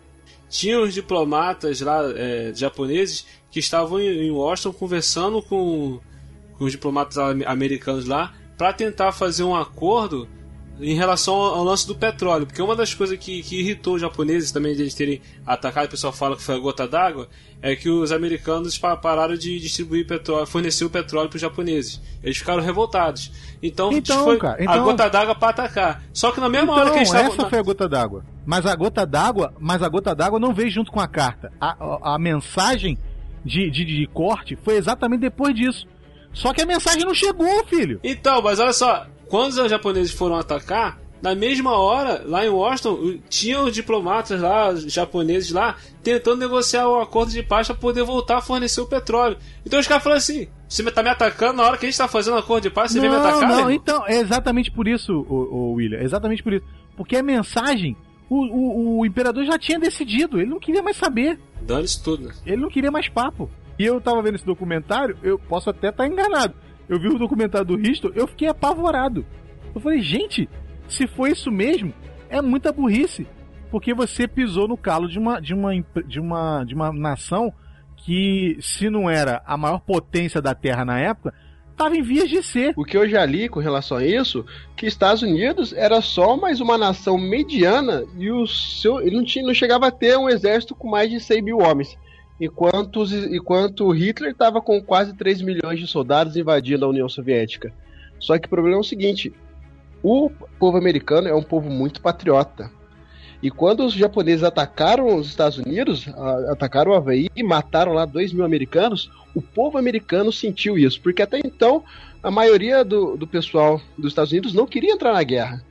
tinham 0.49 0.83
os 0.83 0.93
diplomatas 0.93 1.81
lá, 1.81 2.01
é, 2.15 2.53
japoneses, 2.55 3.25
que 3.51 3.59
estavam 3.59 3.99
em, 3.99 4.27
em 4.27 4.31
Washington 4.31 4.73
conversando 4.73 5.41
com, 5.41 5.99
com 6.57 6.65
os 6.65 6.71
diplomatas 6.71 7.17
am- 7.17 7.43
americanos 7.45 8.05
lá, 8.05 8.33
para 8.57 8.71
tentar 8.71 9.11
fazer 9.11 9.43
um 9.43 9.55
acordo 9.55 10.27
em 10.79 10.93
relação 10.95 11.33
ao, 11.35 11.63
lance 11.63 11.87
do 11.87 11.95
petróleo. 11.95 12.45
Porque 12.45 12.61
uma 12.61 12.75
das 12.75 12.93
coisas 12.93 13.17
que, 13.17 13.41
que 13.43 13.59
irritou 13.59 13.95
os 13.95 14.01
japoneses 14.01 14.51
também 14.51 14.75
de 14.75 14.81
eles 14.81 14.93
terem 14.93 15.21
atacado, 15.45 15.85
o 15.85 15.89
pessoal 15.89 16.11
fala 16.13 16.35
que 16.35 16.43
foi 16.43 16.55
a 16.55 16.59
gota 16.59 16.87
d'água, 16.87 17.27
é 17.61 17.75
que 17.75 17.89
os 17.89 18.11
americanos 18.11 18.77
pa- 18.77 18.95
pararam 18.97 19.35
de 19.35 19.59
distribuir 19.59 20.05
petróleo, 20.05 20.45
fornecer 20.45 20.85
o 20.85 20.89
petróleo 20.89 21.29
para 21.29 21.35
os 21.37 21.41
japoneses. 21.41 22.01
Eles 22.23 22.37
ficaram 22.37 22.61
revoltados. 22.61 23.31
Então, 23.63 23.91
Então, 23.91 24.23
foi 24.25 24.37
cara, 24.37 24.57
a 24.59 24.63
então- 24.63 24.83
gota 24.83 25.09
d'água 25.09 25.33
para 25.35 25.49
atacar. 25.49 26.03
Só 26.13 26.31
que 26.31 26.39
na 26.39 26.49
mesma 26.49 26.73
Então, 26.73 26.75
hora 26.83 26.91
que 26.91 26.97
eles 26.97 27.07
estavam. 27.09 27.31
essa 27.33 27.49
foi 27.49 27.59
a 27.59 27.63
gota 27.63 27.87
d'água. 27.89 28.25
Mas 28.45 28.65
a 28.65 28.75
gota 28.75 29.05
d'água, 29.05 29.53
mas 29.59 29.81
a 29.81 29.89
gota 29.89 30.13
d'água 30.13 30.39
não 30.39 30.53
veio 30.53 30.69
junto 30.69 30.91
com 30.91 30.99
a 30.99 31.07
carta. 31.07 31.51
A, 31.59 31.71
a, 32.11 32.15
a 32.15 32.19
mensagem 32.19 32.97
de, 33.43 33.71
de, 33.71 33.85
de 33.85 34.07
corte 34.13 34.55
foi 34.55 34.75
exatamente 34.75 35.21
depois 35.21 35.55
disso. 35.55 35.87
Só 36.33 36.51
que 36.53 36.61
a 36.61 36.65
mensagem 36.65 37.03
não 37.05 37.13
chegou, 37.13 37.65
filho. 37.65 37.99
Então, 38.03 38.41
mas 38.41 38.59
olha 38.59 38.73
só, 38.73 39.07
quando 39.29 39.53
os 39.53 39.69
japoneses 39.69 40.11
foram 40.11 40.35
atacar, 40.35 40.99
na 41.21 41.33
mesma 41.33 41.71
hora, 41.79 42.21
lá 42.25 42.45
em 42.45 42.49
Washington, 42.49 42.91
o- 42.93 43.17
tinham 43.29 43.65
os 43.65 43.73
diplomatas 43.73 44.39
lá, 44.39 44.69
os 44.69 44.83
japoneses 44.91 45.51
lá, 45.51 45.75
tentando 46.03 46.37
negociar 46.37 46.87
o 46.87 46.99
acordo 46.99 47.31
de 47.31 47.41
paz 47.41 47.67
para 47.67 47.75
poder 47.75 48.03
voltar 48.03 48.37
a 48.37 48.41
fornecer 48.41 48.81
o 48.81 48.85
petróleo. 48.85 49.37
Então 49.65 49.79
os 49.79 49.87
caras 49.87 50.03
falaram 50.03 50.17
assim: 50.19 50.47
você 50.67 50.83
tá 50.91 51.01
me 51.01 51.09
atacando 51.09 51.53
na 51.57 51.63
hora 51.63 51.77
que 51.77 51.85
a 51.85 51.89
gente 51.89 51.97
tá 51.97 52.07
fazendo 52.07 52.37
acordo 52.37 52.63
de 52.63 52.69
paz, 52.69 52.91
você 52.91 52.99
vem 52.99 53.09
me 53.09 53.15
não, 53.15 53.23
atacar? 53.25 53.41
não, 53.49 53.57
irmão?" 53.57 53.71
então, 53.71 54.05
é 54.05 54.19
exatamente 54.19 54.69
por 54.71 54.87
isso, 54.87 55.13
o, 55.27 55.71
William, 55.73 55.97
é 55.99 56.03
exatamente 56.03 56.43
por 56.43 56.53
isso. 56.53 56.65
Porque 56.95 57.15
a 57.17 57.23
mensagem, 57.23 57.95
o, 58.29 58.35
o, 58.45 58.99
o 58.99 59.05
imperador 59.05 59.45
já 59.45 59.57
tinha 59.57 59.79
decidido, 59.79 60.39
ele 60.39 60.49
não 60.49 60.59
queria 60.59 60.83
mais 60.83 60.97
saber, 60.97 61.39
Dane-se 61.61 62.03
tudo. 62.03 62.27
né? 62.27 62.33
ele 62.45 62.57
não 62.61 62.69
queria 62.69 62.91
mais 62.91 63.09
papo. 63.09 63.49
E 63.79 63.85
eu 63.85 63.99
tava 63.99 64.21
vendo 64.21 64.35
esse 64.35 64.45
documentário, 64.45 65.17
eu 65.23 65.37
posso 65.39 65.69
até 65.69 65.89
estar 65.89 66.07
enganado. 66.07 66.53
Eu 66.87 66.99
vi 66.99 67.07
o 67.07 67.17
documentário 67.17 67.67
do 67.67 67.75
Risto, 67.75 68.11
eu 68.15 68.27
fiquei 68.27 68.47
apavorado. 68.47 69.25
Eu 69.73 69.81
falei, 69.81 70.01
gente, 70.01 70.47
se 70.87 71.07
foi 71.07 71.31
isso 71.31 71.51
mesmo, 71.51 71.93
é 72.29 72.41
muita 72.41 72.71
burrice. 72.71 73.27
Porque 73.71 73.93
você 73.93 74.27
pisou 74.27 74.67
no 74.67 74.77
calo 74.77 75.07
de 75.07 75.19
uma, 75.19 75.39
de 75.41 75.53
uma, 75.53 75.73
de 76.05 76.19
uma, 76.19 76.63
de 76.63 76.75
uma 76.75 76.93
nação 76.93 77.51
que, 77.97 78.57
se 78.61 78.89
não 78.89 79.09
era 79.09 79.41
a 79.45 79.57
maior 79.57 79.79
potência 79.79 80.41
da 80.41 80.53
Terra 80.53 80.85
na 80.85 80.99
época, 80.99 81.33
estava 81.71 81.95
em 81.95 82.01
vias 82.01 82.29
de 82.29 82.41
ser. 82.41 82.73
O 82.77 82.85
que 82.85 82.95
eu 82.95 83.07
já 83.09 83.25
li 83.25 83.49
com 83.49 83.59
relação 83.59 83.97
a 83.97 84.05
isso, 84.05 84.45
que 84.77 84.85
Estados 84.85 85.23
Unidos 85.23 85.73
era 85.73 85.99
só 86.01 86.37
mais 86.37 86.61
uma 86.61 86.77
nação 86.77 87.17
mediana 87.17 88.05
e 88.17 88.31
o 88.31 88.47
seu, 88.47 89.01
ele 89.01 89.17
não, 89.17 89.25
tinha, 89.25 89.45
não 89.45 89.53
chegava 89.53 89.87
a 89.87 89.91
ter 89.91 90.17
um 90.17 90.29
exército 90.29 90.75
com 90.75 90.89
mais 90.89 91.09
de 91.09 91.19
100 91.19 91.41
mil 91.41 91.57
homens. 91.57 91.97
Enquanto, 92.39 93.03
enquanto 93.33 93.89
Hitler 93.91 94.31
estava 94.31 94.61
com 94.61 94.81
quase 94.81 95.13
3 95.13 95.41
milhões 95.41 95.79
de 95.79 95.87
soldados 95.87 96.35
invadindo 96.35 96.85
a 96.85 96.89
União 96.89 97.07
Soviética. 97.07 97.73
Só 98.19 98.37
que 98.37 98.47
o 98.47 98.49
problema 98.49 98.77
é 98.77 98.79
o 98.79 98.83
seguinte: 98.83 99.33
o 100.03 100.29
povo 100.59 100.77
americano 100.77 101.27
é 101.27 101.33
um 101.33 101.43
povo 101.43 101.69
muito 101.69 102.01
patriota. 102.01 102.69
E 103.41 103.51
quando 103.51 103.85
os 103.85 103.93
japoneses 103.93 104.43
atacaram 104.43 105.15
os 105.15 105.27
Estados 105.27 105.57
Unidos, 105.57 106.07
atacaram 106.49 106.91
o 106.91 106.95
Havaí 106.95 107.29
e 107.35 107.43
mataram 107.43 107.93
lá 107.93 108.05
2 108.05 108.33
mil 108.33 108.43
americanos, 108.43 109.11
o 109.35 109.41
povo 109.41 109.77
americano 109.77 110.31
sentiu 110.31 110.77
isso, 110.77 110.99
porque 111.01 111.21
até 111.21 111.39
então 111.39 111.83
a 112.23 112.31
maioria 112.31 112.83
do, 112.83 113.15
do 113.15 113.27
pessoal 113.27 113.79
dos 113.97 114.11
Estados 114.11 114.31
Unidos 114.31 114.53
não 114.53 114.65
queria 114.65 114.93
entrar 114.93 115.13
na 115.13 115.21
guerra. 115.23 115.63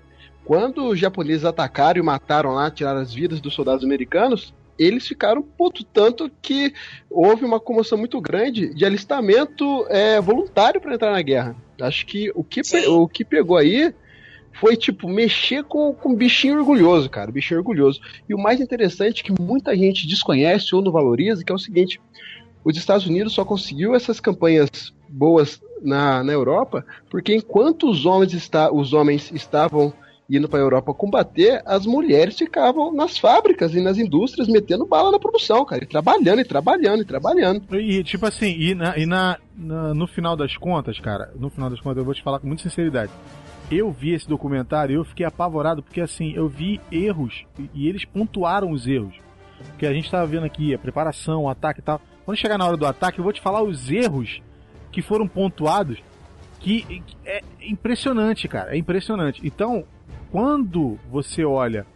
Quando 0.44 0.86
os 0.86 0.98
japoneses 0.98 1.44
atacaram 1.44 1.98
e 1.98 2.04
mataram 2.04 2.52
lá, 2.52 2.70
tiraram 2.70 3.00
as 3.00 3.12
vidas 3.12 3.40
dos 3.40 3.54
soldados 3.54 3.84
americanos, 3.84 4.54
eles 4.78 5.06
ficaram 5.06 5.42
puto 5.42 5.84
tanto 5.84 6.30
que 6.42 6.72
houve 7.10 7.44
uma 7.44 7.60
comoção 7.60 7.96
muito 7.98 8.20
grande 8.20 8.74
de 8.74 8.84
alistamento 8.84 9.86
é, 9.88 10.20
voluntário 10.20 10.80
para 10.80 10.94
entrar 10.94 11.12
na 11.12 11.22
guerra. 11.22 11.56
Acho 11.80 12.06
que 12.06 12.30
o 12.34 12.44
que, 12.44 12.62
Sim. 12.62 12.86
o 12.86 13.08
que 13.08 13.24
pegou 13.24 13.56
aí 13.56 13.92
foi 14.52 14.76
tipo 14.76 15.08
mexer 15.08 15.64
com, 15.64 15.92
com 15.92 16.14
bichinho 16.14 16.58
orgulhoso, 16.58 17.10
cara, 17.10 17.30
bichinho 17.30 17.58
orgulhoso. 17.58 18.00
E 18.28 18.34
o 18.34 18.38
mais 18.38 18.60
interessante 18.60 19.22
que 19.22 19.32
muita 19.40 19.76
gente 19.76 20.06
desconhece 20.06 20.74
ou 20.74 20.82
não 20.82 20.92
valoriza, 20.92 21.44
que 21.44 21.50
é 21.50 21.54
o 21.54 21.58
seguinte: 21.58 22.00
os 22.64 22.76
Estados 22.76 23.06
Unidos 23.06 23.32
só 23.32 23.44
conseguiu 23.44 23.94
essas 23.94 24.20
campanhas 24.20 24.94
boas 25.08 25.60
na, 25.82 26.24
na 26.24 26.32
Europa 26.32 26.84
porque 27.10 27.34
enquanto 27.34 27.88
os 27.88 28.06
homens, 28.06 28.32
está, 28.32 28.72
os 28.72 28.92
homens 28.92 29.30
estavam 29.32 29.92
indo 30.28 30.48
para 30.48 30.58
a 30.58 30.62
Europa 30.62 30.94
combater, 30.94 31.62
as 31.66 31.84
mulheres 31.84 32.36
ficavam 32.38 32.92
nas 32.92 33.18
fábricas 33.18 33.74
e 33.74 33.80
nas 33.80 33.98
indústrias 33.98 34.48
metendo 34.48 34.86
bala 34.86 35.10
na 35.10 35.18
produção, 35.18 35.64
cara, 35.64 35.84
e 35.84 35.86
trabalhando 35.86 36.40
e 36.40 36.44
trabalhando 36.44 37.02
e 37.02 37.04
trabalhando. 37.04 37.62
E 37.78 38.02
tipo 38.02 38.24
assim, 38.26 38.56
e, 38.58 38.74
na, 38.74 38.96
e 38.96 39.04
na, 39.06 39.38
na- 39.56 39.92
no 39.94 40.06
final 40.06 40.34
das 40.36 40.56
contas, 40.56 40.98
cara, 40.98 41.30
no 41.38 41.50
final 41.50 41.68
das 41.68 41.80
contas 41.80 41.98
eu 41.98 42.04
vou 42.04 42.14
te 42.14 42.22
falar 42.22 42.38
com 42.38 42.46
muita 42.46 42.62
sinceridade. 42.62 43.12
Eu 43.70 43.90
vi 43.90 44.12
esse 44.12 44.28
documentário 44.28 44.92
e 44.94 44.96
eu 44.96 45.04
fiquei 45.04 45.24
apavorado 45.26 45.82
porque 45.82 46.00
assim, 46.00 46.32
eu 46.34 46.48
vi 46.48 46.80
erros 46.90 47.44
e, 47.74 47.86
eles 47.88 48.04
pontuaram 48.04 48.70
os 48.70 48.86
erros. 48.86 49.14
Porque 49.68 49.86
a 49.86 49.92
gente 49.92 50.10
tava 50.10 50.26
vendo 50.26 50.44
aqui 50.44 50.74
a 50.74 50.78
preparação, 50.78 51.44
o 51.44 51.48
ataque 51.48 51.80
e 51.80 51.82
tal. 51.82 52.00
Quando 52.24 52.36
chegar 52.36 52.58
na 52.58 52.66
hora 52.66 52.76
do 52.76 52.86
ataque, 52.86 53.18
eu 53.18 53.24
vou 53.24 53.32
te 53.32 53.40
falar 53.40 53.62
os 53.62 53.90
erros 53.90 54.42
que 54.90 55.00
foram 55.02 55.26
pontuados 55.28 55.98
que 56.60 57.02
é 57.26 57.42
impressionante, 57.60 58.48
cara, 58.48 58.74
é 58.74 58.78
impressionante. 58.78 59.40
Então, 59.44 59.84
quando 60.34 60.98
você 61.08 61.44
olha 61.44 61.86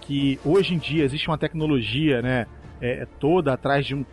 que 0.00 0.36
hoje 0.44 0.74
em 0.74 0.78
dia 0.78 1.04
existe 1.04 1.28
uma 1.28 1.38
tecnologia, 1.38 2.20
né, 2.20 2.44
é, 2.80 3.06
toda 3.20 3.52
atrás 3.52 3.86
de 3.86 3.94
um 3.94 4.04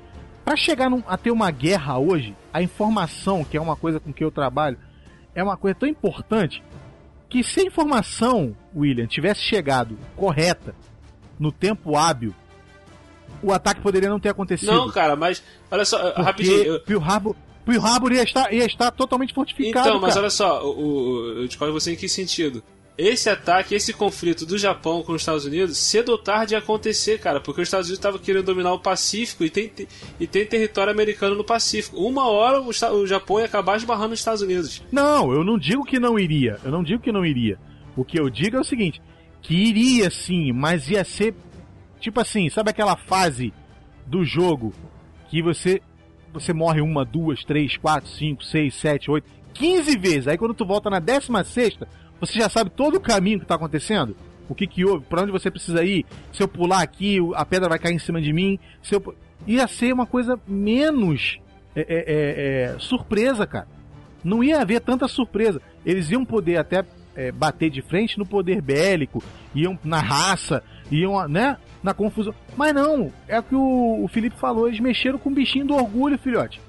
Pra 0.45 0.55
chegar 0.55 0.87
num- 0.89 1.03
a 1.07 1.17
ter 1.17 1.31
uma 1.31 1.49
guerra 1.51 1.97
hoje, 1.97 2.35
a 2.53 2.61
informação, 2.61 3.43
que 3.43 3.57
é 3.57 3.61
uma 3.61 3.75
coisa 3.75 3.99
com 3.99 4.11
que 4.13 4.23
eu 4.23 4.29
trabalho, 4.31 4.77
é 5.35 5.41
uma 5.43 5.55
coisa 5.57 5.73
tão 5.75 5.87
importante 5.89 6.63
que 7.29 7.43
se 7.43 7.59
a 7.59 7.63
informação, 7.63 8.55
William, 8.75 9.05
tivesse 9.07 9.41
chegado 9.41 9.97
correta, 10.15 10.75
no 11.39 11.51
tempo 11.51 11.95
hábil, 11.97 12.33
o 13.41 13.51
ataque 13.51 13.81
poderia 13.81 14.09
não 14.09 14.19
ter 14.19 14.29
acontecido. 14.29 14.71
Não, 14.71 14.89
cara, 14.91 15.15
mas 15.15 15.43
olha 15.71 15.85
só, 15.85 15.97
porque 16.11 16.21
rapidinho. 16.21 16.63
eu- 16.63 16.79
Pearl 16.81 17.01
Harbor, 17.03 17.35
Pearl 17.65 17.85
Harbor 17.85 18.11
ia 18.11 18.23
estar, 18.23 18.51
ia 18.53 18.65
estar 18.65 18.91
totalmente 18.91 19.33
fortificado, 19.33 19.89
Então, 19.89 19.99
mas 20.01 20.09
cara. 20.15 20.21
olha 20.21 20.29
só, 20.31 20.63
o, 20.67 20.79
o, 20.79 21.27
eu 21.41 21.47
discordo 21.47 21.73
você 21.73 21.93
em 21.93 21.95
que 21.95 22.07
sentido? 22.09 22.63
Esse 23.01 23.31
ataque, 23.31 23.73
esse 23.73 23.93
conflito 23.93 24.45
do 24.45 24.59
Japão 24.59 25.01
com 25.01 25.13
os 25.13 25.23
Estados 25.23 25.43
Unidos, 25.43 25.75
cedo 25.75 26.09
ou 26.09 26.19
tarde 26.19 26.53
ia 26.53 26.59
acontecer, 26.59 27.19
cara, 27.19 27.39
porque 27.39 27.59
os 27.59 27.67
Estados 27.67 27.87
Unidos 27.87 27.97
estavam 27.97 28.19
querendo 28.19 28.45
dominar 28.45 28.73
o 28.73 28.79
Pacífico 28.79 29.43
e 29.43 29.49
tem, 29.49 29.71
e 30.19 30.27
tem 30.27 30.45
território 30.45 30.93
americano 30.93 31.35
no 31.35 31.43
Pacífico. 31.43 31.97
Uma 31.97 32.29
hora 32.29 32.61
o, 32.61 32.69
o 32.69 33.07
Japão 33.07 33.39
ia 33.39 33.47
acabar 33.47 33.75
esbarrando 33.75 34.09
nos 34.09 34.19
Estados 34.19 34.43
Unidos. 34.43 34.83
Não, 34.91 35.33
eu 35.33 35.43
não 35.43 35.57
digo 35.57 35.83
que 35.83 35.99
não 35.99 36.19
iria. 36.19 36.59
Eu 36.63 36.69
não 36.69 36.83
digo 36.83 37.01
que 37.01 37.11
não 37.11 37.25
iria. 37.25 37.57
O 37.97 38.05
que 38.05 38.19
eu 38.19 38.29
digo 38.29 38.57
é 38.57 38.59
o 38.59 38.63
seguinte: 38.63 39.01
que 39.41 39.55
iria 39.55 40.11
sim, 40.11 40.51
mas 40.51 40.87
ia 40.87 41.03
ser 41.03 41.33
tipo 41.99 42.19
assim, 42.19 42.49
sabe 42.49 42.69
aquela 42.69 42.95
fase 42.95 43.51
do 44.05 44.23
jogo 44.23 44.75
que 45.27 45.41
você 45.41 45.81
você 46.31 46.53
morre 46.53 46.81
uma, 46.81 47.03
duas, 47.03 47.43
três, 47.43 47.77
quatro, 47.77 48.07
cinco, 48.11 48.43
seis, 48.43 48.75
sete, 48.75 49.09
oito, 49.09 49.27
quinze 49.55 49.97
vezes. 49.97 50.27
Aí 50.27 50.37
quando 50.37 50.53
tu 50.53 50.67
volta 50.67 50.87
na 50.87 50.99
décima 50.99 51.43
sexta, 51.43 51.87
você 52.21 52.39
já 52.39 52.47
sabe 52.47 52.69
todo 52.69 52.95
o 52.95 53.01
caminho 53.01 53.41
que 53.41 53.45
tá 53.45 53.55
acontecendo. 53.55 54.15
O 54.47 54.55
que 54.55 54.65
que 54.65 54.85
houve, 54.85 55.05
pra 55.05 55.23
onde 55.23 55.31
você 55.31 55.51
precisa 55.51 55.83
ir. 55.83 56.05
Se 56.31 56.41
eu 56.41 56.47
pular 56.47 56.81
aqui, 56.81 57.17
a 57.35 57.45
pedra 57.45 57.67
vai 57.67 57.79
cair 57.79 57.95
em 57.95 57.99
cima 57.99 58.21
de 58.21 58.31
mim. 58.31 58.57
Se 58.81 58.95
eu... 58.95 59.15
Ia 59.47 59.67
ser 59.67 59.91
uma 59.91 60.05
coisa 60.05 60.39
menos 60.47 61.39
é, 61.75 61.81
é, 61.81 61.85
é, 61.87 62.73
é, 62.75 62.79
surpresa, 62.79 63.47
cara 63.47 63.67
não 64.23 64.43
ia 64.43 64.61
haver 64.61 64.81
tanta 64.81 65.07
surpresa. 65.07 65.61
Eles 65.85 66.09
iam 66.09 66.23
poder 66.23 66.57
até 66.57 66.85
é, 67.15 67.31
bater 67.31 67.69
de 67.69 67.81
frente 67.81 68.17
no 68.17 68.25
poder 68.25 68.61
bélico, 68.61 69.23
iam 69.53 69.77
na 69.83 69.99
raça, 69.99 70.63
iam, 70.91 71.27
né, 71.27 71.57
na 71.83 71.93
confusão. 71.93 72.33
Mas 72.55 72.73
não, 72.73 73.11
é 73.27 73.39
o 73.39 73.43
que 73.43 73.55
o, 73.55 74.03
o 74.03 74.07
Felipe 74.07 74.37
falou, 74.37 74.67
eles 74.67 74.79
mexeram 74.79 75.19
com 75.19 75.29
o 75.29 75.33
bichinho 75.33 75.65
do 75.65 75.75
orgulho, 75.75 76.17
filhote. 76.17 76.61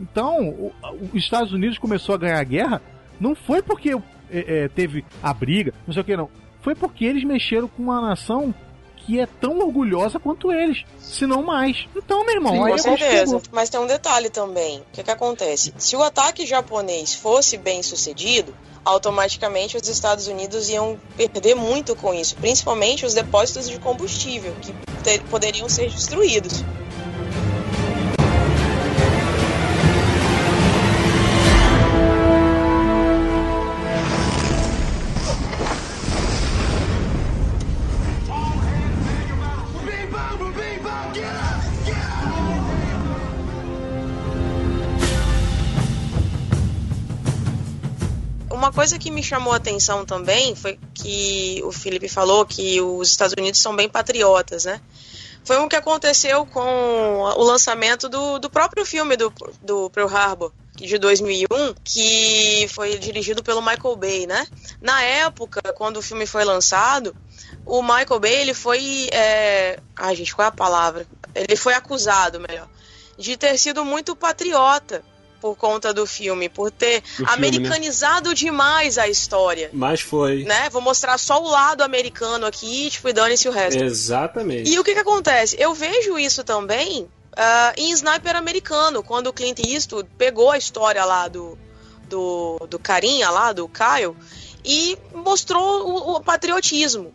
Então, 0.00 0.72
os 1.12 1.14
Estados 1.14 1.52
Unidos 1.52 1.78
começou 1.78 2.14
a 2.14 2.18
ganhar 2.18 2.38
a 2.38 2.44
guerra, 2.44 2.82
não 3.18 3.34
foi 3.34 3.62
porque 3.62 3.96
é, 4.30 4.64
é, 4.64 4.68
teve 4.68 5.04
a 5.22 5.32
briga, 5.32 5.72
não 5.86 5.92
sei 5.92 6.02
o 6.02 6.04
que 6.04 6.16
não. 6.16 6.28
Foi 6.60 6.74
porque 6.74 7.04
eles 7.04 7.24
mexeram 7.24 7.68
com 7.68 7.82
uma 7.82 8.00
nação 8.00 8.54
que 8.96 9.20
é 9.20 9.26
tão 9.26 9.60
orgulhosa 9.60 10.18
quanto 10.18 10.52
eles, 10.52 10.84
se 10.98 11.26
não 11.26 11.42
mais. 11.42 11.86
Então, 11.94 12.24
meu 12.26 12.34
irmão, 12.34 12.54
Sim, 12.54 12.64
aí 12.64 12.70
Com 12.72 12.78
gente 12.78 12.98
certeza. 12.98 13.42
Mas 13.52 13.70
tem 13.70 13.80
um 13.80 13.86
detalhe 13.86 14.28
também. 14.28 14.80
O 14.80 14.84
que, 14.92 15.04
que 15.04 15.10
acontece? 15.10 15.72
Se 15.78 15.94
o 15.94 16.02
ataque 16.02 16.44
japonês 16.44 17.14
fosse 17.14 17.56
bem 17.56 17.84
sucedido, 17.84 18.52
automaticamente 18.84 19.76
os 19.76 19.88
Estados 19.88 20.26
Unidos 20.26 20.68
iam 20.68 20.98
perder 21.16 21.54
muito 21.54 21.94
com 21.94 22.12
isso, 22.12 22.34
principalmente 22.36 23.06
os 23.06 23.14
depósitos 23.14 23.68
de 23.68 23.78
combustível, 23.78 24.52
que 24.62 24.74
poderiam 25.30 25.68
ser 25.68 25.88
destruídos. 25.90 26.64
Coisa 48.86 49.00
que 49.00 49.10
me 49.10 49.20
chamou 49.20 49.52
a 49.52 49.56
atenção 49.56 50.06
também 50.06 50.54
foi 50.54 50.78
que 50.94 51.60
o 51.64 51.72
Felipe 51.72 52.08
falou 52.08 52.46
que 52.46 52.80
os 52.80 53.08
Estados 53.08 53.34
Unidos 53.36 53.60
são 53.60 53.74
bem 53.74 53.88
patriotas, 53.88 54.64
né? 54.64 54.80
Foi 55.44 55.56
o 55.56 55.68
que 55.68 55.74
aconteceu 55.74 56.46
com 56.46 56.60
o 56.60 57.42
lançamento 57.42 58.08
do, 58.08 58.38
do 58.38 58.48
próprio 58.48 58.86
filme 58.86 59.16
do, 59.16 59.32
do 59.60 59.90
Pearl 59.90 60.08
Harbor 60.08 60.52
de 60.76 60.98
2001, 60.98 61.74
que 61.82 62.68
foi 62.68 62.96
dirigido 62.96 63.42
pelo 63.42 63.60
Michael 63.60 63.96
Bay, 63.96 64.24
né? 64.24 64.46
Na 64.80 65.02
época, 65.02 65.60
quando 65.72 65.96
o 65.96 66.02
filme 66.02 66.24
foi 66.24 66.44
lançado, 66.44 67.12
o 67.64 67.82
Michael 67.82 68.20
Bay, 68.20 68.34
ele 68.34 68.54
foi... 68.54 69.08
É... 69.12 69.80
Ai, 69.96 70.14
gente, 70.14 70.32
qual 70.32 70.44
é 70.46 70.48
a 70.48 70.52
palavra? 70.52 71.04
Ele 71.34 71.56
foi 71.56 71.74
acusado, 71.74 72.38
melhor, 72.38 72.68
de 73.18 73.36
ter 73.36 73.58
sido 73.58 73.84
muito 73.84 74.14
patriota 74.14 75.02
por 75.46 75.54
conta 75.56 75.94
do 75.94 76.04
filme, 76.06 76.48
por 76.48 76.72
ter 76.72 77.00
Do 77.00 77.06
filme, 77.06 77.32
americanizado 77.32 78.34
demais 78.34 78.98
a 78.98 79.06
história. 79.06 79.70
Mas 79.72 80.00
foi. 80.00 80.42
Né? 80.42 80.68
Vou 80.70 80.82
mostrar 80.82 81.16
só 81.18 81.40
o 81.40 81.48
lado 81.48 81.82
americano 81.82 82.46
aqui, 82.46 82.90
tipo, 82.90 83.08
e 83.08 83.12
dane-se 83.12 83.48
o 83.48 83.52
resto. 83.52 83.80
Exatamente. 83.80 84.68
E 84.68 84.76
o 84.76 84.82
que 84.82 84.92
que 84.92 84.98
acontece? 84.98 85.54
Eu 85.56 85.72
vejo 85.72 86.18
isso 86.18 86.42
também 86.42 87.08
ah, 87.36 87.72
em 87.76 87.92
Sniper 87.92 88.34
americano, 88.34 89.04
quando 89.04 89.28
o 89.28 89.32
Clint 89.32 89.60
Eastwood 89.60 90.08
pegou 90.18 90.50
a 90.50 90.58
história 90.58 91.04
lá 91.04 91.28
do, 91.28 91.56
do, 92.08 92.58
do 92.68 92.78
carinha 92.80 93.30
lá, 93.30 93.52
do 93.52 93.68
Kyle, 93.68 94.16
e 94.64 94.98
mostrou 95.14 95.86
o, 95.86 96.16
o 96.16 96.20
patriotismo. 96.20 97.14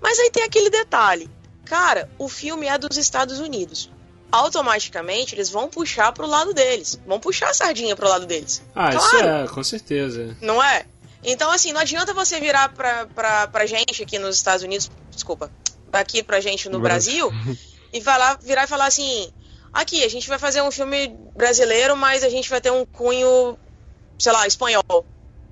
Mas 0.00 0.18
aí 0.18 0.30
tem 0.30 0.44
aquele 0.44 0.70
detalhe. 0.70 1.28
Cara, 1.66 2.08
o 2.18 2.26
filme 2.26 2.66
é 2.68 2.78
dos 2.78 2.96
Estados 2.96 3.38
Unidos. 3.38 3.90
Automaticamente 4.36 5.34
eles 5.34 5.48
vão 5.50 5.68
puxar 5.68 6.12
pro 6.12 6.26
lado 6.26 6.52
deles. 6.52 6.98
Vão 7.06 7.18
puxar 7.18 7.50
a 7.50 7.54
sardinha 7.54 7.96
pro 7.96 8.08
lado 8.08 8.26
deles. 8.26 8.62
Ah, 8.74 8.90
isso 8.94 9.10
Claro. 9.10 9.28
é, 9.44 9.48
com 9.48 9.64
certeza. 9.64 10.36
Não 10.40 10.62
é? 10.62 10.84
Então, 11.24 11.50
assim, 11.50 11.72
não 11.72 11.80
adianta 11.80 12.12
você 12.14 12.38
virar 12.38 12.68
pra, 12.68 13.06
pra, 13.06 13.46
pra 13.48 13.66
gente 13.66 14.02
aqui 14.02 14.18
nos 14.18 14.36
Estados 14.36 14.62
Unidos, 14.62 14.90
desculpa, 15.10 15.50
aqui 15.92 16.22
pra 16.22 16.40
gente 16.40 16.68
no 16.68 16.78
Brasil, 16.78 17.32
e 17.92 18.00
falar, 18.00 18.38
virar 18.42 18.64
e 18.64 18.66
falar 18.68 18.86
assim: 18.86 19.28
aqui, 19.72 20.04
a 20.04 20.08
gente 20.08 20.28
vai 20.28 20.38
fazer 20.38 20.62
um 20.62 20.70
filme 20.70 21.08
brasileiro, 21.34 21.96
mas 21.96 22.22
a 22.22 22.28
gente 22.28 22.48
vai 22.50 22.60
ter 22.60 22.70
um 22.70 22.84
cunho, 22.84 23.58
sei 24.18 24.32
lá, 24.32 24.46
espanhol. 24.46 24.84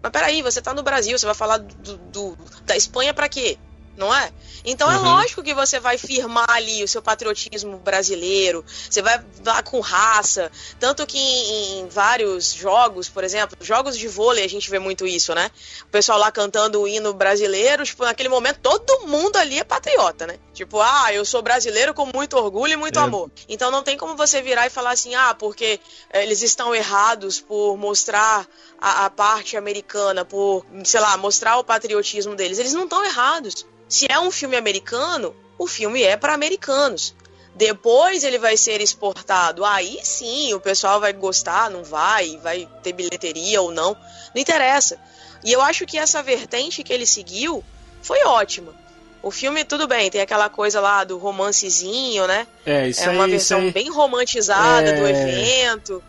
Mas 0.03 0.13
peraí, 0.13 0.43
você 0.43 0.61
tá 0.61 0.75
no 0.75 0.83
Brasil, 0.83 1.19
você 1.19 1.25
vai 1.27 1.35
falar 1.35 1.57
do, 1.59 1.97
do- 1.97 2.39
da 2.67 2.77
Espanha 2.77 3.15
pra 3.15 3.29
quê? 3.29 3.57
Não 3.97 4.13
é? 4.15 4.33
Então 4.65 4.91
é 4.91 4.97
Uhum. 4.97 5.05
lógico 5.05 5.43
que 5.43 5.55
você 5.55 5.79
vai 5.79 5.97
firmar 5.99 6.51
ali 6.51 6.83
o 6.83 6.89
seu 6.89 7.01
patriotismo 7.01 7.79
brasileiro, 7.79 8.65
você 8.91 9.01
vai 9.03 9.23
lá 9.45 9.63
com 9.63 9.79
raça. 9.81 10.51
Tanto 10.81 11.07
que 11.07 11.17
em, 11.19 11.81
em 11.81 11.89
vários 11.89 12.53
jogos, 12.53 13.09
por 13.09 13.23
exemplo, 13.23 13.57
jogos 13.61 13.97
de 13.97 14.09
vôlei 14.09 14.45
a 14.45 14.49
gente 14.49 14.69
vê 14.71 14.79
muito 14.79 15.07
isso, 15.07 15.35
né? 15.35 15.51
O 15.83 15.87
pessoal 15.89 16.19
lá 16.19 16.33
cantando 16.33 16.81
o 16.81 16.89
hino 16.89 17.13
brasileiro, 17.15 17.85
tipo, 17.85 18.05
naquele 18.05 18.29
momento 18.29 18.59
todo 18.63 19.07
mundo 19.07 19.37
ali 19.37 19.59
é 19.61 19.65
patriota, 19.65 20.27
né? 20.27 20.39
Tipo, 20.53 20.81
ah, 20.81 21.13
eu 21.13 21.25
sou 21.25 21.43
brasileiro 21.43 21.95
com 21.95 22.09
muito 22.15 22.37
orgulho 22.37 22.73
e 22.73 22.77
muito 22.77 22.99
É. 22.99 23.03
amor. 23.03 23.31
Então 23.49 23.71
não 23.71 23.83
tem 23.83 23.97
como 23.97 24.17
você 24.17 24.43
virar 24.43 24.67
e 24.67 24.71
falar 24.71 24.91
assim, 24.93 25.15
ah, 25.15 25.35
porque 25.35 25.79
eh, 26.11 26.23
eles 26.23 26.43
estão 26.43 26.75
errados 26.75 27.41
por 27.41 27.77
mostrar 27.77 28.47
a, 28.85 29.07
a 29.07 29.11
parte 29.11 29.57
americana, 29.57 30.27
por, 30.27 30.67
sei 30.85 31.01
lá, 31.01 31.17
mostrar 31.17 31.57
o 31.57 31.65
patriotismo 31.65 32.35
deles. 32.37 32.59
Eles 32.59 32.75
não 32.75 32.85
estão 32.85 33.03
errados. 33.03 33.67
Se 33.89 34.07
é 34.11 34.21
um 34.21 34.31
filme 34.31 34.57
americano, 34.57 35.35
o 35.57 35.67
filme 35.67 36.03
é 36.03 36.19
para 36.19 36.35
americanos. 36.35 37.15
Depois 37.55 38.25
ele 38.25 38.39
vai 38.39 38.59
ser 38.59 38.83
exportado. 38.83 39.65
Aí 39.65 39.99
sim, 40.03 40.53
o 40.53 40.61
pessoal 40.61 41.01
vai 41.01 41.15
gostar, 41.15 41.71
não 41.71 41.83
vai, 41.83 42.37
vai 42.43 42.69
ter 42.83 42.93
bilheteria 42.93 43.63
ou 43.63 43.71
não. 43.73 43.97
Não 44.35 44.43
interessa. 44.43 44.99
E 45.43 45.51
eu 45.51 45.63
acho 45.63 45.87
que 45.87 45.97
essa 45.97 46.23
vertente 46.23 46.83
que 46.83 46.93
ele 46.93 47.07
seguiu 47.07 47.65
foi 48.03 48.23
ótima. 48.25 48.75
O 49.23 49.31
filme, 49.31 49.65
tudo 49.65 49.89
bem, 49.89 50.11
tem 50.11 50.21
aquela 50.21 50.51
coisa 50.51 50.79
lá 50.79 51.05
do 51.05 51.17
romancezinho, 51.17 52.27
né? 52.27 52.47
É, 52.67 52.87
isso 52.89 53.03
é 53.05 53.09
uma 53.09 53.25
aí, 53.25 53.31
versão 53.31 53.61
aí. 53.61 53.71
bem 53.71 53.89
romantizada 53.91 54.91
É. 54.91 54.93
do 54.93 55.07
evento. 55.09 56.03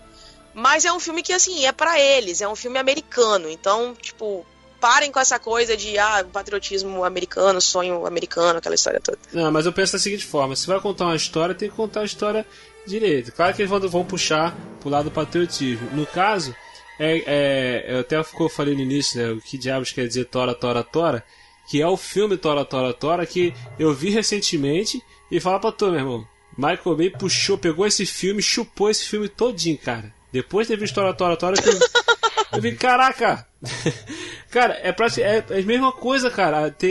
Mas 0.55 0.85
é 0.85 0.93
um 0.93 0.99
filme 0.99 1.21
que, 1.21 1.33
assim, 1.33 1.65
é 1.65 1.71
pra 1.73 1.99
eles, 1.99 2.39
é 2.41 2.47
um 2.47 2.55
filme 2.55 2.79
americano. 2.79 3.49
Então, 3.49 3.93
tipo, 4.01 4.45
parem 4.79 5.11
com 5.11 5.19
essa 5.19 5.37
coisa 5.37 5.75
de, 5.75 5.97
ah, 5.97 6.25
patriotismo 6.31 7.03
americano, 7.03 7.59
sonho 7.59 8.05
americano, 8.05 8.59
aquela 8.59 8.73
história 8.73 9.01
toda. 9.01 9.19
Não, 9.33 9.51
mas 9.51 9.65
eu 9.65 9.73
penso 9.73 9.93
da 9.93 9.99
seguinte 9.99 10.25
forma: 10.25 10.55
se 10.55 10.65
vai 10.65 10.79
contar 10.79 11.05
uma 11.05 11.15
história, 11.15 11.53
tem 11.53 11.69
que 11.69 11.75
contar 11.75 12.01
a 12.01 12.05
história 12.05 12.45
direito. 12.87 13.33
Claro 13.33 13.53
que 13.53 13.61
eles 13.61 13.69
vão, 13.69 13.79
vão 13.81 14.05
puxar 14.05 14.55
pro 14.79 14.89
lado 14.89 15.05
do 15.05 15.11
patriotismo. 15.11 15.89
No 15.91 16.05
caso, 16.05 16.55
é, 16.97 17.23
é, 17.25 17.85
eu 17.95 17.99
até 17.99 18.23
ficou, 18.23 18.47
falei 18.47 18.73
no 18.73 18.81
início, 18.81 19.21
né? 19.21 19.33
O 19.33 19.41
que 19.41 19.57
diabos 19.57 19.91
quer 19.91 20.07
dizer 20.07 20.25
Tora, 20.25 20.53
Tora, 20.53 20.83
Tora? 20.83 21.23
Que 21.67 21.81
é 21.81 21.87
o 21.87 21.97
filme 21.97 22.37
Tora, 22.37 22.63
Tora, 22.63 22.93
Tora 22.93 23.25
que 23.25 23.53
eu 23.77 23.93
vi 23.93 24.09
recentemente 24.09 25.03
e 25.29 25.39
falar 25.39 25.59
pra 25.59 25.71
tu, 25.71 25.87
meu 25.87 25.99
irmão. 25.99 26.27
Michael 26.57 26.95
Bay 26.95 27.09
puxou, 27.09 27.57
pegou 27.57 27.85
esse 27.85 28.05
filme, 28.05 28.41
chupou 28.41 28.89
esse 28.89 29.05
filme 29.05 29.27
todinho, 29.27 29.77
cara. 29.77 30.13
Depois 30.35 30.67
de 30.67 30.73
ter 30.73 30.79
visto 30.81 30.95
Tora, 30.95 31.13
Tora, 31.13 31.37
Tora, 31.37 31.55
que 31.55 31.69
eu, 31.69 31.79
eu 32.51 32.61
vi, 32.61 32.75
caraca! 32.75 33.47
cara, 34.51 34.77
é, 34.83 34.91
prati- 34.91 35.21
é, 35.21 35.45
é 35.49 35.59
a 35.59 35.63
mesma 35.63 35.93
coisa, 35.93 36.29
cara. 36.29 36.67
É, 36.67 36.85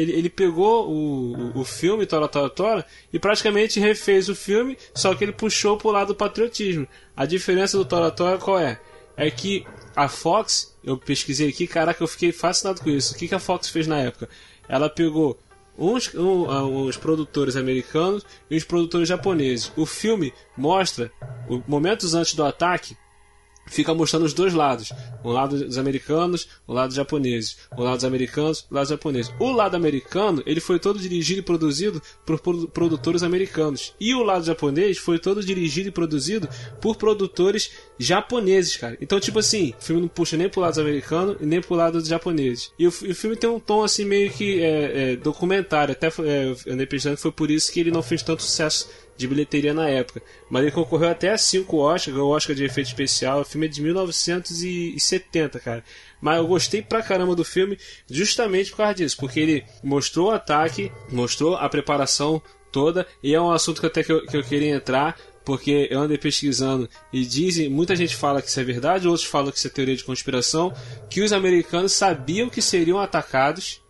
ele, 0.00 0.12
ele 0.12 0.30
pegou 0.30 0.88
o, 0.88 1.52
o, 1.58 1.60
o 1.60 1.64
filme 1.64 2.06
Tora, 2.06 2.26
Tora, 2.26 2.48
Tora 2.48 2.86
e 3.12 3.18
praticamente 3.18 3.78
refez 3.78 4.30
o 4.30 4.34
filme, 4.34 4.78
só 4.94 5.14
que 5.14 5.24
ele 5.24 5.32
puxou 5.32 5.76
pro 5.76 5.90
lado 5.90 6.08
do 6.08 6.14
patriotismo. 6.14 6.88
A 7.14 7.26
diferença 7.26 7.76
do 7.76 7.84
Tora, 7.84 8.10
Tora 8.10 8.38
qual 8.38 8.58
é? 8.58 8.80
É 9.14 9.30
que 9.30 9.66
a 9.94 10.08
Fox, 10.08 10.74
eu 10.82 10.96
pesquisei 10.96 11.50
aqui, 11.50 11.66
caraca, 11.66 12.02
eu 12.02 12.08
fiquei 12.08 12.32
fascinado 12.32 12.80
com 12.80 12.88
isso. 12.88 13.14
O 13.14 13.18
que, 13.18 13.28
que 13.28 13.34
a 13.34 13.38
Fox 13.38 13.68
fez 13.68 13.86
na 13.86 13.98
época? 13.98 14.26
Ela 14.66 14.88
pegou 14.88 15.38
uns, 15.78 16.12
um, 16.14 16.50
ah, 16.50 16.64
uns 16.64 16.96
produtores 16.96 17.56
americanos 17.56 18.24
e 18.50 18.56
uns 18.56 18.64
produtores 18.64 19.08
japoneses. 19.08 19.72
O 19.76 19.86
filme 19.86 20.32
mostra, 20.56 21.10
momentos 21.66 22.14
antes 22.14 22.34
do 22.34 22.44
ataque, 22.44 22.96
fica 23.66 23.92
mostrando 23.94 24.24
os 24.24 24.32
dois 24.32 24.54
lados. 24.54 24.92
Um 25.24 25.30
lado 25.30 25.58
dos 25.64 25.78
americanos, 25.78 26.48
um 26.68 26.72
lado 26.72 26.88
dos 26.88 26.96
japoneses. 26.96 27.56
Um 27.76 27.82
lado 27.82 27.96
dos 27.96 28.04
americanos, 28.04 28.66
um 28.70 28.74
lado 28.74 28.84
dos 28.84 28.90
japoneses. 28.90 29.32
O 29.38 29.50
lado 29.50 29.74
americano, 29.76 30.42
ele 30.46 30.60
foi 30.60 30.78
todo 30.78 30.98
dirigido 30.98 31.40
e 31.40 31.42
produzido 31.42 32.00
por 32.24 32.40
produ- 32.40 32.68
produtores 32.68 33.22
americanos. 33.22 33.94
E 34.00 34.14
o 34.14 34.22
lado 34.22 34.44
japonês 34.44 34.98
foi 34.98 35.18
todo 35.18 35.44
dirigido 35.44 35.88
e 35.88 35.92
produzido 35.92 36.48
por 36.80 36.96
produtores 36.96 37.70
japoneses, 37.98 38.76
cara. 38.76 38.96
Então, 39.00 39.18
tipo 39.18 39.38
assim, 39.38 39.74
o 39.78 39.82
filme 39.82 40.02
não 40.02 40.08
puxa 40.08 40.36
nem 40.36 40.48
pro 40.48 40.60
lado 40.60 40.72
dos 40.72 40.78
americanos 40.78 41.36
e 41.40 41.46
nem 41.46 41.60
pro 41.60 41.74
lado 41.74 41.98
dos 41.98 42.08
japoneses. 42.08 42.70
E 42.78 42.86
o, 42.86 42.90
o 42.90 42.92
filme 43.14 43.36
tem 43.36 43.50
um 43.50 43.58
tom, 43.58 43.82
assim, 43.82 44.04
meio 44.04 44.30
que 44.30 44.62
é, 44.62 45.12
é, 45.12 45.16
documentário. 45.16 45.92
Até 45.92 46.06
é, 46.06 46.54
eu 46.66 46.72
andei 46.72 46.86
pesquisando 46.86 47.16
que 47.16 47.22
foi 47.22 47.32
por 47.32 47.50
isso 47.50 47.72
que 47.72 47.80
ele 47.80 47.90
não 47.90 48.02
fez 48.02 48.22
tanto 48.22 48.42
sucesso 48.42 48.88
de 49.16 49.26
bilheteria 49.26 49.72
na 49.72 49.88
época. 49.88 50.22
Mas 50.50 50.62
ele 50.62 50.72
concorreu 50.72 51.08
até 51.08 51.30
a 51.30 51.38
5 51.38 51.76
Oscars, 51.76 52.16
o 52.16 52.28
Oscar 52.28 52.54
de 52.54 52.64
efeito 52.64 52.88
especial. 52.88 53.40
O 53.40 53.44
filme 53.44 53.66
é 53.66 53.70
de 53.70 53.80
1970, 53.82 55.60
cara. 55.60 55.84
Mas 56.20 56.38
eu 56.38 56.46
gostei 56.46 56.82
pra 56.82 57.02
caramba 57.02 57.34
do 57.34 57.44
filme 57.44 57.78
justamente 58.08 58.70
por 58.70 58.78
causa 58.78 58.94
disso, 58.94 59.16
porque 59.16 59.40
ele 59.40 59.64
mostrou 59.82 60.28
o 60.28 60.32
ataque, 60.32 60.90
mostrou 61.10 61.56
a 61.56 61.68
preparação 61.68 62.42
toda, 62.72 63.06
e 63.22 63.34
é 63.34 63.40
um 63.40 63.50
assunto 63.50 63.80
que 63.80 63.86
até 63.86 64.02
que 64.02 64.12
eu, 64.12 64.26
que 64.26 64.36
eu 64.36 64.42
queria 64.42 64.74
entrar, 64.74 65.18
porque 65.44 65.86
eu 65.90 66.00
andei 66.00 66.18
pesquisando 66.18 66.88
e 67.12 67.24
dizem, 67.24 67.68
muita 67.68 67.94
gente 67.94 68.16
fala 68.16 68.42
que 68.42 68.48
isso 68.48 68.58
é 68.58 68.64
verdade, 68.64 69.06
outros 69.06 69.24
falam 69.24 69.52
que 69.52 69.58
isso 69.58 69.68
é 69.68 69.70
teoria 69.70 69.96
de 69.96 70.04
conspiração, 70.04 70.74
que 71.08 71.22
os 71.22 71.32
americanos 71.32 71.92
sabiam 71.92 72.50
que 72.50 72.60
seriam 72.60 72.98
atacados 72.98 73.80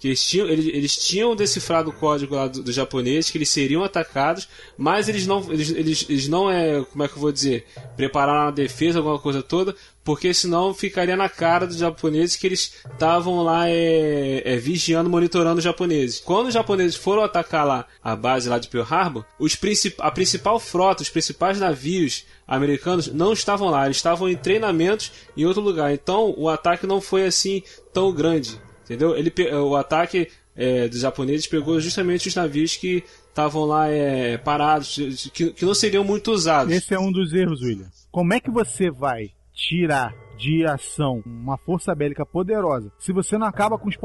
que 0.00 0.08
eles 0.08 0.24
tinham, 0.24 0.48
eles, 0.48 0.66
eles 0.66 0.96
tinham 0.96 1.36
decifrado 1.36 1.90
o 1.90 1.92
código 1.92 2.34
lá 2.34 2.48
do, 2.48 2.62
do 2.62 2.72
japonês, 2.72 3.28
que 3.28 3.36
eles 3.36 3.50
seriam 3.50 3.84
atacados, 3.84 4.48
mas 4.76 5.10
eles 5.10 5.26
não, 5.26 5.52
eles, 5.52 5.70
eles, 5.70 6.06
eles 6.08 6.26
não 6.26 6.50
é, 6.50 6.82
como 6.90 7.04
é 7.04 7.08
que 7.08 7.14
eu 7.14 7.20
vou 7.20 7.30
dizer, 7.30 7.66
prepararam 7.98 8.48
a 8.48 8.50
defesa, 8.50 8.98
alguma 8.98 9.18
coisa 9.18 9.42
toda, 9.42 9.76
porque 10.02 10.32
senão 10.32 10.72
ficaria 10.72 11.16
na 11.16 11.28
cara 11.28 11.66
dos 11.66 11.76
japoneses 11.76 12.34
que 12.34 12.46
eles 12.46 12.72
estavam 12.90 13.42
lá 13.42 13.68
é, 13.68 14.42
é, 14.42 14.56
vigiando, 14.56 15.10
monitorando 15.10 15.58
os 15.58 15.64
japoneses. 15.64 16.18
Quando 16.18 16.46
os 16.46 16.54
japoneses 16.54 16.96
foram 16.96 17.22
atacar 17.22 17.66
lá 17.66 17.84
a 18.02 18.16
base 18.16 18.48
lá 18.48 18.58
de 18.58 18.68
Pearl 18.68 18.86
Harbor, 18.90 19.24
os 19.38 19.54
princip, 19.54 19.96
a 19.98 20.10
principal 20.10 20.58
frota, 20.58 21.02
os 21.02 21.10
principais 21.10 21.60
navios 21.60 22.24
americanos 22.48 23.08
não 23.08 23.34
estavam 23.34 23.68
lá, 23.68 23.84
eles 23.84 23.98
estavam 23.98 24.30
em 24.30 24.36
treinamentos 24.36 25.12
em 25.36 25.44
outro 25.44 25.60
lugar. 25.60 25.92
Então 25.92 26.34
o 26.38 26.48
ataque 26.48 26.86
não 26.86 27.02
foi 27.02 27.26
assim 27.26 27.62
tão 27.92 28.10
grande. 28.10 28.58
Entendeu? 28.90 29.16
Ele, 29.16 29.32
o 29.54 29.76
ataque 29.76 30.26
é, 30.56 30.88
dos 30.88 30.98
japoneses 30.98 31.46
pegou 31.46 31.78
justamente 31.78 32.26
os 32.26 32.34
navios 32.34 32.74
que 32.74 33.04
estavam 33.28 33.64
lá 33.64 33.88
é, 33.88 34.36
parados, 34.36 35.30
que, 35.32 35.52
que 35.52 35.64
não 35.64 35.74
seriam 35.74 36.02
muito 36.02 36.32
usados. 36.32 36.74
Esse 36.74 36.92
é 36.92 36.98
um 36.98 37.12
dos 37.12 37.32
erros, 37.32 37.62
William. 37.62 37.88
Como 38.10 38.34
é 38.34 38.40
que 38.40 38.50
você 38.50 38.90
vai 38.90 39.30
tirar 39.54 40.12
de 40.40 40.64
ação 40.64 41.22
uma 41.26 41.58
força 41.58 41.94
bélica 41.94 42.24
poderosa 42.24 42.90
se 42.98 43.12
você 43.12 43.36
não 43.36 43.46
acaba 43.46 43.76
com 43.78 43.88
os 43.88 43.96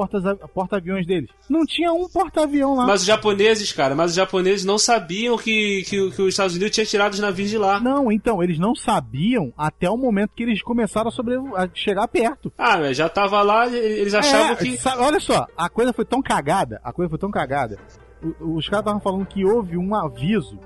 porta-aviões 0.54 1.08
deles? 1.08 1.30
Não 1.50 1.66
tinha 1.66 1.94
um 1.94 2.10
porta-avião 2.10 2.76
lá. 2.76 2.86
Mas 2.86 3.02
os 3.02 3.08
japoneses, 3.08 3.72
cara, 3.72 3.96
mas 3.96 4.12
os 4.12 4.16
japoneses 4.18 4.66
não 4.66 4.78
sabiam 4.78 5.38
que, 5.38 5.84
que, 5.88 6.12
que 6.12 6.22
os 6.22 6.28
Estados 6.30 6.56
Unidos 6.56 6.74
tinha 6.76 6.86
tirado 6.86 7.14
os 7.14 7.20
navios 7.20 7.50
de 7.50 7.58
lá. 7.58 7.80
Não, 7.80 8.12
então, 8.12 8.44
eles 8.44 8.60
não 8.60 8.76
sabiam 8.76 9.54
até 9.58 9.90
o 9.90 9.98
momento 9.98 10.32
que 10.36 10.44
eles 10.44 10.62
começaram 10.62 11.08
a, 11.08 11.12
sobre... 11.12 11.36
a 11.36 11.70
chegar 11.74 12.08
perto. 12.08 12.52
Ah, 12.58 12.78
mas 12.78 12.98
já 12.98 13.08
tava 13.08 13.42
lá, 13.42 13.68
eles 13.68 14.14
achavam 14.14 14.52
É, 14.52 14.56
que. 14.56 14.78
sabe, 14.78 15.02
olha 15.02 15.20
só, 15.20 15.48
a 15.56 15.70
coisa 15.70 15.94
foi 15.94 16.04
tão 16.06 16.22
cagada, 16.22 16.82
a 16.84 16.92
coisa 16.92 17.10
foi 17.10 17.20
tão 17.20 17.32
cagada. 17.32 17.78
O- 18.42 18.56
os 18.58 18.68
caras 18.68 18.84
estavam 18.86 19.00
falando 19.02 19.26
que 19.26 19.46
houve 19.46 19.78
um 19.78 19.94
aviso 19.96 20.60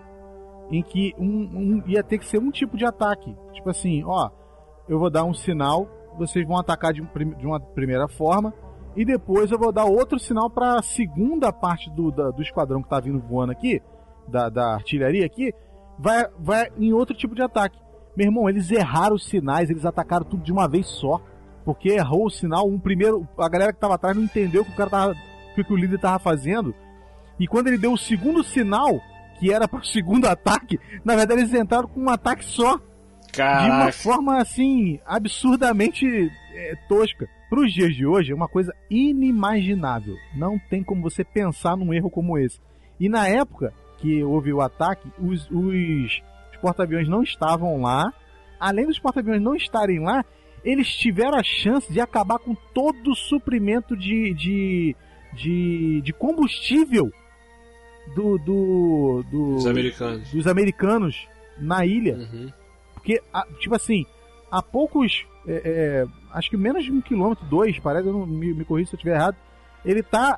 em 0.71 0.81
que 0.83 1.13
um, 1.17 1.25
um- 1.25 1.83
ia 1.87 2.03
ter 2.03 2.17
que 2.17 2.25
ser 2.25 2.39
um 2.39 2.51
tipo 2.51 2.77
de 2.77 2.85
ataque. 2.85 3.35
Tipo 3.53 3.69
assim, 3.69 4.03
ó, 4.05 4.29
eu 4.89 4.99
vou 4.99 5.09
dar 5.09 5.23
um 5.23 5.33
sinal, 5.33 5.87
vocês 6.17 6.45
vão 6.45 6.57
atacar 6.57 6.91
de, 6.91 7.01
de 7.37 7.45
uma 7.45 7.59
primeira 7.59 8.07
forma, 8.07 8.53
e 8.95 9.05
depois 9.05 9.51
eu 9.51 9.57
vou 9.59 9.71
dar 9.71 9.85
outro 9.85 10.19
sinal 10.19 10.49
para 10.49 10.79
a 10.79 10.81
segunda 10.81 11.53
parte 11.53 11.89
do, 11.91 12.11
da- 12.11 12.31
do 12.31 12.41
esquadrão 12.41 12.81
que 12.81 12.89
tá 12.89 12.99
vindo 12.99 13.19
voando 13.19 13.51
aqui, 13.51 13.81
da, 14.27 14.49
da 14.49 14.73
artilharia 14.73 15.25
aqui, 15.25 15.53
vai, 15.97 16.25
vai 16.37 16.67
em 16.77 16.91
outro 16.91 17.15
tipo 17.15 17.33
de 17.33 17.41
ataque. 17.41 17.79
Meu 18.17 18.27
irmão, 18.27 18.49
eles 18.49 18.69
erraram 18.71 19.15
os 19.15 19.25
sinais, 19.25 19.69
eles 19.69 19.85
atacaram 19.85 20.25
tudo 20.25 20.43
de 20.43 20.51
uma 20.51 20.67
vez 20.67 20.87
só. 20.87 21.21
Porque 21.63 21.89
errou 21.89 22.25
o 22.25 22.29
sinal, 22.29 22.67
um 22.67 22.79
primeiro. 22.79 23.27
A 23.37 23.47
galera 23.47 23.71
que 23.71 23.79
tava 23.79 23.93
atrás 23.95 24.15
não 24.15 24.23
entendeu 24.23 24.61
o 24.63 24.65
que 24.65 24.71
o 24.71 24.75
cara 24.75 24.89
tava. 24.89 25.15
que 25.53 25.71
o 25.71 25.75
líder 25.75 25.99
tava 25.99 26.17
fazendo. 26.17 26.73
E 27.39 27.47
quando 27.47 27.67
ele 27.67 27.77
deu 27.77 27.93
o 27.93 27.97
segundo 27.97 28.43
sinal, 28.43 28.99
que 29.39 29.53
era 29.53 29.67
para 29.67 29.79
o 29.79 29.85
segundo 29.85 30.25
ataque, 30.25 30.79
na 31.05 31.15
verdade 31.15 31.41
eles 31.41 31.53
entraram 31.53 31.87
com 31.87 32.01
um 32.01 32.09
ataque 32.09 32.43
só. 32.43 32.79
De 33.33 33.41
uma 33.41 33.69
Caraca. 33.69 33.91
forma 33.93 34.37
assim, 34.41 34.99
absurdamente 35.05 36.05
é, 36.53 36.75
tosca. 36.87 37.27
Para 37.49 37.61
os 37.61 37.73
dias 37.73 37.95
de 37.95 38.05
hoje, 38.05 38.31
é 38.31 38.35
uma 38.35 38.47
coisa 38.47 38.73
inimaginável. 38.89 40.15
Não 40.35 40.59
tem 40.69 40.83
como 40.83 41.01
você 41.01 41.23
pensar 41.23 41.75
num 41.75 41.93
erro 41.93 42.09
como 42.09 42.37
esse. 42.37 42.59
E 42.99 43.07
na 43.09 43.27
época 43.27 43.73
que 43.97 44.23
houve 44.23 44.53
o 44.53 44.61
ataque, 44.61 45.07
os, 45.19 45.49
os, 45.49 46.21
os 46.51 46.57
porta-aviões 46.61 47.07
não 47.07 47.23
estavam 47.23 47.81
lá. 47.81 48.13
Além 48.59 48.85
dos 48.85 48.99
porta-aviões 48.99 49.41
não 49.41 49.55
estarem 49.55 49.99
lá, 49.99 50.23
eles 50.63 50.93
tiveram 50.95 51.37
a 51.37 51.43
chance 51.43 51.91
de 51.91 51.99
acabar 51.99 52.37
com 52.39 52.53
todo 52.73 53.11
o 53.11 53.15
suprimento 53.15 53.95
de, 53.95 54.33
de, 54.33 54.95
de, 55.33 56.01
de 56.01 56.13
combustível 56.13 57.09
do, 58.15 58.37
do, 58.39 59.23
do- 59.31 59.55
Os 59.55 59.65
americanos. 59.65 60.31
dos 60.31 60.45
americanos 60.47 61.27
na 61.57 61.85
ilha. 61.85 62.15
Uhum. 62.15 62.51
Porque, 63.17 63.59
tipo 63.59 63.75
assim, 63.75 64.05
há 64.51 64.61
poucos. 64.61 65.25
é, 65.47 65.61
é, 65.65 66.07
acho 66.33 66.49
que 66.49 66.57
menos 66.57 66.83
de 66.83 66.91
um 66.91 67.01
quilômetro, 67.01 67.45
dois, 67.45 67.79
parece, 67.79 68.07
eu 68.07 68.13
não 68.13 68.25
me, 68.25 68.53
me 68.53 68.65
corrija 68.65 68.89
se 68.89 68.95
eu 68.95 68.97
estiver 68.97 69.15
errado. 69.15 69.35
Ele 69.83 70.03
tá 70.03 70.37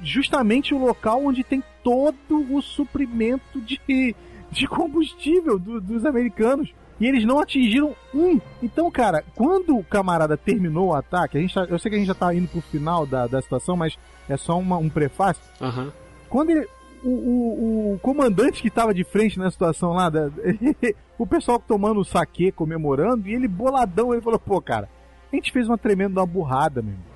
justamente 0.00 0.74
o 0.74 0.78
local 0.78 1.24
onde 1.24 1.42
tem 1.44 1.62
todo 1.82 2.16
o 2.54 2.62
suprimento 2.62 3.60
de, 3.60 4.14
de 4.50 4.66
combustível 4.68 5.58
do- 5.58 5.80
dos 5.80 6.04
americanos. 6.06 6.72
E 7.00 7.06
eles 7.06 7.24
não 7.24 7.38
atingiram 7.38 7.94
um. 8.12 8.40
Então, 8.62 8.90
cara, 8.90 9.24
quando 9.34 9.76
o 9.76 9.84
camarada 9.84 10.36
terminou 10.36 10.88
o 10.88 10.94
ataque, 10.94 11.38
a 11.38 11.40
gente 11.40 11.54
tá- 11.54 11.64
eu 11.68 11.78
sei 11.78 11.90
que 11.90 11.94
a 11.96 11.98
gente 11.98 12.08
já 12.08 12.14
tá 12.14 12.34
indo 12.34 12.48
pro 12.48 12.60
final 12.60 13.06
da, 13.06 13.26
da 13.28 13.40
situação, 13.40 13.76
mas 13.76 13.96
é 14.28 14.36
só 14.36 14.58
uma- 14.58 14.78
um 14.78 14.88
prefácio 14.88 15.42
Aham. 15.60 15.92
quando 16.28 16.50
ele, 16.50 16.66
o, 17.04 17.08
o, 17.10 17.94
o 17.94 17.98
comandante 18.00 18.62
que 18.62 18.70
tava 18.70 18.92
de 18.94 19.04
frente 19.04 19.38
na 19.38 19.50
situação 19.50 19.92
lá, 19.92 20.08
da- 20.08 20.30
o 21.18 21.26
pessoal 21.26 21.58
tomando 21.58 22.00
o 22.00 22.04
saque, 22.04 22.52
comemorando, 22.52 23.28
e 23.28 23.34
ele 23.34 23.48
boladão, 23.48 24.12
ele 24.12 24.22
falou, 24.22 24.38
pô, 24.38 24.60
cara, 24.60 24.88
a 25.32 25.36
gente 25.36 25.52
fez 25.52 25.68
uma 25.68 25.78
tremenda 25.78 26.20
uma 26.20 26.26
burrada, 26.26 26.80
meu 26.82 26.92
irmão. 26.92 27.06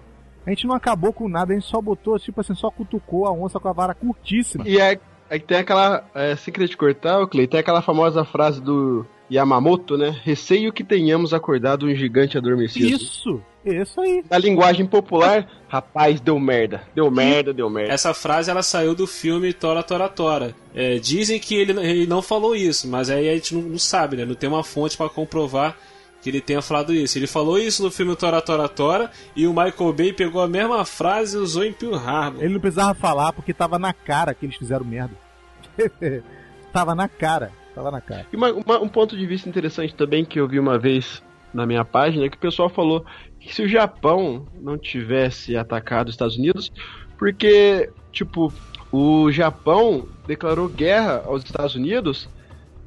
A 0.44 0.50
gente 0.50 0.66
não 0.66 0.74
acabou 0.74 1.12
com 1.12 1.28
nada, 1.28 1.52
a 1.52 1.54
gente 1.56 1.68
só 1.68 1.80
botou, 1.80 2.18
tipo 2.18 2.40
assim, 2.40 2.54
só 2.54 2.70
cutucou 2.70 3.26
a 3.26 3.32
onça 3.32 3.60
com 3.60 3.68
a 3.68 3.72
vara 3.72 3.94
curtíssima. 3.94 4.66
E 4.66 4.78
é, 4.78 4.98
aí 5.30 5.38
tem 5.38 5.58
aquela. 5.58 6.04
É, 6.14 6.34
sem 6.34 6.52
querer 6.52 6.66
te 6.68 6.76
cortar, 6.76 7.24
Clay, 7.28 7.46
tem 7.46 7.60
aquela 7.60 7.80
famosa 7.80 8.24
frase 8.24 8.60
do 8.60 9.06
Yamamoto, 9.30 9.96
né? 9.96 10.10
Receio 10.24 10.72
que 10.72 10.82
tenhamos 10.82 11.32
acordado 11.32 11.86
um 11.86 11.94
gigante 11.94 12.36
adormecido. 12.36 12.86
Isso, 12.88 13.40
isso 13.64 14.00
aí. 14.00 14.24
Na 14.30 14.38
linguagem 14.38 14.86
popular, 14.86 15.46
rapaz, 15.68 16.20
deu 16.20 16.38
merda. 16.38 16.82
Deu 16.94 17.10
merda, 17.10 17.52
deu 17.52 17.68
merda. 17.70 17.92
Essa 17.92 18.12
frase 18.14 18.50
ela 18.50 18.62
saiu 18.62 18.94
do 18.94 19.06
filme 19.06 19.52
Tora 19.52 19.82
Tora 19.82 20.08
Tora. 20.08 20.54
É, 20.74 20.96
dizem 20.98 21.38
que 21.38 21.54
ele, 21.54 21.72
ele 21.80 22.06
não 22.06 22.20
falou 22.22 22.54
isso, 22.56 22.88
mas 22.88 23.08
aí 23.10 23.28
a 23.28 23.34
gente 23.34 23.54
não, 23.54 23.62
não 23.62 23.78
sabe, 23.78 24.16
né? 24.16 24.24
Não 24.24 24.34
tem 24.34 24.48
uma 24.48 24.64
fonte 24.64 24.96
pra 24.96 25.08
comprovar 25.08 25.76
que 26.20 26.30
ele 26.30 26.40
tenha 26.40 26.62
falado 26.62 26.94
isso. 26.94 27.18
Ele 27.18 27.26
falou 27.26 27.58
isso 27.58 27.82
no 27.82 27.90
filme 27.90 28.14
Tora 28.16 28.40
Tora 28.40 28.68
Tora 28.68 29.10
e 29.34 29.46
o 29.46 29.50
Michael 29.52 29.92
Bay 29.92 30.12
pegou 30.12 30.40
a 30.40 30.46
mesma 30.48 30.84
frase 30.84 31.36
e 31.36 31.40
usou 31.40 31.64
em 31.64 31.72
Pearl 31.72 31.94
Harbor. 31.96 32.42
Ele 32.44 32.54
não 32.54 32.60
precisava 32.60 32.94
falar 32.94 33.32
porque 33.32 33.52
tava 33.52 33.78
na 33.78 33.92
cara 33.92 34.32
que 34.34 34.46
eles 34.46 34.56
fizeram 34.56 34.84
merda. 34.84 35.14
tava 36.72 36.94
na 36.94 37.08
cara, 37.08 37.50
tava 37.74 37.90
na 37.90 38.00
cara. 38.00 38.26
E 38.32 38.36
uma- 38.36 38.52
uma- 38.52 38.80
um 38.80 38.88
ponto 38.88 39.16
de 39.16 39.26
vista 39.26 39.48
interessante 39.48 39.94
também 39.94 40.24
que 40.24 40.38
eu 40.40 40.48
vi 40.48 40.58
uma 40.58 40.78
vez 40.78 41.22
na 41.52 41.66
minha 41.66 41.84
página 41.84 42.24
é 42.24 42.28
que 42.28 42.36
o 42.36 42.40
pessoal 42.40 42.68
falou 42.70 43.04
que 43.43 43.55
se 43.55 43.62
o 43.62 43.68
Japão 43.68 44.47
não 44.61 44.78
tivesse 44.78 45.57
atacado 45.57 46.09
os 46.09 46.14
Estados 46.14 46.36
Unidos, 46.36 46.72
porque, 47.18 47.90
tipo, 48.12 48.53
o 48.90 49.30
Japão 49.32 50.07
declarou 50.26 50.68
guerra 50.68 51.22
aos 51.26 51.45
Estados 51.45 51.74
Unidos 51.74 52.28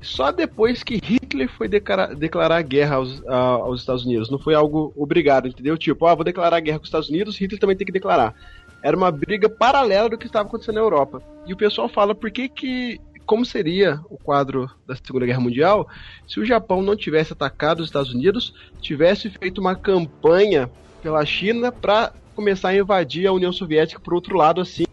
só 0.01 0.31
depois 0.31 0.83
que 0.83 0.99
Hitler 1.03 1.49
foi 1.49 1.67
declarar, 1.67 2.15
declarar 2.15 2.61
guerra 2.61 2.97
aos, 2.97 3.25
aos 3.27 3.79
Estados 3.79 4.05
Unidos. 4.05 4.29
Não 4.29 4.37
foi 4.37 4.53
algo 4.53 4.93
obrigado, 4.95 5.47
entendeu? 5.47 5.77
Tipo, 5.77 6.05
ah, 6.05 6.13
vou 6.13 6.23
declarar 6.23 6.59
guerra 6.59 6.77
com 6.77 6.83
os 6.83 6.89
Estados 6.89 7.09
Unidos, 7.09 7.35
Hitler 7.37 7.59
também 7.59 7.75
tem 7.75 7.85
que 7.87 7.91
declarar. 7.91 8.35
Era 8.83 8.95
uma 8.95 9.11
briga 9.11 9.49
paralela 9.49 10.07
do 10.07 10.17
que 10.17 10.27
estava 10.27 10.47
acontecendo 10.47 10.75
na 10.75 10.81
Europa. 10.81 11.21
E 11.47 11.53
o 11.53 11.57
pessoal 11.57 11.89
fala 11.89 12.13
por 12.13 12.29
que 12.29 12.47
que 12.47 13.01
como 13.25 13.45
seria 13.45 13.99
o 14.09 14.17
quadro 14.17 14.69
da 14.87 14.95
Segunda 14.95 15.25
Guerra 15.25 15.39
Mundial 15.39 15.87
se 16.27 16.39
o 16.39 16.45
Japão 16.45 16.81
não 16.81 16.95
tivesse 16.95 17.33
atacado 17.33 17.79
os 17.79 17.87
Estados 17.87 18.13
Unidos, 18.13 18.53
tivesse 18.81 19.29
feito 19.29 19.59
uma 19.59 19.75
campanha 19.75 20.69
pela 21.01 21.25
China 21.25 21.71
para 21.71 22.13
começar 22.35 22.69
a 22.69 22.75
invadir 22.75 23.27
a 23.27 23.31
União 23.31 23.51
Soviética 23.51 23.99
por 23.99 24.13
outro 24.13 24.35
lado, 24.35 24.59
assim, 24.59 24.85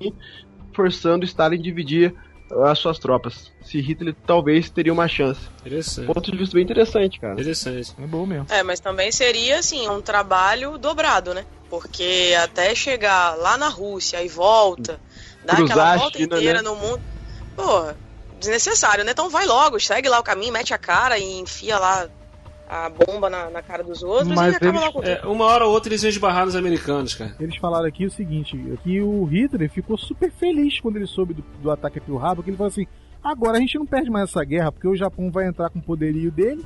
forçando 0.72 1.24
Stalin 1.24 1.58
a 1.58 1.62
dividir 1.62 2.14
uh, 2.50 2.64
as 2.64 2.78
suas 2.78 2.98
tropas. 2.98 3.50
Se 3.62 3.80
Hitler 3.80 4.14
talvez 4.26 4.70
teria 4.70 4.92
uma 4.92 5.08
chance. 5.08 5.40
Interessante. 5.60 6.06
Ponto 6.06 6.30
de 6.30 6.38
vista 6.38 6.54
bem 6.54 6.64
interessante, 6.64 7.18
cara. 7.18 7.34
Interessante. 7.34 7.94
É 7.98 8.06
bom 8.06 8.24
mesmo. 8.24 8.46
É, 8.48 8.62
mas 8.62 8.80
também 8.80 9.10
seria, 9.10 9.58
assim, 9.58 9.88
um 9.88 10.00
trabalho 10.00 10.78
dobrado, 10.78 11.34
né? 11.34 11.44
Porque 11.68 12.34
até 12.42 12.74
chegar 12.74 13.34
lá 13.36 13.56
na 13.56 13.68
Rússia 13.68 14.22
e 14.22 14.28
volta, 14.28 15.00
dar 15.44 15.56
Cruzar 15.56 15.76
aquela 15.76 15.92
a 15.92 15.96
volta 15.96 16.18
China, 16.18 16.36
inteira 16.36 16.62
né? 16.62 16.68
no 16.68 16.76
mundo. 16.76 17.00
Porra, 17.56 17.96
desnecessário, 18.42 19.04
né? 19.04 19.12
Então 19.12 19.30
vai 19.30 19.46
logo, 19.46 19.78
segue 19.80 20.08
lá 20.08 20.18
o 20.20 20.22
caminho, 20.22 20.52
mete 20.52 20.74
a 20.74 20.78
cara 20.78 21.18
e 21.18 21.40
enfia 21.40 21.78
lá 21.78 22.08
a 22.68 22.88
bomba 22.88 23.28
na, 23.28 23.50
na 23.50 23.60
cara 23.62 23.82
dos 23.82 24.02
outros 24.02 24.28
Mas 24.34 24.52
e 24.52 24.56
acaba 24.56 24.78
eles- 24.78 24.80
lá 24.82 24.92
com. 24.92 25.02
É, 25.02 25.26
uma 25.26 25.44
hora 25.44 25.66
ou 25.66 25.72
outra 25.72 25.90
eles 25.90 26.02
iam 26.02 26.08
esbarrar 26.10 26.44
nos 26.46 26.56
americanos, 26.56 27.14
cara. 27.14 27.34
Eles 27.38 27.56
falaram 27.56 27.86
aqui 27.86 28.06
o 28.06 28.10
seguinte, 28.10 28.56
que 28.82 29.00
o 29.00 29.24
Hitler 29.24 29.70
ficou 29.70 29.96
super 29.98 30.30
feliz 30.32 30.80
quando 30.80 30.96
ele 30.96 31.06
soube 31.06 31.34
do, 31.34 31.42
do 31.62 31.70
ataque 31.70 31.98
a 31.98 32.02
Pearl 32.02 32.18
Harbor, 32.18 32.42
que 32.44 32.50
ele 32.50 32.56
falou 32.56 32.70
assim, 32.70 32.86
agora 33.22 33.58
a 33.58 33.60
gente 33.60 33.78
não 33.78 33.86
perde 33.86 34.10
mais 34.10 34.30
essa 34.30 34.42
guerra, 34.44 34.72
porque 34.72 34.88
o 34.88 34.96
Japão 34.96 35.30
vai 35.30 35.46
entrar 35.46 35.68
com 35.70 35.78
o 35.78 35.82
poderio 35.82 36.30
dele, 36.30 36.64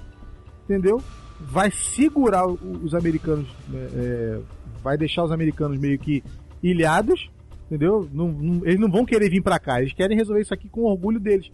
entendeu? 0.64 1.02
Vai 1.40 1.70
segurar 1.70 2.46
os 2.46 2.94
americanos, 2.94 3.46
né, 3.68 3.88
é, 3.94 4.38
vai 4.82 4.96
deixar 4.96 5.24
os 5.24 5.32
americanos 5.32 5.78
meio 5.78 5.98
que 5.98 6.22
ilhados, 6.62 7.28
entendeu? 7.66 8.08
Não- 8.12 8.28
não- 8.28 8.64
eles 8.64 8.78
não 8.80 8.90
vão 8.90 9.04
querer 9.04 9.28
vir 9.28 9.42
pra 9.42 9.58
cá, 9.58 9.80
eles 9.80 9.92
querem 9.92 10.16
resolver 10.16 10.40
isso 10.42 10.54
aqui 10.54 10.68
com 10.68 10.82
o 10.82 10.90
orgulho 10.90 11.18
deles. 11.20 11.50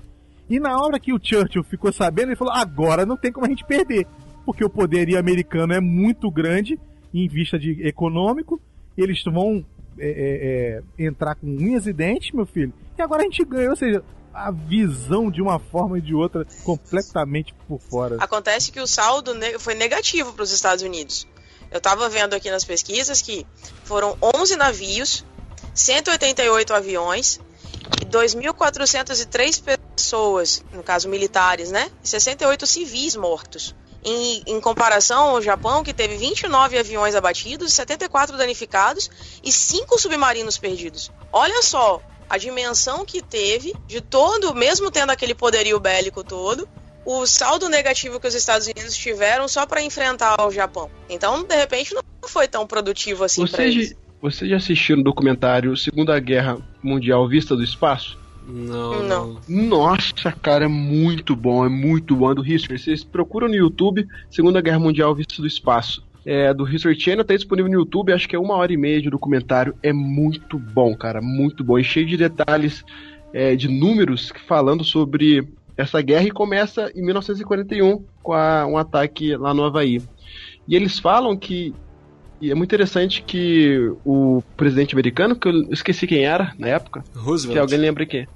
E 0.52 0.60
na 0.60 0.78
hora 0.78 1.00
que 1.00 1.14
o 1.14 1.18
Churchill 1.18 1.64
ficou 1.64 1.90
sabendo, 1.90 2.28
ele 2.28 2.36
falou, 2.36 2.52
agora 2.52 3.06
não 3.06 3.16
tem 3.16 3.32
como 3.32 3.46
a 3.46 3.48
gente 3.48 3.64
perder, 3.64 4.06
porque 4.44 4.62
o 4.62 4.68
poderio 4.68 5.18
americano 5.18 5.72
é 5.72 5.80
muito 5.80 6.30
grande 6.30 6.78
em 7.14 7.26
vista 7.26 7.58
de 7.58 7.86
econômico, 7.88 8.60
eles 8.94 9.24
vão 9.24 9.64
é, 9.98 10.10
é, 10.10 10.82
é, 11.00 11.06
entrar 11.06 11.36
com 11.36 11.46
unhas 11.46 11.86
e 11.86 11.92
dentes, 11.94 12.32
meu 12.32 12.44
filho. 12.44 12.70
E 12.98 13.00
agora 13.00 13.22
a 13.22 13.24
gente 13.24 13.42
ganha, 13.46 13.70
ou 13.70 13.76
seja, 13.76 14.04
a 14.34 14.50
visão 14.50 15.30
de 15.30 15.40
uma 15.40 15.58
forma 15.58 15.96
e 15.96 16.02
de 16.02 16.14
outra 16.14 16.46
completamente 16.64 17.54
por 17.66 17.80
fora. 17.80 18.16
Acontece 18.20 18.70
que 18.70 18.80
o 18.80 18.86
saldo 18.86 19.32
foi 19.58 19.74
negativo 19.74 20.34
para 20.34 20.42
os 20.42 20.52
Estados 20.52 20.84
Unidos. 20.84 21.26
Eu 21.70 21.80
tava 21.80 22.10
vendo 22.10 22.34
aqui 22.34 22.50
nas 22.50 22.62
pesquisas 22.62 23.22
que 23.22 23.46
foram 23.84 24.18
11 24.36 24.54
navios, 24.56 25.24
188 25.72 26.74
aviões, 26.74 27.40
2.403 28.10 29.78
pessoas, 29.96 30.64
no 30.72 30.82
caso 30.82 31.08
militares, 31.08 31.70
né? 31.70 31.90
E 32.02 32.08
68 32.08 32.66
civis 32.66 33.16
mortos. 33.16 33.74
Em, 34.04 34.42
em 34.46 34.60
comparação 34.60 35.30
ao 35.30 35.42
Japão, 35.42 35.84
que 35.84 35.94
teve 35.94 36.16
29 36.16 36.76
aviões 36.76 37.14
abatidos, 37.14 37.72
74 37.72 38.36
danificados 38.36 39.08
e 39.44 39.52
5 39.52 39.96
submarinos 39.98 40.58
perdidos. 40.58 41.12
Olha 41.32 41.62
só 41.62 42.02
a 42.28 42.36
dimensão 42.36 43.04
que 43.04 43.22
teve 43.22 43.74
de 43.86 44.00
todo, 44.00 44.54
mesmo 44.54 44.90
tendo 44.90 45.10
aquele 45.10 45.34
poderio 45.34 45.78
bélico 45.78 46.24
todo, 46.24 46.68
o 47.04 47.26
saldo 47.26 47.68
negativo 47.68 48.20
que 48.20 48.26
os 48.26 48.34
Estados 48.34 48.66
Unidos 48.66 48.96
tiveram 48.96 49.46
só 49.48 49.66
para 49.66 49.82
enfrentar 49.82 50.40
o 50.46 50.50
Japão. 50.50 50.90
Então, 51.08 51.42
de 51.42 51.56
repente, 51.56 51.94
não 51.94 52.02
foi 52.28 52.46
tão 52.48 52.66
produtivo 52.66 53.24
assim 53.24 53.42
Vocês, 53.42 53.74
eles. 53.74 53.96
Vocês 54.22 54.48
já 54.50 54.56
assistiram 54.56 55.00
o 55.00 55.04
documentário 55.04 55.76
Segunda 55.76 56.18
Guerra 56.20 56.58
Mundial 56.82 57.28
Vista 57.28 57.54
do 57.56 57.62
Espaço? 57.62 58.16
Não, 58.46 59.02
Não. 59.06 59.38
não. 59.48 59.66
Nossa, 59.68 60.32
cara, 60.32 60.64
é 60.64 60.68
muito 60.68 61.36
bom, 61.36 61.64
é 61.64 61.68
muito 61.68 62.16
bom. 62.16 62.30
É 62.30 62.34
do 62.34 62.46
History. 62.46 62.78
Vocês 62.78 63.04
procuram 63.04 63.48
no 63.48 63.54
YouTube 63.54 64.06
Segunda 64.30 64.60
Guerra 64.60 64.78
Mundial 64.78 65.14
Vista 65.14 65.40
do 65.40 65.46
Espaço. 65.46 66.02
É 66.24 66.54
do 66.54 66.68
History 66.68 66.98
Channel, 66.98 67.24
tá 67.24 67.34
disponível 67.34 67.70
no 67.70 67.78
YouTube, 67.80 68.12
acho 68.12 68.28
que 68.28 68.36
é 68.36 68.38
uma 68.38 68.54
hora 68.54 68.72
e 68.72 68.76
meia 68.76 69.02
de 69.02 69.10
documentário. 69.10 69.74
É 69.82 69.92
muito 69.92 70.56
bom, 70.58 70.94
cara, 70.96 71.20
muito 71.20 71.64
bom. 71.64 71.76
E 71.78 71.84
cheio 71.84 72.06
de 72.06 72.16
detalhes, 72.16 72.84
é, 73.32 73.56
de 73.56 73.66
números 73.68 74.32
falando 74.46 74.84
sobre 74.84 75.48
essa 75.76 76.00
guerra 76.00 76.26
e 76.26 76.30
começa 76.30 76.92
em 76.94 77.04
1941 77.04 78.04
com 78.22 78.32
a- 78.32 78.66
um 78.66 78.76
ataque 78.78 79.34
lá 79.36 79.52
no 79.52 79.64
Havaí. 79.64 80.00
E 80.68 80.76
eles 80.76 80.98
falam 80.98 81.36
que. 81.36 81.74
E 82.42 82.50
é 82.50 82.56
muito 82.56 82.74
interessante 82.74 83.22
que 83.22 83.94
o 84.04 84.42
presidente 84.56 84.96
americano, 84.96 85.36
que 85.36 85.46
eu 85.46 85.52
esqueci 85.70 86.08
quem 86.08 86.24
era 86.24 86.52
na 86.58 86.66
época, 86.66 87.04
Roosevelt. 87.14 87.54
se 87.54 87.60
alguém 87.60 87.78
lembra 87.78 88.04
quem. 88.04 88.26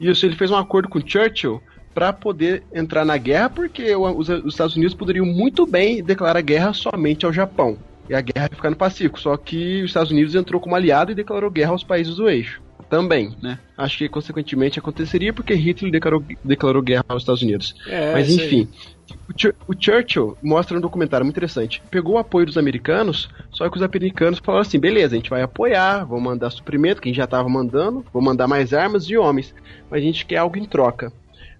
Isso, 0.00 0.24
ele 0.24 0.36
fez 0.36 0.52
um 0.52 0.56
acordo 0.56 0.88
com 0.88 1.04
Churchill 1.04 1.60
para 1.92 2.12
poder 2.12 2.62
entrar 2.72 3.04
na 3.04 3.16
guerra, 3.16 3.50
porque 3.50 3.96
os, 3.96 4.28
os 4.28 4.54
Estados 4.54 4.76
Unidos 4.76 4.94
poderiam 4.94 5.26
muito 5.26 5.66
bem 5.66 6.00
declarar 6.00 6.42
guerra 6.42 6.72
somente 6.72 7.26
ao 7.26 7.32
Japão. 7.32 7.76
E 8.08 8.14
a 8.14 8.20
guerra 8.20 8.46
ia 8.52 8.56
ficar 8.56 8.70
no 8.70 8.76
Pacífico. 8.76 9.18
Só 9.18 9.36
que 9.36 9.82
os 9.82 9.90
Estados 9.90 10.12
Unidos 10.12 10.36
entrou 10.36 10.60
como 10.60 10.76
aliado 10.76 11.10
e 11.10 11.16
declarou 11.16 11.50
guerra 11.50 11.72
aos 11.72 11.82
países 11.82 12.14
do 12.14 12.28
eixo. 12.28 12.62
Também, 12.88 13.34
né? 13.42 13.58
Acho 13.76 13.98
que 13.98 14.08
consequentemente 14.08 14.78
aconteceria 14.78 15.32
porque 15.32 15.54
Hitler 15.54 15.90
declarou, 15.90 16.22
declarou 16.44 16.80
guerra 16.82 17.04
aos 17.08 17.22
Estados 17.22 17.42
Unidos. 17.42 17.74
É, 17.88 18.12
Mas 18.12 18.30
enfim, 18.30 18.68
o, 19.28 19.32
Chur- 19.36 19.54
o 19.66 19.74
Churchill 19.78 20.38
mostra 20.40 20.78
um 20.78 20.80
documentário 20.80 21.24
muito 21.26 21.34
interessante. 21.34 21.82
Pegou 21.90 22.14
o 22.14 22.18
apoio 22.18 22.46
dos 22.46 22.56
americanos, 22.56 23.28
só 23.50 23.68
que 23.68 23.76
os 23.76 23.82
americanos 23.82 24.38
falaram 24.38 24.62
assim: 24.62 24.78
beleza, 24.78 25.14
a 25.14 25.18
gente 25.18 25.30
vai 25.30 25.42
apoiar, 25.42 26.04
vou 26.04 26.20
mandar 26.20 26.50
suprimento, 26.50 27.02
quem 27.02 27.12
já 27.12 27.24
estava 27.24 27.48
mandando, 27.48 28.04
vou 28.12 28.22
mandar 28.22 28.46
mais 28.46 28.72
armas 28.72 29.04
e 29.10 29.16
homens, 29.16 29.52
mas 29.90 30.00
a 30.00 30.04
gente 30.04 30.24
quer 30.24 30.36
algo 30.36 30.56
em 30.56 30.64
troca. 30.64 31.12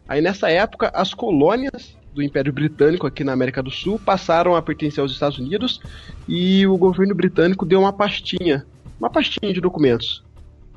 Aí 0.08 0.20
nessa 0.22 0.48
época, 0.48 0.92
as 0.94 1.12
colônias 1.12 1.96
do 2.14 2.22
Império 2.22 2.52
Britânico 2.52 3.06
aqui 3.06 3.24
na 3.24 3.32
América 3.32 3.62
do 3.62 3.70
Sul 3.70 3.98
passaram 3.98 4.54
a 4.54 4.62
pertencer 4.62 5.02
aos 5.02 5.10
Estados 5.12 5.38
Unidos 5.38 5.80
e 6.28 6.64
o 6.68 6.78
governo 6.78 7.14
britânico 7.16 7.66
deu 7.66 7.80
uma 7.80 7.92
pastinha, 7.92 8.64
uma 8.98 9.10
pastinha 9.10 9.52
de 9.52 9.60
documentos 9.60 10.24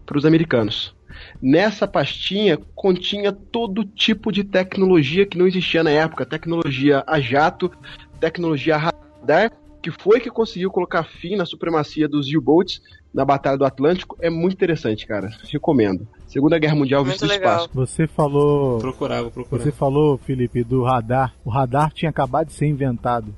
para 0.09 0.17
os 0.17 0.25
americanos. 0.25 0.95
Nessa 1.39 1.87
pastinha 1.87 2.57
continha 2.73 3.31
todo 3.31 3.85
tipo 3.85 4.31
de 4.31 4.43
tecnologia 4.43 5.23
que 5.23 5.37
não 5.37 5.45
existia 5.45 5.83
na 5.83 5.91
época, 5.91 6.25
tecnologia 6.25 7.03
a 7.05 7.19
jato, 7.19 7.71
tecnologia 8.19 8.75
a 8.75 8.91
radar, 9.21 9.51
que 9.83 9.91
foi 9.91 10.19
que 10.19 10.31
conseguiu 10.31 10.71
colocar 10.71 11.03
fim 11.03 11.35
na 11.35 11.45
supremacia 11.45 12.07
dos 12.07 12.27
U-boats 12.33 12.81
na 13.13 13.23
Batalha 13.23 13.55
do 13.55 13.65
Atlântico. 13.65 14.17
É 14.19 14.31
muito 14.31 14.53
interessante, 14.53 15.05
cara. 15.05 15.29
Recomendo. 15.43 16.07
Segunda 16.25 16.57
Guerra 16.57 16.75
Mundial 16.75 17.05
Muito 17.05 17.11
visto 17.11 17.27
do 17.27 17.31
espaço. 17.31 17.69
Você 17.73 18.07
falou. 18.07 18.71
Vou 18.71 18.79
procurar, 18.79 19.21
vou 19.21 19.31
procurar. 19.31 19.63
Você 19.63 19.71
falou, 19.71 20.17
Felipe, 20.17 20.63
do 20.63 20.83
radar. 20.83 21.35
O 21.45 21.51
radar 21.51 21.93
tinha 21.93 22.09
acabado 22.09 22.47
de 22.47 22.53
ser 22.53 22.65
inventado. 22.65 23.33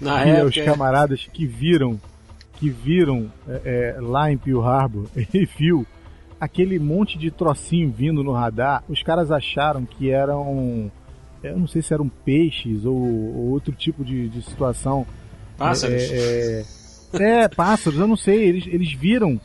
Na 0.00 0.26
e 0.26 0.30
época, 0.30 0.46
os 0.46 0.64
camaradas 0.64 1.28
que 1.32 1.46
viram, 1.46 1.98
que 2.58 2.68
viram 2.68 3.30
é, 3.48 3.94
é, 3.96 4.00
lá 4.00 4.32
em 4.32 4.36
Pearl 4.36 4.60
Harbor, 4.60 5.06
ele 5.14 5.48
viu 5.56 5.86
aquele 6.40 6.78
monte 6.78 7.16
de 7.16 7.30
trocinho 7.30 7.90
vindo 7.90 8.22
no 8.22 8.32
radar. 8.32 8.82
Os 8.88 9.02
caras 9.02 9.30
acharam 9.30 9.86
que 9.86 10.10
eram, 10.10 10.90
eu 11.42 11.56
não 11.56 11.68
sei 11.68 11.82
se 11.82 11.94
eram 11.94 12.08
peixes 12.08 12.84
ou, 12.84 12.96
ou 12.96 13.50
outro 13.50 13.72
tipo 13.72 14.04
de, 14.04 14.28
de 14.28 14.42
situação. 14.42 15.06
pássaros. 15.56 16.10
É, 16.10 16.64
é, 17.14 17.42
é, 17.42 17.48
pássaros, 17.48 17.98
eu 17.98 18.08
não 18.08 18.16
sei. 18.16 18.42
Eles, 18.42 18.66
eles 18.66 18.92
viram 18.92 19.40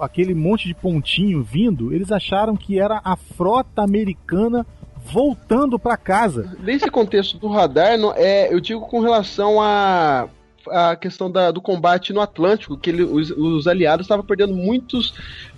aquele 0.00 0.34
monte 0.34 0.66
de 0.68 0.74
pontinho 0.74 1.42
vindo. 1.42 1.92
Eles 1.92 2.10
acharam 2.10 2.56
que 2.56 2.80
era 2.80 3.00
a 3.04 3.14
frota 3.14 3.82
americana 3.82 4.66
voltando 5.04 5.78
para 5.78 5.96
casa. 5.98 6.56
Nesse 6.60 6.90
contexto 6.90 7.38
do 7.38 7.48
radar, 7.48 7.98
é, 8.16 8.52
eu 8.52 8.60
digo 8.60 8.80
com 8.82 9.00
relação 9.00 9.60
a 9.60 10.28
a 10.70 10.96
questão 10.96 11.30
da- 11.30 11.50
do 11.50 11.60
combate 11.60 12.12
no 12.12 12.20
Atlântico, 12.20 12.78
que 12.78 12.90
ele- 12.90 13.04
os, 13.04 13.30
os 13.30 13.66
aliados 13.66 14.04
estavam 14.04 14.24
perdendo 14.24 14.54
muitos 14.54 15.12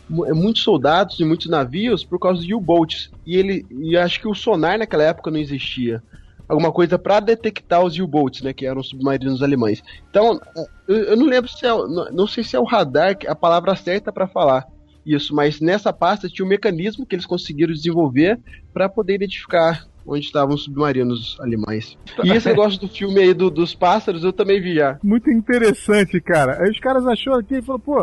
mu- 0.08 0.26
muitos 0.34 0.62
soldados 0.62 1.18
e 1.20 1.24
muitos 1.24 1.48
navios 1.48 2.04
por 2.04 2.18
causa 2.18 2.42
de 2.42 2.54
U-boats. 2.54 3.10
E 3.24 3.36
ele 3.36 3.66
e 3.70 3.96
acho 3.96 4.20
que 4.20 4.28
o 4.28 4.34
sonar 4.34 4.78
naquela 4.78 5.04
época 5.04 5.30
não 5.30 5.38
existia. 5.38 6.02
Alguma 6.48 6.72
coisa 6.72 6.98
para 6.98 7.20
detectar 7.20 7.84
os 7.84 7.96
U-boats, 7.98 8.42
né, 8.42 8.52
que 8.52 8.66
eram 8.66 8.80
os 8.80 8.88
submarinos 8.88 9.40
alemães. 9.42 9.80
Então, 10.08 10.40
eh, 10.56 10.64
eu, 10.88 10.96
eu 11.10 11.16
não 11.16 11.26
lembro 11.26 11.48
se 11.50 11.64
é, 11.64 11.68
não, 11.68 12.10
não 12.12 12.26
sei 12.26 12.42
se 12.42 12.56
é 12.56 12.60
o 12.60 12.64
radar 12.64 13.16
que- 13.16 13.28
a 13.28 13.34
palavra 13.36 13.76
certa 13.76 14.12
para 14.12 14.26
falar 14.26 14.66
isso, 15.06 15.34
mas 15.34 15.60
nessa 15.60 15.92
pasta 15.92 16.28
tinha 16.28 16.44
um 16.44 16.48
mecanismo 16.48 17.06
que 17.06 17.14
eles 17.14 17.24
conseguiram 17.26 17.72
desenvolver 17.72 18.38
para 18.72 18.88
poder 18.88 19.14
identificar 19.14 19.84
onde 20.10 20.26
estavam 20.26 20.54
os 20.54 20.64
submarinos 20.64 21.38
alemães. 21.40 21.96
E 22.24 22.30
esse 22.32 22.48
negócio 22.50 22.80
do 22.80 22.88
filme 22.88 23.20
aí 23.20 23.32
do- 23.32 23.50
dos 23.50 23.74
pássaros 23.74 24.24
eu 24.24 24.32
também 24.32 24.60
vi 24.60 24.74
já. 24.74 24.98
Muito 25.02 25.30
interessante, 25.30 26.20
cara. 26.20 26.62
Aí 26.62 26.70
os 26.70 26.78
caras 26.80 27.06
achou 27.06 27.34
aqui 27.34 27.56
e 27.56 27.62
falou, 27.62 27.78
pô, 27.78 28.02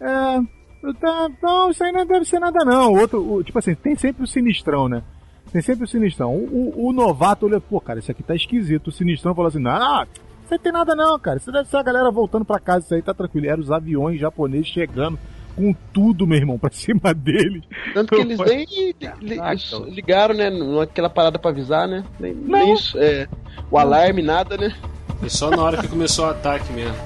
é. 0.00 0.40
Tá, 1.00 1.28
não, 1.40 1.70
isso 1.70 1.84
aí 1.84 1.92
não 1.92 2.04
deve 2.04 2.24
ser 2.24 2.40
nada 2.40 2.64
não. 2.64 2.92
O 2.92 2.98
Outro, 2.98 3.34
o- 3.34 3.44
tipo 3.44 3.58
assim, 3.58 3.74
tem 3.74 3.94
sempre 3.94 4.24
o 4.24 4.26
sinistrão, 4.26 4.88
né? 4.88 5.02
Tem 5.52 5.62
sempre 5.62 5.84
o 5.84 5.88
sinistrão. 5.88 6.34
O, 6.34 6.72
o- 6.76 6.88
o 6.88 6.92
novato 6.92 7.46
olhou, 7.46 7.60
pô, 7.60 7.80
cara, 7.80 7.98
isso 8.00 8.10
aqui 8.10 8.22
tá 8.22 8.34
esquisito. 8.34 8.88
O 8.88 8.92
sinistrão 8.92 9.34
falou 9.34 9.48
assim, 9.48 9.60
não, 9.60 10.02
isso 10.44 10.52
aí 10.54 10.58
tem 10.58 10.72
nada 10.72 10.96
não, 10.96 11.16
cara. 11.20 11.36
Isso 11.36 11.52
deve 11.52 11.68
ser 11.68 11.76
a 11.76 11.82
galera 11.84 12.10
voltando 12.10 12.44
pra 12.44 12.58
casa, 12.58 12.84
isso 12.86 12.94
aí 12.94 13.02
tá 13.02 13.14
tranquilo. 13.14 13.46
Eram 13.46 13.60
os 13.62 13.70
aviões 13.70 14.18
japoneses 14.18 14.66
chegando 14.68 15.18
com 15.56 15.74
tudo, 15.92 16.26
meu 16.26 16.36
irmão, 16.38 16.58
pra 16.58 16.70
cima 16.70 17.12
deles. 17.14 17.62
Tanto 17.94 18.14
que 18.14 18.20
eles 18.20 18.38
nem 18.38 18.66
li- 19.20 19.36
Caraca. 19.36 19.60
ligaram, 19.88 20.34
né, 20.34 20.50
naquela 20.50 21.10
parada 21.10 21.38
pra 21.38 21.50
avisar, 21.50 21.86
né? 21.88 22.04
Nem, 22.18 22.34
Não. 22.34 22.58
nem 22.58 22.74
isso, 22.74 22.98
é, 22.98 23.28
o 23.70 23.78
alarme, 23.78 24.22
nada, 24.22 24.56
né? 24.56 24.74
Foi 25.20 25.28
só 25.30 25.50
na 25.50 25.62
hora 25.62 25.76
que 25.76 25.88
começou 25.88 26.26
o 26.26 26.30
ataque 26.30 26.72
mesmo. 26.72 26.96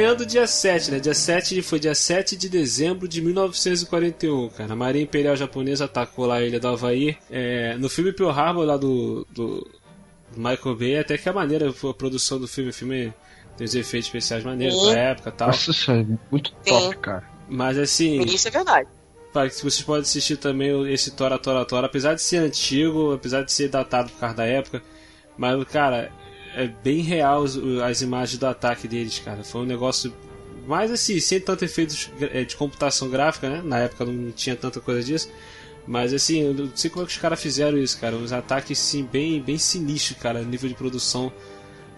Manhã 0.00 0.14
do 0.14 0.24
dia 0.24 0.46
7, 0.46 0.90
né? 0.92 0.98
Dia 0.98 1.14
7 1.14 1.60
foi 1.62 1.78
dia 1.78 1.94
7 1.94 2.36
de 2.36 2.48
dezembro 2.48 3.06
de 3.06 3.20
1941, 3.20 4.48
cara. 4.48 4.72
A 4.72 4.76
Marinha 4.76 5.04
Imperial 5.04 5.36
Japonesa 5.36 5.84
atacou 5.84 6.26
lá 6.26 6.36
a 6.36 6.42
ilha 6.42 6.58
do 6.58 6.68
Havaí. 6.68 7.16
É, 7.30 7.76
no 7.76 7.88
filme 7.88 8.12
Pearl 8.12 8.30
Harbor 8.30 8.64
lá 8.64 8.76
do, 8.76 9.26
do 9.30 9.70
Michael 10.34 10.76
Bay, 10.76 10.98
até 10.98 11.18
que 11.18 11.28
a 11.28 11.32
maneira, 11.32 11.68
a 11.68 11.94
produção 11.94 12.38
do 12.40 12.48
filme, 12.48 12.70
o 12.70 12.74
filme 12.74 13.12
tem 13.56 13.66
os 13.66 13.74
efeitos 13.74 14.08
especiais 14.08 14.42
maneiros 14.42 14.80
Sim. 14.80 14.86
da 14.86 14.98
época 14.98 15.28
e 15.28 15.32
tal. 15.32 15.48
Nossa, 15.48 15.70
isso 15.70 15.90
é 15.90 16.06
muito 16.30 16.52
top, 16.64 16.96
cara. 16.96 17.28
Mas 17.48 17.76
assim, 17.76 18.22
Isso 18.22 18.48
é 18.48 18.50
verdade. 18.50 18.88
para 19.32 19.50
que 19.50 19.56
vocês 19.56 19.82
podem 19.82 20.02
assistir 20.02 20.36
também 20.36 20.90
esse 20.92 21.10
Tora 21.10 21.36
Tora 21.36 21.64
Tora, 21.64 21.86
apesar 21.86 22.14
de 22.14 22.22
ser 22.22 22.36
antigo, 22.36 23.12
apesar 23.12 23.42
de 23.42 23.52
ser 23.52 23.68
datado 23.68 24.10
por 24.10 24.20
causa 24.20 24.36
da 24.36 24.46
época, 24.46 24.80
mas 25.36 25.62
cara, 25.64 26.12
é 26.54 26.66
bem 26.68 27.00
real 27.00 27.44
o- 27.44 27.82
as 27.82 28.02
imagens 28.02 28.38
do 28.38 28.46
ataque 28.46 28.86
deles, 28.88 29.18
cara. 29.18 29.42
Foi 29.44 29.62
um 29.62 29.66
negócio 29.66 30.12
mais 30.66 30.90
assim, 30.90 31.18
sem 31.20 31.40
tanto 31.40 31.64
efeitos 31.64 32.10
eh, 32.20 32.44
de 32.44 32.56
computação 32.56 33.08
gráfica, 33.08 33.48
né? 33.48 33.62
Na 33.64 33.78
época 33.80 34.04
não 34.04 34.30
tinha 34.32 34.54
tanta 34.56 34.80
coisa 34.80 35.02
disso. 35.02 35.30
Mas 35.86 36.12
assim, 36.12 36.42
eu 36.42 36.54
não 36.54 36.70
sei 36.74 36.90
como 36.90 37.04
é 37.04 37.06
que 37.06 37.12
os 37.12 37.18
caras 37.18 37.40
fizeram 37.40 37.78
isso, 37.78 37.98
cara. 37.98 38.14
Uns 38.16 38.32
ataques 38.32 38.78
sim, 38.78 39.02
bem, 39.10 39.40
bem 39.40 39.58
sinistros, 39.58 40.18
cara, 40.18 40.42
nível 40.42 40.68
de 40.68 40.74
produção. 40.74 41.32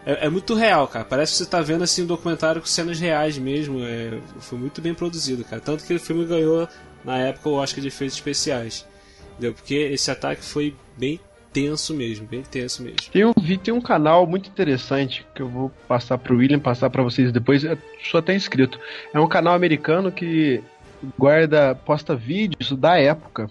É, 0.07 0.27
é 0.27 0.29
muito 0.31 0.55
real, 0.55 0.87
cara. 0.89 1.05
Parece 1.05 1.33
que 1.33 1.39
você 1.39 1.47
tá 1.47 1.61
vendo 1.61 1.83
assim 1.85 2.03
um 2.03 2.07
documentário 2.07 2.61
com 2.61 2.67
cenas 2.67 2.99
reais 2.99 3.37
mesmo. 3.39 3.81
É, 3.85 4.19
foi 4.41 4.59
muito 4.59 4.81
bem 4.81 4.95
produzido, 4.95 5.45
cara. 5.45 5.61
Tanto 5.61 5.85
que 5.85 5.95
o 5.95 6.01
filme 6.01 6.25
ganhou 6.25 6.69
na 7.05 7.19
época 7.19 7.49
o 7.49 7.55
Oscar 7.55 7.81
de 7.83 7.89
efeitos 7.89 8.17
especiais. 8.17 8.87
Entendeu? 9.33 9.53
Porque 9.55 9.75
esse 9.75 10.11
ataque 10.11 10.45
foi 10.45 10.75
bem 10.97 11.21
tenso 11.53 11.95
mesmo, 11.95 12.27
bem 12.27 12.43
tenso 12.43 12.83
mesmo. 12.83 12.99
Tem 13.13 13.25
um, 13.25 13.33
vi- 13.41 13.59
tem 13.59 13.73
um 13.75 13.81
canal 13.81 14.27
muito 14.27 14.49
interessante 14.49 15.25
que 15.35 15.43
eu 15.43 15.49
vou 15.49 15.71
passar 15.87 16.19
pro 16.19 16.37
William, 16.37 16.59
passar 16.59 16.89
pra 16.91 17.03
vocês 17.03 17.31
depois. 17.33 17.63
Eu 17.65 17.77
sou 18.11 18.19
até 18.19 18.35
inscrito. 18.35 18.79
É 19.13 19.21
um 19.21 19.29
canal 19.29 19.55
americano 19.55 20.11
que 20.11 20.63
guarda, 21.19 21.75
posta 21.75 22.15
vídeos 22.15 22.73
da 22.73 22.99
época. 22.99 23.51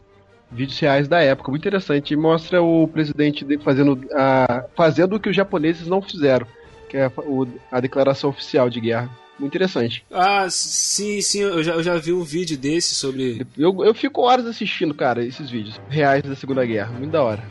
Vídeos 0.51 0.77
reais 0.79 1.07
da 1.07 1.21
época, 1.21 1.49
muito 1.49 1.61
interessante. 1.61 2.13
E 2.13 2.17
mostra 2.17 2.61
o 2.61 2.87
presidente 2.87 3.45
de- 3.45 3.57
fazendo, 3.59 3.99
a, 4.13 4.65
fazendo 4.75 5.15
o 5.15 5.19
que 5.19 5.29
os 5.29 5.35
japoneses 5.35 5.87
não 5.87 6.01
fizeram, 6.01 6.45
que 6.89 6.97
é 6.97 7.05
a, 7.05 7.11
o- 7.19 7.47
a 7.71 7.79
declaração 7.79 8.29
oficial 8.29 8.69
de 8.69 8.81
guerra. 8.81 9.09
Muito 9.39 9.53
interessante. 9.55 10.03
Ah, 10.11 10.45
sim, 10.51 11.19
sim, 11.21 11.39
eu 11.39 11.63
já, 11.63 11.71
eu 11.73 11.81
já 11.81 11.97
vi 11.97 12.13
um 12.13 12.21
vídeo 12.23 12.55
desse 12.57 12.93
sobre. 12.93 13.47
Eu, 13.57 13.83
eu 13.83 13.93
fico 13.93 14.21
horas 14.21 14.45
assistindo, 14.45 14.93
cara, 14.93 15.25
esses 15.25 15.49
vídeos 15.49 15.79
reais 15.89 16.21
da 16.21 16.35
Segunda 16.35 16.63
Guerra. 16.65 16.91
Muito 16.91 17.11
da 17.11 17.23
hora. 17.23 17.41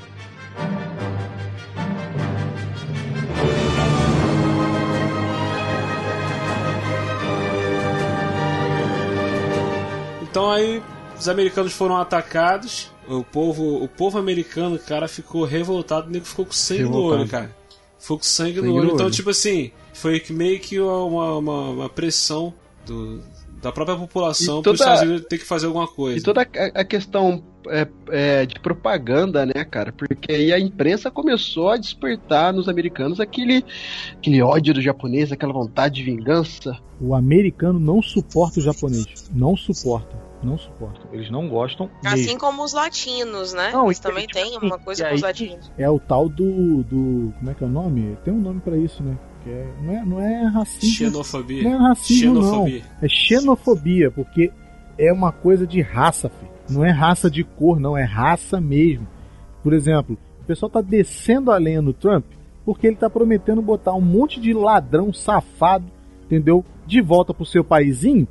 Então 10.31 10.51
aí 10.51 10.83
os 11.19 11.29
americanos 11.29 11.73
foram 11.73 11.97
atacados. 11.97 12.91
O 13.09 13.25
povo, 13.25 13.83
o 13.83 13.89
povo 13.89 14.19
americano, 14.19 14.79
cara, 14.79 15.09
ficou 15.09 15.45
revoltado, 15.45 16.07
o 16.07 16.11
nego 16.11 16.25
ficou 16.25 16.47
com 16.47 16.53
sangue 16.53 16.83
no 16.85 16.89
Revoltado. 16.91 17.21
olho, 17.23 17.29
cara. 17.29 17.57
Ficou 17.99 18.19
com 18.19 18.23
sangue, 18.25 18.55
Sangue 18.57 18.69
no 18.69 18.75
olho. 18.75 18.87
no 18.89 18.95
Então, 18.95 19.07
olho. 19.07 19.15
tipo 19.15 19.31
assim, 19.31 19.73
foi 19.93 20.23
meio 20.31 20.61
que 20.61 20.79
uma, 20.81 21.35
uma, 21.37 21.61
uma 21.71 21.89
pressão 21.89 22.55
do, 22.87 23.21
da 23.61 23.71
própria 23.73 23.97
população 23.97 24.63
para 24.63 24.73
os 24.73 24.81
Estados 24.81 25.03
Unidos 25.03 25.27
ter 25.29 25.39
que 25.39 25.45
fazer 25.45 25.67
alguma 25.67 25.87
coisa. 25.87 26.19
E 26.19 26.23
toda 26.23 26.43
a, 26.43 26.81
a 26.81 26.85
questão 26.85 27.43
é, 27.69 27.87
é, 28.11 28.47
de 28.47 28.59
propaganda, 28.61 29.45
né, 29.45 29.65
cara? 29.71 29.93
Porque 29.93 30.33
aí 30.33 30.53
a 30.53 30.59
imprensa 30.59 31.11
começou 31.11 31.69
a 31.71 31.77
despertar 31.77 32.53
nos 32.53 32.69
americanos 32.69 33.21
aquele, 33.21 33.65
aquele 34.17 34.41
ódio 34.43 34.73
do 34.75 34.81
japonês, 34.81 35.31
aquela 35.31 35.53
vontade 35.53 35.97
de 35.97 36.03
vingança. 36.03 36.79
O 37.01 37.15
americano 37.15 37.79
não 37.79 38.01
suporta 38.03 38.61
o 38.61 38.63
japonês. 38.63 39.31
Não 39.33 39.57
suporta. 39.57 40.17
Não 40.43 40.57
suporta. 40.57 41.01
Eles 41.13 41.31
não 41.31 41.49
gostam 41.51 41.91
Assim 42.03 42.23
mesmo. 42.25 42.39
como 42.39 42.65
os 42.65 42.73
latinos, 42.73 43.53
né? 43.53 43.71
Não, 43.73 43.87
Eles 43.87 43.99
e- 43.99 44.03
também 44.03 44.27
tipo 44.27 44.39
têm 44.43 44.57
assim, 44.57 44.67
uma 44.67 44.79
coisa 44.79 45.05
e 45.05 45.09
com 45.11 45.15
os 45.17 45.21
latinos. 45.21 45.71
É 45.77 45.91
o 45.91 45.99
tal 45.99 46.31
do, 46.31 46.83
do. 46.83 47.35
Como 47.39 47.51
é 47.51 47.55
que 47.55 47.63
é 47.63 47.67
o 47.67 47.71
nome? 47.71 48.17
Tem 48.25 48.33
um 48.33 48.41
nome 48.41 48.61
pra 48.61 48.75
isso, 48.77 49.03
né? 49.03 49.19
É, 49.51 49.67
não, 49.83 49.93
é, 49.93 50.05
não 50.05 50.21
é 50.21 50.45
racismo. 50.47 50.95
Xenofobia. 50.95 51.63
Não 51.63 51.73
é 51.73 51.89
racismo, 51.89 52.35
Xenofobia. 52.35 52.79
não. 52.81 52.91
É 53.03 53.09
xenofobia, 53.09 54.11
porque 54.11 54.53
é 54.97 55.13
uma 55.13 55.33
coisa 55.33 55.67
de 55.67 55.81
raça, 55.81 56.29
filho. 56.29 56.51
Não 56.71 56.85
é 56.85 56.91
raça 56.91 57.31
de 57.31 57.43
cor, 57.43 57.81
não. 57.81 57.97
É 57.97 58.05
raça 58.05 58.61
mesmo. 58.61 59.07
Por 59.63 59.73
exemplo, 59.73 60.17
o 60.41 60.45
pessoal 60.45 60.71
tá 60.71 60.81
descendo 60.81 61.51
a 61.51 61.59
lenha 61.59 61.83
no 61.83 61.93
Trump 61.93 62.25
porque 62.65 62.87
ele 62.87 62.97
tá 62.97 63.11
prometendo 63.11 63.61
botar 63.61 63.95
um 63.95 64.01
monte 64.01 64.41
de 64.41 64.53
ladrão 64.53 65.13
safado, 65.13 65.87
entendeu? 66.25 66.65
De 66.87 67.01
volta 67.01 67.35
pro 67.35 67.45
seu 67.45 67.65
paizinho, 67.65 68.29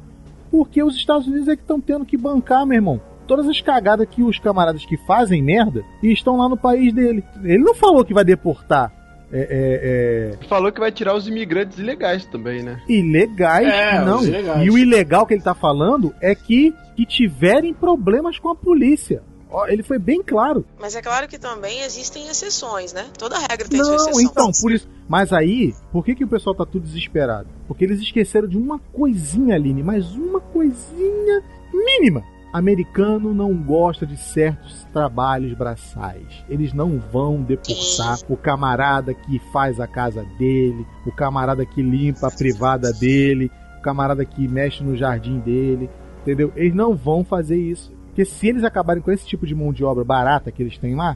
porque 0.50 0.82
os 0.82 0.96
Estados 0.96 1.28
Unidos 1.28 1.48
é 1.48 1.56
que 1.56 1.62
estão 1.62 1.82
tendo 1.82 2.06
que 2.06 2.18
bancar, 2.18 2.66
meu 2.66 2.76
irmão. 2.76 3.02
Todas 3.28 3.48
as 3.48 3.62
cagadas 3.62 4.08
que 4.10 4.24
os 4.24 4.40
camaradas 4.40 4.86
que 4.86 4.98
fazem 4.98 5.42
merda 5.44 5.84
e 6.02 6.12
estão 6.12 6.38
lá 6.38 6.50
no 6.50 6.58
país 6.58 6.94
dele. 6.94 7.24
Ele 7.44 7.64
não 7.64 7.76
falou 7.76 8.04
que 8.04 8.14
vai 8.14 8.24
deportar 8.24 8.92
é, 9.32 10.34
é, 10.34 10.40
é, 10.44 10.48
Falou 10.48 10.72
que 10.72 10.80
vai 10.80 10.92
tirar 10.92 11.16
os 11.16 11.28
imigrantes 11.28 11.78
ilegais 11.78 12.26
também, 12.26 12.64
né? 12.64 12.82
ilegais, 12.88 13.68
É, 13.68 14.04
não. 14.04 14.20
os 14.20 14.28
ilegais. 14.28 14.66
E 14.66 14.70
o 14.70 14.78
ilegal 14.78 15.26
que 15.26 15.34
ele 15.34 15.44
tá 15.44 15.54
falando 15.54 16.14
é 16.22 16.34
que, 16.34 16.74
que 16.96 17.06
tiverem 17.06 17.74
problemas 17.74 18.40
com 18.40 18.50
a 18.50 18.56
polícia. 18.56 19.22
Ó, 19.52 19.66
ele 19.68 19.82
foi 19.82 19.98
bem 19.98 20.22
claro. 20.22 20.64
Mas 20.80 20.96
é 20.96 21.02
claro 21.02 21.28
que 21.28 21.40
também 21.40 21.82
existem 21.82 22.28
exceções, 22.28 22.94
né? 22.94 23.08
Toda 23.18 23.38
regra 23.40 23.68
tem 23.68 23.84
sua 23.84 23.96
Não, 23.96 23.96
exceção. 24.10 24.22
então, 24.22 24.52
por 24.62 24.72
isso. 24.72 24.88
Mas 25.08 25.34
aí, 25.34 25.74
por 25.92 26.06
que, 26.06 26.14
que 26.14 26.24
o 26.24 26.28
pessoal 26.28 26.56
tá 26.56 26.66
tudo 26.68 26.84
desesperado? 26.84 27.48
Porque 27.68 27.84
eles 27.84 28.00
esqueceram 28.00 28.48
de 28.48 28.58
uma 28.58 28.78
coisinha, 28.94 29.56
Aline, 29.56 29.82
mas 29.82 30.12
uma 30.16 30.40
coisinha 30.40 31.42
mínima. 31.74 32.24
Americano 32.52 33.34
não 33.34 33.54
gosta 33.54 34.06
de 34.06 34.18
certos 34.18 34.84
trabalhos 34.92 35.54
braçais. 35.54 36.26
Eles 36.50 36.74
não 36.74 36.98
vão 37.00 37.42
deportar 37.44 38.18
o 38.28 38.36
camarada 38.36 39.14
que 39.14 39.40
faz 39.54 39.80
a 39.80 39.86
casa 39.88 40.24
dele, 40.38 40.86
o 41.06 41.12
camarada 41.12 41.66
que 41.66 41.82
limpa 41.82 42.28
a 42.28 42.32
privada 42.32 42.92
dele, 42.92 43.52
o 43.78 43.82
camarada 43.82 44.26
que 44.26 44.48
mexe 44.48 44.84
no 44.84 44.98
jardim 44.98 45.40
dele, 45.40 45.90
entendeu? 46.22 46.52
Eles 46.56 46.74
não 46.74 46.96
vão 46.96 47.24
fazer 47.24 47.58
isso. 47.58 47.92
Porque 48.08 48.26
se 48.26 48.48
eles 48.48 48.64
acabarem 48.64 49.02
com 49.02 49.12
esse 49.12 49.26
tipo 49.28 49.46
de 49.46 49.54
mão 49.54 49.72
de 49.72 49.84
obra 49.84 50.04
barata 50.04 50.52
que 50.52 50.62
eles 50.64 50.78
têm 50.78 50.96
lá, 50.96 51.16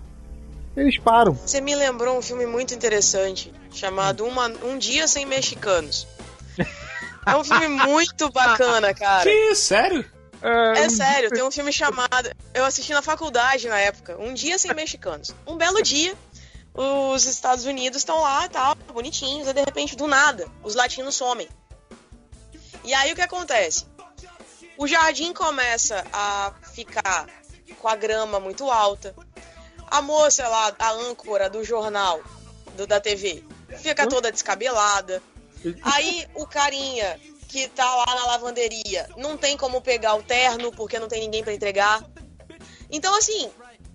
eles 0.77 0.97
param. 0.99 1.33
Você 1.33 1.59
me 1.61 1.73
lembrou 1.75 2.17
um 2.17 2.21
filme 2.21 2.45
muito 2.45 2.73
interessante 2.73 3.51
chamado 3.71 4.23
Uma- 4.23 4.51
Um 4.63 4.77
Dia 4.77 5.07
Sem 5.07 5.25
Mexicanos. 5.25 6.07
É 7.25 7.35
um 7.35 7.43
filme 7.43 7.67
muito 7.85 8.29
bacana, 8.31 8.93
cara. 8.93 9.23
Que 9.23 9.51
isso, 9.51 9.63
sério? 9.63 10.05
É 10.75 10.89
sério, 10.89 11.29
tem 11.29 11.41
um 11.41 11.51
filme 11.51 11.71
chamado. 11.71 12.29
Eu 12.53 12.65
assisti 12.65 12.91
na 12.91 13.01
faculdade 13.01 13.67
na 13.69 13.79
época, 13.79 14.17
Um 14.19 14.33
Dia 14.33 14.57
Sem 14.57 14.73
Mexicanos. 14.73 15.33
Um 15.47 15.55
belo 15.55 15.81
dia, 15.81 16.13
os 16.73 17.25
Estados 17.25 17.65
Unidos 17.65 17.99
estão 17.99 18.19
lá, 18.19 18.47
tal, 18.49 18.75
bonitinhos, 18.75 19.47
e 19.47 19.53
de 19.53 19.61
repente, 19.61 19.95
do 19.95 20.05
nada, 20.05 20.45
os 20.61 20.75
latinos 20.75 21.15
somem. 21.15 21.47
E 22.83 22.93
aí 22.93 23.13
o 23.13 23.15
que 23.15 23.21
acontece? 23.21 23.85
O 24.77 24.85
jardim 24.85 25.31
começa 25.33 26.03
a 26.11 26.51
ficar 26.73 27.27
com 27.79 27.87
a 27.87 27.95
grama 27.95 28.39
muito 28.39 28.69
alta. 28.69 29.15
A 29.87 30.01
moça 30.01 30.45
lá, 30.47 30.75
a 30.77 30.91
âncora 30.91 31.49
do 31.49 31.63
jornal, 31.63 32.21
do, 32.75 32.85
da 32.85 32.99
TV, 32.99 33.43
fica 33.77 34.07
toda 34.07 34.31
descabelada. 34.31 35.21
Aí 35.83 36.27
o 36.33 36.45
carinha 36.45 37.17
que 37.53 37.67
tá 37.67 37.85
lá 37.97 38.15
na 38.15 38.25
lavanderia 38.25 39.07
não 39.15 39.37
tem 39.37 39.55
como 39.55 39.79
pegar 39.79 40.15
o 40.15 40.23
terno 40.23 40.71
porque 40.71 40.97
não 40.97 41.07
tem 41.07 41.21
ninguém 41.21 41.43
pra 41.43 41.53
entregar. 41.53 42.03
Então, 42.89 43.15
assim, 43.15 43.47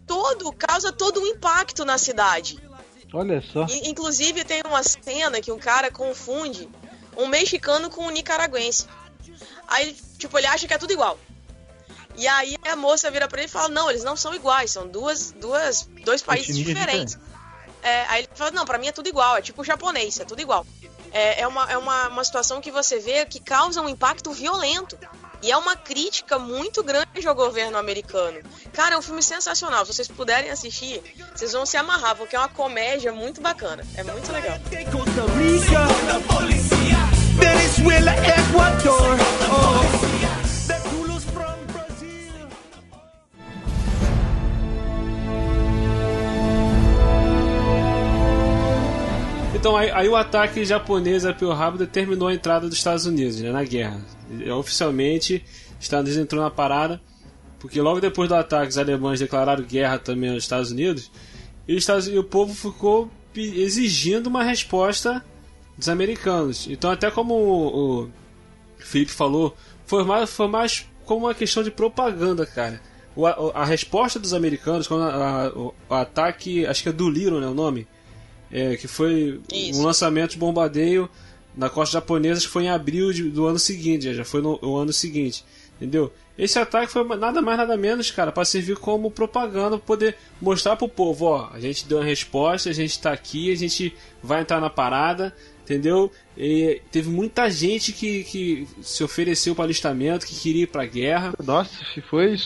todo 0.07 0.53
causa 0.53 0.93
todo 0.93 1.21
um 1.21 1.27
impacto 1.27 1.85
na 1.85 1.99
cidade. 1.99 2.63
Olha 3.13 3.43
só. 3.43 3.67
E, 3.69 3.89
inclusive, 3.89 4.45
tem 4.45 4.63
uma 4.65 4.85
cena 4.85 5.41
que 5.41 5.51
um 5.51 5.59
cara 5.59 5.91
confunde 5.91 6.69
um 7.17 7.27
mexicano 7.27 7.91
com 7.91 8.05
um 8.05 8.11
nicaragüense. 8.11 8.87
Aí, 9.67 9.93
tipo, 10.17 10.39
ele 10.39 10.47
acha 10.47 10.69
que 10.69 10.75
é 10.75 10.79
tudo 10.79 10.93
igual. 10.93 11.19
E 12.17 12.29
aí 12.29 12.57
a 12.65 12.77
moça 12.77 13.11
vira 13.11 13.27
pra 13.27 13.41
ele 13.41 13.49
e 13.49 13.51
fala: 13.51 13.69
Não, 13.69 13.91
eles 13.91 14.05
não 14.05 14.17
são 14.17 14.33
iguais, 14.35 14.71
são 14.71 14.87
duas, 14.87 15.33
duas, 15.33 15.89
dois 16.05 16.23
países 16.23 16.51
Etnias 16.51 16.67
diferentes. 16.69 17.19
É, 17.83 18.05
aí 18.07 18.23
ele 18.23 18.29
fala: 18.37 18.53
Não, 18.53 18.65
pra 18.65 18.79
mim 18.79 18.87
é 18.87 18.93
tudo 18.93 19.09
igual, 19.09 19.37
é 19.37 19.43
tipo 19.43 19.63
o 19.63 19.65
japonês, 19.65 20.21
é 20.21 20.25
tudo 20.25 20.41
igual. 20.41 20.65
É, 21.13 21.43
é, 21.43 21.47
uma, 21.47 21.71
é 21.71 21.77
uma, 21.77 22.09
uma 22.09 22.25
situação 22.25 22.61
que 22.61 22.71
você 22.71 22.99
vê 22.99 23.25
que 23.25 23.41
causa 23.41 23.81
um 23.81 23.89
impacto 23.89 24.33
violento. 24.33 24.99
E 25.41 25.53
é 25.53 25.57
uma 25.57 25.77
crítica 25.77 26.39
muito 26.39 26.83
grande 26.83 27.27
ao 27.27 27.35
governo 27.35 27.79
americano. 27.79 28.41
Cara, 28.73 28.97
é 28.97 28.99
um 28.99 29.03
filme 29.03 29.23
sensacional. 29.23 29.87
Se 29.87 29.93
vocês 29.93 30.09
puderem 30.09 30.51
assistir, 30.51 31.01
vocês 31.35 31.53
vão 31.53 31.65
se 31.65 31.77
amarrar, 31.77 32.17
porque 32.17 32.35
é 32.35 32.39
uma 32.39 32.49
comédia 32.49 33.13
muito 33.13 33.41
bacana. 33.41 33.85
É 33.95 34.03
muito 34.03 34.33
legal. 34.33 34.59
Venezuela, 37.39 38.13
oh, 39.51 40.08
Então 49.59 49.77
aí, 49.77 49.91
aí 49.91 50.09
o 50.09 50.17
ataque 50.17 50.65
japonês 50.65 51.25
a 51.27 51.33
Pearl 51.35 51.53
Harbor 51.53 51.79
determinou 51.79 52.29
a 52.29 52.35
entrada 52.35 52.69
dos 52.69 52.79
Estados 52.79 53.07
Unidos 53.07 53.41
né, 53.41 53.51
na 53.51 53.65
guerra. 53.65 54.01
E, 54.31 54.49
Oficialmente, 54.51 55.45
os 55.79 55.85
Estados 55.85 56.07
Unidos 56.11 56.25
entrou 56.25 56.43
na 56.43 56.51
parada, 56.51 57.01
porque 57.59 57.81
logo 57.81 58.01
depois 58.01 58.29
do 58.29 58.35
ataque 58.37 58.69
os 58.69 58.79
alemães 58.79 59.19
declararam 59.21 59.65
guerra 59.65 59.99
também 59.99 60.31
aos 60.31 60.45
Estados 60.45 60.71
Unidos, 60.71 61.11
e, 61.67 61.73
os 61.75 61.79
Estados- 61.83 62.07
e 62.09 62.17
o 62.19 62.25
povo 62.25 62.55
ficou 62.55 63.11
exigindo 63.37 64.29
uma 64.29 64.43
resposta 64.45 65.25
dos 65.77 65.89
americanos. 65.89 66.67
Então 66.71 66.91
até 66.91 67.11
como 67.11 67.35
o, 67.35 68.03
o 68.05 68.11
Felipe 68.79 69.11
falou, 69.13 69.57
foi 69.87 70.05
mais, 70.05 70.31
foi 70.31 70.47
mais 70.49 70.87
como 71.05 71.27
uma 71.27 71.35
questão 71.35 71.63
de 71.65 71.71
propaganda, 71.71 72.47
cara. 72.47 72.81
O- 73.17 73.27
a, 73.27 73.33
a 73.55 73.65
resposta 73.65 74.21
dos 74.21 74.33
americanos, 74.33 74.87
quando 74.87 75.03
a- 75.03 75.47
a- 75.47 75.49
o, 75.49 75.75
o 75.89 75.95
ataque, 75.95 76.65
acho 76.65 76.83
que 76.85 76.89
é 76.89 76.93
do 76.93 77.11
Little, 77.11 77.41
né, 77.41 77.47
o 77.49 77.55
nome? 77.55 77.87
É, 78.51 78.77
que 78.77 78.89
foi 78.89 79.41
Isso. 79.53 79.79
um 79.81 79.85
lançamento 79.85 80.31
de 80.33 80.39
bombardeio 80.39 81.09
na 81.57 81.69
costa 81.69 81.95
japonesa, 81.95 82.41
que 82.41 82.49
foi 82.49 82.65
em 82.65 82.69
abril 82.71 83.13
de- 83.13 83.25
do 83.31 83.47
ano 83.47 83.59
seguinte, 83.59 84.15
já 84.15 84.25
foi 84.25 84.41
no, 84.41 84.59
no 84.63 84.77
ano 84.77 84.93
seguinte, 84.93 85.45
entendeu? 85.77 86.13
Esse 86.39 86.59
ataque 86.59 86.91
foi 86.93 87.05
nada 87.17 87.43
mais 87.43 87.59
nada 87.59 87.77
menos, 87.77 88.11
cara, 88.13 88.31
para 88.31 88.45
servir 88.45 88.77
como 88.77 89.11
propaganda, 89.11 89.71
pra 89.77 89.87
poder 89.87 90.17
mostrar 90.41 90.77
pro 90.77 90.89
povo, 90.89 91.25
ó, 91.27 91.51
a 91.53 91.59
gente 91.59 91.85
deu 91.87 91.99
uma 91.99 92.05
resposta, 92.05 92.71
a 92.71 92.73
gente 92.73 92.99
tá 93.01 93.13
aqui, 93.13 93.51
a 93.53 93.57
gente 93.57 93.93
vai 94.23 94.41
entrar 94.43 94.61
na 94.61 94.71
parada, 94.71 95.35
entendeu? 95.65 96.13
E 96.37 96.81
teve 96.93 97.11
muita 97.11 97.51
gente 97.51 97.93
que, 97.93 98.23
que 98.23 98.69
se 98.81 99.03
ofereceu 99.03 99.53
para 99.55 99.65
alistamento, 99.65 100.25
que 100.25 100.35
queria 100.39 100.63
ir 100.63 100.69
pra 100.69 100.87
guerra. 100.87 101.35
Nossa, 101.45 101.73
foi 102.09 102.37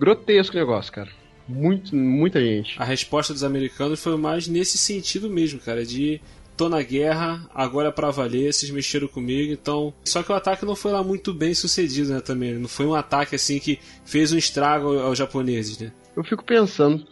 grotesco 0.00 0.56
o 0.56 0.58
negócio, 0.58 0.90
cara. 0.90 1.10
Muito, 1.50 1.94
muita 1.96 2.40
gente. 2.40 2.80
A 2.80 2.84
resposta 2.84 3.32
dos 3.32 3.44
americanos 3.44 4.02
foi 4.02 4.16
mais 4.16 4.46
nesse 4.46 4.78
sentido 4.78 5.28
mesmo, 5.28 5.58
cara, 5.58 5.84
de 5.84 6.20
tô 6.56 6.68
na 6.68 6.82
guerra, 6.82 7.48
agora 7.54 7.88
é 7.88 7.90
pra 7.90 8.10
valer, 8.10 8.52
vocês 8.52 8.70
mexeram 8.70 9.08
comigo, 9.08 9.50
então. 9.50 9.94
Só 10.04 10.22
que 10.22 10.30
o 10.30 10.34
ataque 10.34 10.66
não 10.66 10.76
foi 10.76 10.92
lá 10.92 11.02
muito 11.02 11.32
bem 11.32 11.54
sucedido, 11.54 12.12
né, 12.12 12.20
também. 12.20 12.54
Não 12.54 12.68
foi 12.68 12.84
um 12.84 12.94
ataque 12.94 13.34
assim 13.34 13.58
que 13.58 13.78
fez 14.04 14.30
um 14.30 14.36
estrago 14.36 14.98
aos 14.98 15.16
japoneses, 15.16 15.78
né? 15.78 15.90
Eu 16.14 16.22
fico 16.22 16.44
pensando, 16.44 17.06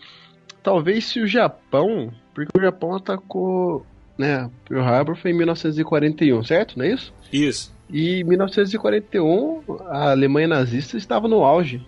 talvez 0.62 1.06
se 1.06 1.18
o 1.20 1.26
Japão, 1.26 2.12
porque 2.34 2.58
o 2.58 2.60
Japão 2.60 2.94
atacou, 2.94 3.86
né, 4.18 4.50
Pearl 4.68 4.84
Harbor 4.84 5.16
foi 5.16 5.30
em 5.30 5.34
1941, 5.34 6.44
certo? 6.44 6.78
Não 6.78 6.84
é 6.84 6.92
isso? 6.92 7.12
Isso. 7.32 7.74
E 7.90 8.20
em 8.20 8.24
1941 8.24 9.62
a 9.86 10.10
Alemanha 10.10 10.48
nazista 10.48 10.98
estava 10.98 11.26
no 11.26 11.42
auge, 11.42 11.80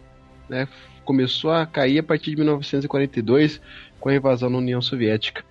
né? 0.49 0.67
Começou 1.05 1.51
a 1.51 1.67
cair 1.67 1.99
a 1.99 2.03
partir 2.03 2.31
de 2.31 2.37
1942 2.37 3.61
com 3.99 4.09
a 4.09 4.15
invasão 4.15 4.49
na 4.51 4.59
União 4.59 4.81
Soviética. 4.81 5.45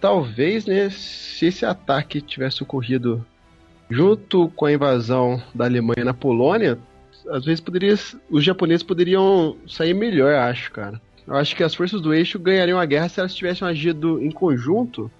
Talvez, 0.00 0.66
né, 0.66 0.90
se 0.90 1.46
esse 1.46 1.64
ataque 1.64 2.20
tivesse 2.20 2.62
ocorrido 2.62 3.24
junto 3.90 4.48
com 4.50 4.66
a 4.66 4.72
invasão 4.72 5.42
da 5.54 5.64
Alemanha 5.64 6.04
na 6.04 6.14
Polônia, 6.14 6.78
às 7.30 7.44
vezes 7.44 7.60
poderia, 7.60 7.94
os 8.30 8.44
japoneses 8.44 8.82
poderiam 8.82 9.56
sair 9.66 9.94
melhor, 9.94 10.34
acho, 10.34 10.70
cara. 10.70 11.00
Eu 11.26 11.36
acho 11.36 11.54
que 11.54 11.62
as 11.62 11.74
forças 11.74 12.00
do 12.00 12.14
eixo 12.14 12.38
ganhariam 12.38 12.78
a 12.78 12.86
guerra 12.86 13.08
se 13.08 13.20
elas 13.20 13.34
tivessem 13.34 13.66
agido 13.66 14.22
em 14.22 14.30
conjunto 14.30 15.10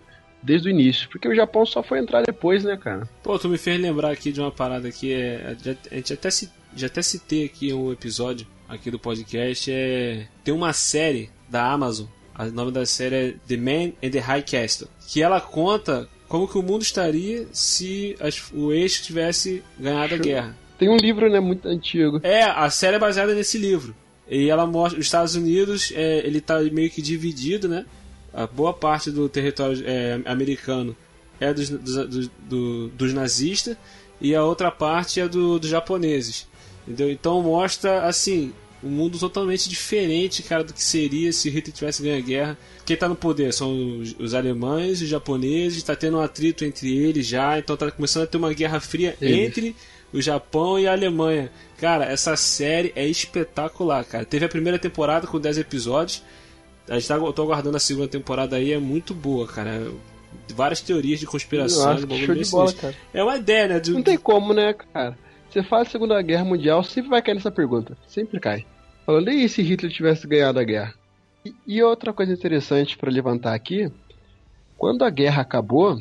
desde 0.42 0.68
o 0.68 0.70
início. 0.70 1.08
Porque 1.10 1.28
o 1.28 1.34
Japão 1.34 1.66
só 1.66 1.82
foi 1.82 1.98
entrar 1.98 2.22
depois, 2.22 2.64
né, 2.64 2.76
cara? 2.76 3.08
Pô, 3.22 3.38
tu 3.38 3.48
me 3.48 3.58
fez 3.58 3.80
lembrar 3.80 4.10
aqui 4.10 4.32
de 4.32 4.40
uma 4.40 4.50
parada 4.50 4.90
que 4.90 5.12
é. 5.12 5.54
A 5.90 5.94
gente 5.96 6.14
até, 6.14 6.28
já 6.74 6.86
até 6.86 7.02
citei 7.02 7.44
aqui 7.44 7.72
um 7.72 7.92
episódio 7.92 8.46
aqui 8.68 8.90
do 8.90 8.98
podcast. 8.98 9.70
É, 9.72 10.26
tem 10.44 10.52
uma 10.54 10.72
série 10.72 11.30
da 11.48 11.70
Amazon. 11.72 12.06
O 12.38 12.44
nome 12.52 12.70
da 12.70 12.86
série 12.86 13.14
é 13.16 13.34
The 13.48 13.56
Man 13.56 13.92
and 14.02 14.10
the 14.10 14.18
High 14.20 14.42
Castle. 14.42 14.88
Que 15.08 15.22
ela 15.22 15.40
conta 15.40 16.08
como 16.28 16.46
que 16.46 16.56
o 16.58 16.62
mundo 16.62 16.82
estaria 16.82 17.46
se 17.52 18.14
as- 18.20 18.50
o 18.52 18.72
eixo 18.72 19.02
tivesse 19.02 19.62
ganhado 19.78 20.14
a 20.14 20.18
guerra. 20.18 20.56
Tem 20.78 20.88
um 20.88 20.96
livro, 20.96 21.28
né, 21.28 21.40
muito 21.40 21.66
antigo. 21.66 22.20
É, 22.22 22.42
a 22.44 22.70
série 22.70 22.96
é 22.96 22.98
baseada 22.98 23.34
nesse 23.34 23.58
livro. 23.58 23.94
E 24.30 24.48
ela 24.50 24.66
mostra 24.66 25.00
os 25.00 25.06
Estados 25.06 25.34
Unidos, 25.34 25.90
é, 25.96 26.18
ele 26.24 26.40
tá 26.40 26.60
meio 26.60 26.90
que 26.90 27.00
dividido, 27.02 27.66
né? 27.66 27.84
A 28.32 28.46
boa 28.46 28.72
parte 28.74 29.10
do 29.10 29.28
território 29.28 29.82
é, 29.86 30.20
americano 30.26 30.94
é 31.40 31.52
dos, 31.52 31.70
dos, 31.70 32.06
dos- 32.08 32.30
do- 32.48 32.88
dos 32.88 33.12
nazistas 33.14 33.76
e 34.20 34.34
a 34.34 34.44
outra 34.44 34.70
parte 34.70 35.18
é 35.20 35.26
do, 35.26 35.58
dos 35.58 35.70
japoneses. 35.70 36.46
Entendeu? 36.88 37.10
Então 37.12 37.42
mostra, 37.42 38.04
assim, 38.06 38.52
um 38.82 38.88
mundo 38.88 39.18
totalmente 39.18 39.68
diferente, 39.68 40.42
cara, 40.42 40.64
do 40.64 40.72
que 40.72 40.82
seria 40.82 41.32
se 41.32 41.50
Hitler 41.50 41.74
tivesse 41.74 42.02
ganho 42.02 42.16
a 42.16 42.20
guerra. 42.20 42.58
Quem 42.86 42.96
tá 42.96 43.08
no 43.08 43.14
poder 43.16 43.52
são 43.52 43.98
os, 44.00 44.14
os 44.18 44.32
alemães, 44.34 45.02
os 45.02 45.08
japoneses, 45.08 45.82
tá 45.82 45.94
tendo 45.94 46.16
um 46.16 46.20
atrito 46.22 46.64
entre 46.64 46.96
eles 46.96 47.26
já, 47.26 47.58
então 47.58 47.76
tá 47.76 47.90
começando 47.90 48.22
a 48.22 48.26
ter 48.26 48.38
uma 48.38 48.52
guerra 48.54 48.80
fria 48.80 49.16
Eles. 49.20 49.36
entre 49.48 49.76
o 50.12 50.22
Japão 50.22 50.78
e 50.78 50.86
a 50.86 50.92
Alemanha. 50.92 51.50
Cara, 51.76 52.06
essa 52.06 52.34
série 52.36 52.92
é 52.96 53.06
espetacular, 53.06 54.04
cara. 54.04 54.24
Teve 54.24 54.46
a 54.46 54.48
primeira 54.48 54.78
temporada 54.78 55.26
com 55.26 55.38
10 55.38 55.58
episódios. 55.58 56.22
A 56.88 56.94
gente 56.94 57.06
tá, 57.08 57.16
eu 57.16 57.32
tô 57.34 57.42
aguardando 57.42 57.76
a 57.76 57.80
segunda 57.80 58.08
temporada 58.08 58.56
aí, 58.56 58.72
é 58.72 58.78
muito 58.78 59.12
boa, 59.12 59.46
cara. 59.46 59.92
Várias 60.54 60.80
teorias 60.80 61.20
de 61.20 61.26
conspiração. 61.26 61.92
Nossa, 61.94 62.24
show 62.24 62.34
de 62.34 62.50
bola, 62.50 62.72
cara. 62.72 62.94
É 63.12 63.22
uma 63.22 63.36
ideia, 63.36 63.68
né? 63.68 63.80
de- 63.80 63.92
Não 63.92 64.02
tem 64.02 64.16
como, 64.16 64.54
né, 64.54 64.72
cara? 64.72 65.18
Você 65.50 65.62
fala 65.62 65.84
de 65.84 65.90
Segunda 65.90 66.20
Guerra 66.20 66.44
Mundial, 66.44 66.82
sempre 66.84 67.10
vai 67.10 67.22
cair 67.22 67.34
nessa 67.34 67.50
pergunta. 67.50 67.96
Sempre 68.06 68.38
cai. 68.38 68.66
Falando, 69.06 69.30
e 69.30 69.48
se 69.48 69.62
Hitler 69.62 69.90
tivesse 69.90 70.26
ganhado 70.26 70.58
a 70.58 70.64
guerra? 70.64 70.94
E, 71.44 71.54
e 71.66 71.82
outra 71.82 72.12
coisa 72.12 72.32
interessante 72.32 72.98
pra 72.98 73.10
levantar 73.10 73.54
aqui, 73.54 73.90
quando 74.76 75.02
a 75.04 75.10
guerra 75.10 75.42
acabou, 75.42 75.98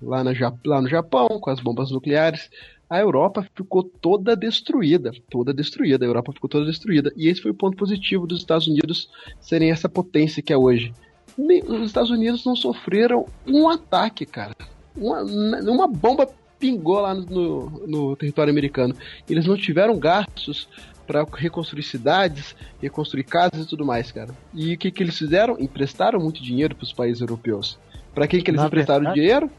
lá, 0.00 0.22
Ja- 0.32 0.54
lá 0.64 0.80
no 0.80 0.88
Japão, 0.88 1.28
com 1.40 1.50
as 1.50 1.60
bombas 1.60 1.90
nucleares, 1.90 2.48
a 2.88 2.98
Europa 2.98 3.46
ficou 3.54 3.82
toda 3.82 4.34
destruída. 4.34 5.12
Toda 5.28 5.52
destruída. 5.52 6.04
A 6.06 6.08
Europa 6.08 6.32
ficou 6.32 6.48
toda 6.48 6.64
destruída. 6.64 7.12
E 7.16 7.28
esse 7.28 7.42
foi 7.42 7.50
o 7.50 7.54
ponto 7.54 7.76
positivo 7.76 8.26
dos 8.26 8.38
Estados 8.38 8.66
Unidos 8.66 9.10
serem 9.40 9.70
essa 9.70 9.88
potência 9.88 10.42
que 10.42 10.52
é 10.52 10.56
hoje. 10.56 10.94
Nem- 11.36 11.62
os 11.64 11.82
Estados 11.86 12.10
Unidos 12.10 12.44
não 12.46 12.56
sofreram 12.56 13.26
um 13.46 13.68
ataque, 13.68 14.24
cara. 14.24 14.54
Uma, 14.96 15.22
uma 15.22 15.86
bomba 15.86 16.26
pingou 16.58 17.00
lá 17.00 17.14
no, 17.14 17.70
no 17.86 18.16
território 18.16 18.50
americano. 18.50 18.94
Eles 19.28 19.46
não 19.46 19.56
tiveram 19.56 19.98
gastos 19.98 20.68
para 21.06 21.24
reconstruir 21.34 21.82
cidades, 21.84 22.56
reconstruir 22.80 23.24
casas 23.24 23.64
e 23.64 23.68
tudo 23.68 23.84
mais, 23.84 24.10
cara. 24.10 24.34
E 24.52 24.74
o 24.74 24.78
que, 24.78 24.90
que 24.90 25.02
eles 25.02 25.16
fizeram? 25.16 25.56
Emprestaram 25.60 26.18
muito 26.18 26.42
dinheiro 26.42 26.74
para 26.74 26.84
os 26.84 26.92
países 26.92 27.20
europeus. 27.20 27.78
Para 28.14 28.26
quem 28.26 28.42
que 28.42 28.50
eles 28.50 28.60
Na 28.60 28.66
emprestaram 28.66 29.00
verdade- 29.04 29.20
dinheiro? 29.20 29.50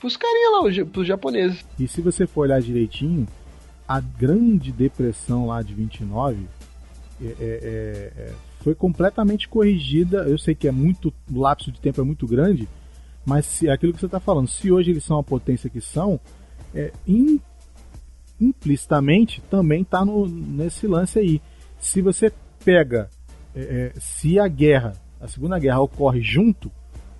Pros 0.00 0.16
carinha 0.16 0.50
lá, 0.50 0.64
os 0.64 0.74
ja- 0.74 0.84
pros 0.84 1.06
japoneses. 1.06 1.64
E 1.78 1.86
se 1.88 2.00
você 2.00 2.26
for 2.26 2.42
olhar 2.42 2.60
direitinho, 2.60 3.26
a 3.88 4.00
grande 4.00 4.72
depressão 4.72 5.46
lá 5.46 5.62
de 5.62 5.72
29 5.74 6.46
é, 7.22 7.24
é, 7.24 7.32
é, 7.40 8.12
é, 8.18 8.32
foi 8.60 8.74
completamente 8.74 9.48
corrigida. 9.48 10.18
Eu 10.28 10.36
sei 10.38 10.54
que 10.54 10.66
é 10.68 10.72
muito, 10.72 11.12
o 11.32 11.40
lapso 11.40 11.70
de 11.72 11.80
tempo 11.80 12.00
é 12.00 12.04
muito 12.04 12.26
grande, 12.26 12.68
mas 13.24 13.46
se, 13.46 13.68
é 13.68 13.72
aquilo 13.72 13.92
que 13.94 14.00
você 14.00 14.06
está 14.06 14.20
falando, 14.20 14.48
se 14.48 14.70
hoje 14.70 14.90
eles 14.90 15.04
são 15.04 15.18
a 15.18 15.22
potência 15.22 15.70
que 15.70 15.80
são, 15.80 16.20
é, 16.76 16.92
im- 17.06 17.40
implicitamente 18.40 19.40
também 19.50 19.82
está 19.82 20.04
nesse 20.04 20.86
lance 20.86 21.18
aí. 21.18 21.40
Se 21.78 22.02
você 22.02 22.32
pega, 22.64 23.08
é, 23.54 23.60
é, 23.96 24.00
se 24.00 24.38
a 24.38 24.46
guerra, 24.46 24.92
a 25.20 25.26
Segunda 25.26 25.58
Guerra 25.58 25.80
ocorre 25.80 26.20
junto 26.20 26.70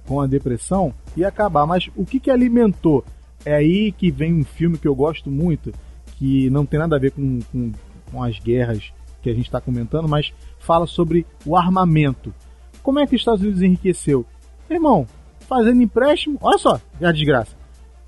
com 0.06 0.20
a 0.20 0.26
depressão, 0.26 0.94
ia 1.16 1.28
acabar. 1.28 1.66
Mas 1.66 1.88
o 1.96 2.04
que, 2.04 2.20
que 2.20 2.30
alimentou? 2.30 3.04
É 3.44 3.54
aí 3.54 3.92
que 3.92 4.10
vem 4.10 4.34
um 4.34 4.44
filme 4.44 4.76
que 4.76 4.88
eu 4.88 4.94
gosto 4.94 5.30
muito, 5.30 5.72
que 6.18 6.50
não 6.50 6.66
tem 6.66 6.78
nada 6.78 6.96
a 6.96 6.98
ver 6.98 7.12
com, 7.12 7.40
com, 7.52 7.72
com 8.10 8.22
as 8.22 8.38
guerras 8.38 8.92
que 9.22 9.30
a 9.30 9.34
gente 9.34 9.46
está 9.46 9.60
comentando, 9.60 10.08
mas 10.08 10.32
fala 10.58 10.86
sobre 10.86 11.26
o 11.44 11.56
armamento. 11.56 12.34
Como 12.82 12.98
é 12.98 13.06
que 13.06 13.14
os 13.14 13.20
Estados 13.20 13.42
Unidos 13.42 13.62
enriqueceu? 13.62 14.24
Irmão, 14.68 15.06
fazendo 15.40 15.82
empréstimo, 15.82 16.38
olha 16.40 16.58
só, 16.58 16.80
é 17.00 17.06
a 17.06 17.12
desgraça. 17.12 17.56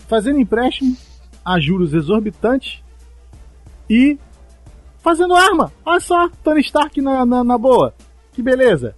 Fazendo 0.07 0.41
empréstimo 0.41 0.97
a 1.49 1.59
juros 1.59 1.95
exorbitantes 1.95 2.83
e 3.89 4.19
fazendo 4.99 5.35
arma. 5.35 5.73
Olha 5.85 6.01
só, 6.01 6.29
Tony 6.45 6.61
Stark 6.61 7.01
na, 7.01 7.25
na, 7.25 7.43
na 7.43 7.57
boa. 7.57 7.95
Que 8.33 8.43
beleza. 8.43 8.95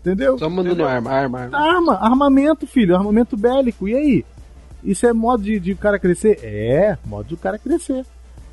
Entendeu? 0.00 0.38
Só 0.38 0.48
mandando 0.48 0.74
Entendeu? 0.74 0.88
arma, 0.88 1.10
arma, 1.10 1.40
arma. 1.40 1.58
Arma, 1.58 1.94
armamento, 1.94 2.66
filho, 2.66 2.96
armamento 2.96 3.36
bélico. 3.36 3.88
E 3.88 3.94
aí? 3.94 4.24
Isso 4.82 5.06
é 5.06 5.12
modo 5.12 5.42
de, 5.42 5.58
de 5.58 5.72
o 5.72 5.76
cara 5.76 5.98
crescer? 5.98 6.38
É, 6.42 6.98
modo 7.04 7.28
do 7.28 7.36
cara 7.36 7.58
crescer. 7.58 8.04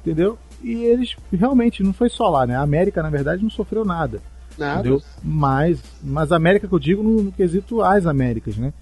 Entendeu? 0.01 0.37
E 0.63 0.83
eles 0.83 1.15
realmente 1.31 1.83
não 1.83 1.93
foi 1.93 2.09
só 2.09 2.29
lá, 2.29 2.45
né? 2.45 2.55
A 2.55 2.61
América, 2.61 3.03
na 3.03 3.09
verdade, 3.09 3.43
não 3.43 3.49
sofreu 3.49 3.83
nada. 3.83 4.21
Nada. 4.57 4.79
Entendeu? 4.79 5.01
Mas, 5.23 5.83
mas 6.01 6.31
a 6.31 6.35
América 6.35 6.67
que 6.67 6.73
eu 6.73 6.79
digo 6.79 7.03
no, 7.03 7.23
no 7.23 7.31
quesito 7.31 7.81
as 7.81 8.05
Américas, 8.05 8.57
né? 8.57 8.73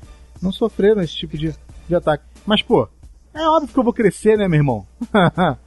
Não 0.41 0.52
sofreram 0.52 1.02
esse 1.02 1.16
tipo 1.16 1.38
de, 1.38 1.54
de 1.88 1.95
ataque. 1.95 2.24
Mas, 2.45 2.62
pô, 2.62 2.88
é 3.34 3.47
óbvio 3.47 3.73
que 3.73 3.79
eu 3.79 3.84
vou 3.84 3.93
crescer, 3.93 4.38
né, 4.38 4.47
meu 4.47 4.59
irmão? 4.59 4.86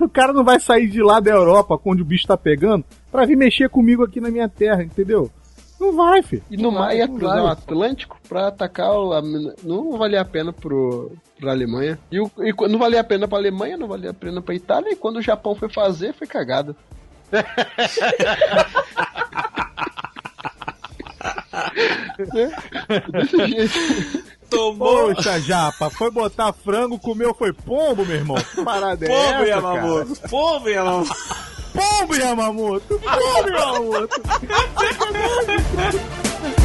o 0.00 0.08
cara 0.08 0.32
não 0.32 0.42
vai 0.44 0.58
sair 0.60 0.88
de 0.88 1.02
lá 1.02 1.20
da 1.20 1.30
Europa, 1.30 1.78
onde 1.84 2.02
o 2.02 2.04
bicho 2.04 2.26
tá 2.26 2.36
pegando, 2.36 2.84
pra 3.12 3.26
vir 3.26 3.36
mexer 3.36 3.68
comigo 3.68 4.02
aqui 4.04 4.20
na 4.20 4.30
minha 4.30 4.48
terra, 4.48 4.82
entendeu? 4.82 5.30
Não 5.78 5.94
vai, 5.96 6.22
filho. 6.22 6.42
E 6.50 6.56
no 6.58 6.70
mar 6.70 6.94
ia 6.94 7.08
cruzar 7.08 7.42
o. 7.42 7.46
Atlântico 7.46 8.18
pra 8.28 8.48
atacar 8.48 8.90
o. 8.92 9.14
a- 9.14 9.22
Não 9.64 9.96
valia 9.96 10.20
a 10.20 10.24
pena 10.26 10.52
pro, 10.52 11.10
pra 11.38 11.52
Alemanha. 11.52 11.98
E, 12.12 12.20
o- 12.20 12.30
e 12.38 12.52
não 12.68 12.78
valia 12.78 13.00
a 13.00 13.04
pena 13.04 13.26
pra 13.26 13.38
Alemanha, 13.38 13.78
não 13.78 13.88
valia 13.88 14.10
a 14.10 14.14
pena 14.14 14.42
pra 14.42 14.54
Itália. 14.54 14.92
E 14.92 14.96
quando 14.96 15.16
o 15.16 15.22
Japão 15.22 15.54
foi 15.54 15.70
fazer, 15.70 16.12
foi 16.12 16.26
cagada. 16.26 16.76
Desse 23.12 23.46
jeito. 23.48 24.39
Tomou 24.50 25.14
Poxa, 25.14 25.40
Japa, 25.40 25.88
foi 25.88 26.10
botar 26.10 26.52
frango, 26.52 26.98
comeu, 26.98 27.32
foi 27.32 27.52
pombo, 27.52 28.04
meu 28.04 28.16
irmão. 28.16 28.36
Parada 28.64 29.06
é 29.06 29.08
pombo 29.08 29.42
essa, 29.42 29.46
Yamamoto. 29.46 30.20
Pombo 30.28 30.68
Yamamoto. 30.68 31.14
cara? 31.14 31.50
Pombo, 31.72 32.16
Yamamoto. 32.16 33.00
Pombo, 33.00 33.48
Yamamoto. 33.48 34.20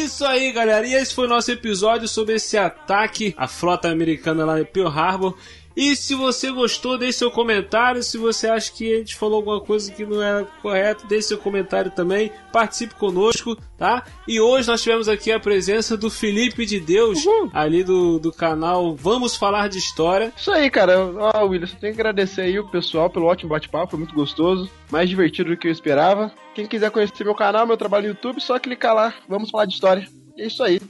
isso 0.00 0.24
aí, 0.24 0.52
galera. 0.52 0.86
E 0.86 0.94
esse 0.94 1.14
foi 1.14 1.26
o 1.26 1.28
nosso 1.28 1.50
episódio 1.50 2.08
sobre 2.08 2.34
esse 2.34 2.56
ataque 2.56 3.34
à 3.36 3.46
frota 3.46 3.88
americana 3.88 4.44
lá 4.44 4.60
em 4.60 4.64
Pearl 4.64 4.88
Harbor. 4.88 5.36
E 5.76 5.96
se 5.96 6.14
você 6.14 6.50
gostou, 6.52 6.96
deixe 6.96 7.18
seu 7.18 7.30
comentário. 7.30 8.02
Se 8.02 8.16
você 8.16 8.48
acha 8.48 8.72
que 8.72 8.92
a 8.92 8.98
gente 8.98 9.16
falou 9.16 9.36
alguma 9.36 9.60
coisa 9.60 9.90
que 9.90 10.04
não 10.04 10.22
era 10.22 10.44
correto, 10.62 11.06
deixe 11.06 11.28
seu 11.28 11.38
comentário 11.38 11.90
também. 11.90 12.30
Participe 12.52 12.94
conosco, 12.94 13.56
tá? 13.76 14.04
E 14.26 14.40
hoje 14.40 14.68
nós 14.68 14.82
tivemos 14.82 15.08
aqui 15.08 15.32
a 15.32 15.40
presença 15.40 15.96
do 15.96 16.10
Felipe 16.10 16.64
de 16.64 16.78
Deus, 16.78 17.24
ali 17.52 17.82
do, 17.82 18.18
do 18.18 18.32
canal 18.32 18.94
Vamos 18.94 19.36
Falar 19.36 19.68
de 19.68 19.78
História. 19.78 20.32
Isso 20.36 20.50
aí, 20.52 20.70
cara. 20.70 20.98
Ó, 21.00 21.46
William, 21.46 21.66
você 21.66 21.76
tem 21.76 21.92
que 21.92 22.00
agradecer 22.00 22.42
aí 22.42 22.58
o 22.58 22.68
pessoal 22.68 23.10
pelo 23.10 23.26
ótimo 23.26 23.50
bate-papo, 23.50 23.90
foi 23.90 23.98
muito 23.98 24.14
gostoso. 24.14 24.70
Mais 24.90 25.08
divertido 25.08 25.50
do 25.50 25.56
que 25.56 25.66
eu 25.66 25.72
esperava. 25.72 26.32
Quem 26.54 26.66
quiser 26.66 26.90
conhecer 26.90 27.24
meu 27.24 27.34
canal, 27.34 27.66
meu 27.66 27.76
trabalho 27.76 28.04
no 28.04 28.08
YouTube, 28.10 28.40
só 28.40 28.58
clicar 28.58 28.94
lá. 28.94 29.14
Vamos 29.28 29.50
falar 29.50 29.66
de 29.66 29.74
história. 29.74 30.06
É 30.38 30.46
isso 30.46 30.62
aí. 30.62 30.80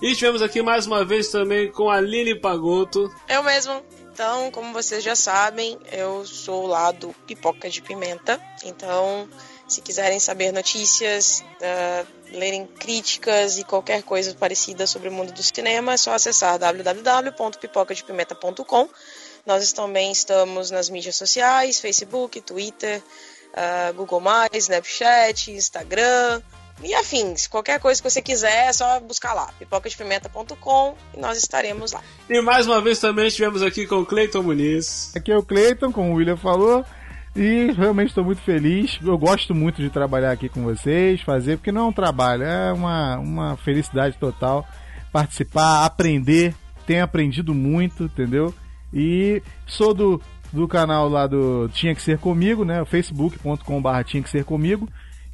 E 0.00 0.14
tivemos 0.14 0.42
aqui 0.42 0.62
mais 0.62 0.86
uma 0.86 1.04
vez 1.04 1.28
também 1.28 1.70
com 1.72 1.90
a 1.90 1.96
Aline 1.96 2.34
Pagoto. 2.34 3.12
Eu 3.28 3.42
mesmo. 3.42 3.82
Então, 4.18 4.50
como 4.50 4.72
vocês 4.72 5.04
já 5.04 5.14
sabem, 5.14 5.78
eu 5.92 6.26
sou 6.26 6.66
lá 6.66 6.90
do 6.90 7.14
Pipoca 7.24 7.70
de 7.70 7.80
Pimenta. 7.80 8.42
Então, 8.64 9.28
se 9.68 9.80
quiserem 9.80 10.18
saber 10.18 10.50
notícias, 10.50 11.44
ah, 11.62 12.04
lerem 12.32 12.66
críticas 12.66 13.58
e 13.58 13.64
qualquer 13.64 14.02
coisa 14.02 14.34
parecida 14.34 14.88
sobre 14.88 15.08
o 15.08 15.12
mundo 15.12 15.32
do 15.32 15.40
cinema, 15.40 15.92
é 15.92 15.96
só 15.96 16.12
acessar 16.12 16.58
www.pipocadepimenta.com. 16.58 18.88
Nós 19.46 19.72
também 19.72 20.10
estamos 20.10 20.72
nas 20.72 20.90
mídias 20.90 21.14
sociais, 21.14 21.78
Facebook, 21.78 22.40
Twitter, 22.40 23.00
ah, 23.54 23.92
Google+, 23.92 24.20
Snapchat, 24.52 25.52
Instagram 25.52 26.42
e 26.82 26.94
afins. 26.94 27.46
Qualquer 27.46 27.80
coisa 27.80 28.00
que 28.00 28.10
você 28.10 28.22
quiser 28.22 28.68
é 28.68 28.72
só 28.72 29.00
buscar 29.00 29.34
lá, 29.34 29.50
pipocadepimenta.com 29.58 30.94
e 31.14 31.20
nós 31.20 31.38
estaremos 31.38 31.92
lá. 31.92 32.02
E 32.28 32.40
mais 32.40 32.66
uma 32.66 32.80
vez 32.80 32.98
também 32.98 33.26
estivemos 33.26 33.62
aqui 33.62 33.86
com 33.86 33.96
o 33.96 34.06
Cleiton 34.06 34.42
Muniz. 34.42 35.12
Aqui 35.16 35.32
é 35.32 35.36
o 35.36 35.42
Cleiton, 35.42 35.92
como 35.92 36.12
o 36.12 36.14
William 36.14 36.36
falou. 36.36 36.84
E 37.36 37.70
realmente 37.72 38.08
estou 38.08 38.24
muito 38.24 38.40
feliz. 38.42 38.98
Eu 39.02 39.16
gosto 39.16 39.54
muito 39.54 39.80
de 39.80 39.90
trabalhar 39.90 40.32
aqui 40.32 40.48
com 40.48 40.64
vocês, 40.64 41.20
fazer, 41.20 41.56
porque 41.56 41.70
não 41.70 41.82
é 41.82 41.88
um 41.88 41.92
trabalho, 41.92 42.42
é 42.42 42.72
uma, 42.72 43.18
uma 43.18 43.56
felicidade 43.58 44.16
total. 44.18 44.66
Participar, 45.12 45.84
aprender. 45.84 46.54
Tenho 46.86 47.04
aprendido 47.04 47.54
muito, 47.54 48.04
entendeu? 48.04 48.52
E 48.92 49.42
sou 49.66 49.92
do, 49.92 50.20
do 50.52 50.66
canal 50.66 51.08
lá 51.08 51.26
do 51.26 51.68
Tinha 51.68 51.94
Que 51.94 52.02
Ser 52.02 52.18
Comigo, 52.18 52.64
né? 52.64 52.84
facebook.com.br 52.84 54.02
Tinha 54.04 54.22
Que 54.22 54.30
Ser 54.30 54.44
Comigo, 54.44 54.88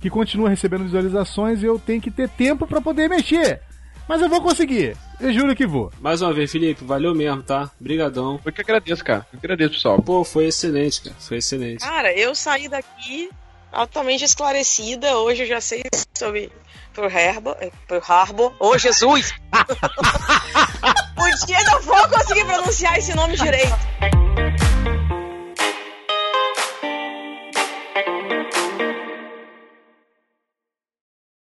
que 0.04 0.10
continua 0.10 0.50
recebendo 0.50 0.84
visualizações 0.84 1.62
e 1.62 1.64
eu 1.64 1.78
tenho 1.78 1.98
que 1.98 2.10
ter 2.10 2.28
tempo 2.28 2.66
para 2.66 2.78
poder 2.78 3.08
mexer. 3.08 3.62
Mas 4.06 4.20
eu 4.20 4.28
vou 4.28 4.42
conseguir. 4.42 4.94
Eu 5.18 5.32
juro 5.32 5.56
que 5.56 5.66
vou. 5.66 5.90
Mais 5.98 6.20
uma 6.20 6.30
vez, 6.30 6.52
Felipe, 6.52 6.84
valeu 6.84 7.14
mesmo, 7.14 7.42
tá? 7.42 7.70
Brigadão. 7.80 8.38
Eu 8.44 8.52
que 8.52 8.60
agradeço, 8.60 9.02
cara. 9.02 9.26
Eu 9.32 9.40
que 9.40 9.46
agradeço, 9.46 9.72
pessoal. 9.72 10.02
Pô, 10.02 10.22
foi 10.22 10.48
excelente, 10.48 11.04
cara. 11.04 11.16
Foi 11.18 11.38
excelente. 11.38 11.78
Cara, 11.78 12.12
eu 12.12 12.34
saí 12.34 12.68
daqui 12.68 13.30
altamente 13.72 14.26
esclarecida. 14.26 15.16
Hoje 15.16 15.44
eu 15.44 15.46
já 15.46 15.62
sei 15.62 15.82
sobre 16.12 16.52
Pearl 16.92 17.08
Harbor. 17.08 17.56
eh, 17.60 17.70
Pearl 17.88 18.02
Harbor. 18.06 18.52
Ô, 18.60 18.76
Jesus! 18.76 19.32
o 21.16 21.46
dia 21.46 21.64
não 21.64 21.80
vou 21.80 22.08
conseguir 22.10 22.44
pronunciar 22.44 22.98
esse 22.98 23.14
nome 23.16 23.38
direito. 23.38 23.72